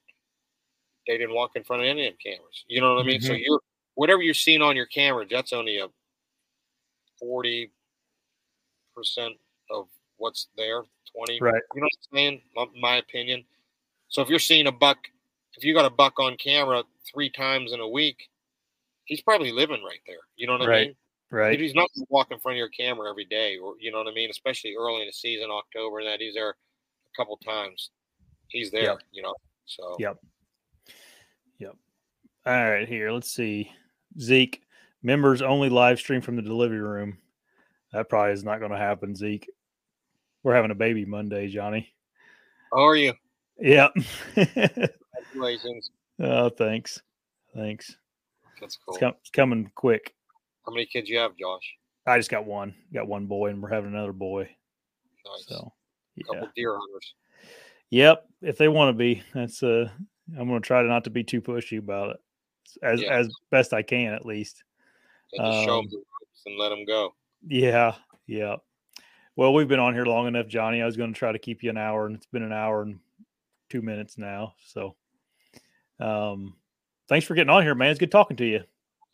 They 1.07 1.17
didn't 1.17 1.35
walk 1.35 1.51
in 1.55 1.63
front 1.63 1.81
of 1.81 1.87
any 1.87 2.07
of 2.07 2.13
them 2.13 2.17
cameras. 2.23 2.63
You 2.67 2.81
know 2.81 2.95
what 2.95 3.03
I 3.03 3.05
mean? 3.05 3.19
Mm-hmm. 3.19 3.27
So 3.27 3.33
you're 3.33 3.59
whatever 3.95 4.21
you're 4.21 4.33
seeing 4.33 4.61
on 4.61 4.75
your 4.75 4.85
camera, 4.85 5.25
that's 5.29 5.53
only 5.53 5.79
a 5.79 5.87
forty 7.19 7.71
percent 8.95 9.33
of 9.69 9.87
what's 10.17 10.47
there. 10.57 10.83
Twenty, 11.15 11.39
right? 11.41 11.61
You 11.75 11.81
know 11.81 11.85
what 11.85 11.91
I'm 12.11 12.17
saying? 12.17 12.41
My, 12.55 12.65
my 12.79 12.95
opinion. 12.97 13.43
So 14.09 14.21
if 14.21 14.29
you're 14.29 14.39
seeing 14.39 14.67
a 14.67 14.71
buck, 14.71 14.97
if 15.55 15.63
you 15.63 15.73
got 15.73 15.85
a 15.85 15.89
buck 15.89 16.19
on 16.19 16.37
camera 16.37 16.83
three 17.11 17.29
times 17.29 17.73
in 17.73 17.79
a 17.79 17.87
week, 17.87 18.29
he's 19.05 19.21
probably 19.21 19.51
living 19.51 19.83
right 19.83 20.01
there. 20.07 20.17
You 20.35 20.47
know 20.47 20.57
what 20.57 20.67
right. 20.67 20.77
I 20.77 20.85
mean? 20.85 20.95
Right. 21.31 21.53
If 21.53 21.59
he's 21.59 21.75
not 21.75 21.89
walking 22.09 22.37
in 22.37 22.41
front 22.41 22.55
of 22.55 22.57
your 22.59 22.69
camera 22.69 23.09
every 23.09 23.25
day, 23.25 23.57
or 23.57 23.73
you 23.79 23.91
know 23.91 23.97
what 23.97 24.07
I 24.07 24.13
mean. 24.13 24.29
Especially 24.29 24.75
early 24.79 25.01
in 25.01 25.07
the 25.07 25.13
season, 25.13 25.49
October, 25.51 25.99
and 25.99 26.07
that 26.07 26.19
he's 26.21 26.35
there 26.35 26.49
a 26.51 27.15
couple 27.17 27.37
times. 27.37 27.89
He's 28.47 28.71
there. 28.71 28.83
Yep. 28.83 28.99
You 29.11 29.23
know. 29.23 29.33
So. 29.65 29.95
Yep. 29.99 30.17
Yep. 31.63 31.75
All 32.45 32.71
right, 32.71 32.89
here. 32.89 33.09
Let's 33.13 33.31
see. 33.31 33.71
Zeke, 34.19 34.61
members 35.01 35.41
only 35.41 35.69
live 35.69 35.97
stream 35.97 36.19
from 36.19 36.35
the 36.35 36.41
delivery 36.41 36.81
room. 36.81 37.17
That 37.93 38.09
probably 38.09 38.33
is 38.33 38.43
not 38.43 38.59
going 38.59 38.71
to 38.71 38.77
happen, 38.77 39.15
Zeke. 39.15 39.49
We're 40.43 40.55
having 40.55 40.71
a 40.71 40.75
baby 40.75 41.05
Monday, 41.05 41.47
Johnny. 41.47 41.87
How 42.73 42.85
are 42.85 42.97
you? 42.97 43.13
Yep. 43.61 43.93
Congratulations. 44.33 45.91
oh, 46.19 46.49
thanks. 46.49 47.01
Thanks. 47.55 47.95
That's 48.59 48.77
cool. 48.85 48.95
It's, 48.95 48.99
com- 48.99 49.15
it's 49.21 49.29
coming 49.29 49.71
quick. 49.73 50.13
How 50.65 50.73
many 50.73 50.85
kids 50.85 51.09
you 51.09 51.19
have, 51.19 51.37
Josh? 51.37 51.77
I 52.05 52.17
just 52.17 52.29
got 52.29 52.45
one. 52.45 52.75
Got 52.93 53.07
one 53.07 53.25
boy, 53.25 53.51
and 53.51 53.63
we're 53.63 53.69
having 53.69 53.93
another 53.93 54.11
boy. 54.11 54.49
Nice. 55.25 55.45
So, 55.47 55.71
yeah. 56.17 56.23
couple 56.25 56.49
deer 56.57 56.77
hunters. 56.77 57.13
Yep. 57.89 58.25
If 58.41 58.57
they 58.57 58.67
want 58.67 58.89
to 58.89 58.97
be, 58.97 59.23
that's 59.33 59.63
uh, 59.63 59.87
I'm 60.37 60.47
going 60.47 60.61
to 60.61 60.65
try 60.65 60.81
to 60.81 60.87
not 60.87 61.03
to 61.05 61.09
be 61.09 61.23
too 61.23 61.41
pushy 61.41 61.77
about 61.79 62.11
it, 62.11 62.17
as 62.81 63.01
Yeah. 63.01 63.13
as 63.13 63.33
best 63.51 63.73
I 63.73 63.81
can, 63.81 64.13
at 64.13 64.25
least. 64.25 64.63
And 65.33 65.45
just 65.45 65.65
show 65.65 65.79
Um, 65.79 65.85
them 65.85 65.91
the 65.91 65.97
ropes 65.97 66.43
and 66.45 66.57
let 66.57 66.69
them 66.69 66.85
go. 66.85 67.13
Yeah, 67.47 67.95
yeah. 68.27 68.57
Well, 69.35 69.53
we've 69.53 69.67
been 69.67 69.79
on 69.79 69.93
here 69.93 70.05
long 70.05 70.27
enough, 70.27 70.47
Johnny. 70.47 70.81
I 70.81 70.85
was 70.85 70.95
going 70.95 71.13
to 71.13 71.17
try 71.17 71.31
to 71.31 71.39
keep 71.39 71.63
you 71.63 71.69
an 71.71 71.77
hour, 71.77 72.05
and 72.05 72.15
it's 72.15 72.27
been 72.27 72.43
an 72.43 72.53
hour 72.53 72.83
and 72.83 72.99
two 73.69 73.81
minutes 73.81 74.17
now. 74.17 74.53
So, 74.65 74.95
um, 75.99 76.55
thanks 77.09 77.25
for 77.25 77.33
getting 77.33 77.49
on 77.49 77.63
here, 77.63 77.75
man. 77.75 77.89
It's 77.89 77.99
good 77.99 78.11
talking 78.11 78.37
to 78.37 78.45
you. 78.45 78.63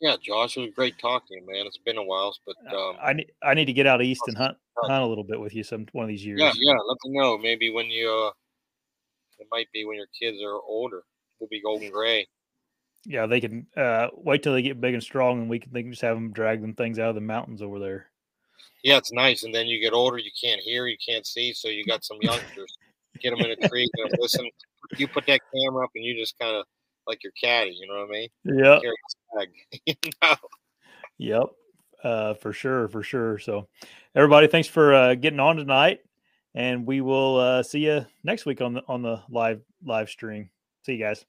Yeah, 0.00 0.16
Josh, 0.22 0.56
it 0.56 0.60
was 0.60 0.70
great 0.74 0.98
talking, 0.98 1.44
man. 1.46 1.66
It's 1.66 1.76
been 1.78 1.98
a 1.98 2.02
while, 2.02 2.34
but 2.46 2.56
um, 2.74 2.96
I 3.02 3.12
need 3.12 3.32
I 3.42 3.52
need 3.52 3.66
to 3.66 3.72
get 3.74 3.86
out 3.86 4.00
east 4.02 4.22
and 4.28 4.36
hunt 4.36 4.56
hunt 4.78 5.02
a 5.02 5.06
little 5.06 5.24
bit 5.24 5.38
with 5.38 5.54
you 5.54 5.62
some 5.62 5.86
one 5.92 6.04
of 6.04 6.08
these 6.08 6.24
years. 6.24 6.40
yeah, 6.40 6.52
yeah. 6.56 6.72
Let 6.72 6.96
me 7.04 7.18
know. 7.18 7.36
Maybe 7.36 7.70
when 7.70 7.86
you, 7.86 8.08
uh, 8.10 8.30
it 9.40 9.48
might 9.50 9.70
be 9.72 9.84
when 9.84 9.96
your 9.96 10.08
kids 10.18 10.38
are 10.42 10.60
older. 10.66 11.02
We'll 11.38 11.48
be 11.48 11.62
golden 11.62 11.90
gray. 11.90 12.26
Yeah, 13.06 13.26
they 13.26 13.40
can 13.40 13.66
uh, 13.76 14.08
wait 14.12 14.42
till 14.42 14.52
they 14.52 14.62
get 14.62 14.80
big 14.80 14.94
and 14.94 15.02
strong, 15.02 15.40
and 15.40 15.50
we 15.50 15.58
can 15.58 15.72
they 15.72 15.82
can 15.82 15.92
just 15.92 16.02
have 16.02 16.16
them 16.16 16.32
drag 16.32 16.60
them 16.60 16.74
things 16.74 16.98
out 16.98 17.08
of 17.08 17.14
the 17.14 17.20
mountains 17.20 17.62
over 17.62 17.78
there. 17.78 18.10
Yeah, 18.82 18.98
it's 18.98 19.12
nice. 19.12 19.42
And 19.42 19.54
then 19.54 19.66
you 19.66 19.80
get 19.80 19.92
older, 19.92 20.18
you 20.18 20.30
can't 20.40 20.60
hear, 20.60 20.86
you 20.86 20.96
can't 21.06 21.26
see, 21.26 21.52
so 21.52 21.68
you 21.68 21.84
got 21.84 22.04
some 22.04 22.18
youngsters. 22.20 22.76
Get 23.20 23.30
them 23.30 23.40
in 23.40 23.50
a 23.50 23.68
tree, 23.68 23.88
know, 23.98 24.08
listen. 24.18 24.48
You 24.96 25.08
put 25.08 25.26
that 25.26 25.40
camera 25.54 25.84
up, 25.84 25.90
and 25.94 26.04
you 26.04 26.16
just 26.16 26.38
kind 26.38 26.56
of 26.56 26.64
like 27.06 27.22
your 27.22 27.32
caddy. 27.42 27.76
You 27.78 27.86
know 27.86 28.00
what 28.00 28.08
I 28.08 28.12
mean? 28.12 28.28
Yep. 28.44 28.82
Carry 28.82 28.94
a 28.94 29.38
bag. 29.38 29.48
you 29.86 30.10
know? 30.22 30.36
Yep. 31.18 31.42
Uh, 32.02 32.34
for 32.34 32.52
sure, 32.52 32.88
for 32.88 33.02
sure. 33.02 33.38
So, 33.38 33.68
everybody, 34.14 34.46
thanks 34.46 34.68
for 34.68 34.94
uh, 34.94 35.14
getting 35.14 35.40
on 35.40 35.56
tonight, 35.56 36.00
and 36.54 36.86
we 36.86 37.00
will 37.00 37.36
uh, 37.36 37.62
see 37.62 37.80
you 37.80 38.06
next 38.24 38.46
week 38.46 38.60
on 38.60 38.74
the 38.74 38.82
on 38.88 39.02
the 39.02 39.22
live 39.30 39.60
live 39.84 40.08
stream. 40.08 40.50
See 40.84 40.94
you 40.94 41.04
guys. 41.04 41.24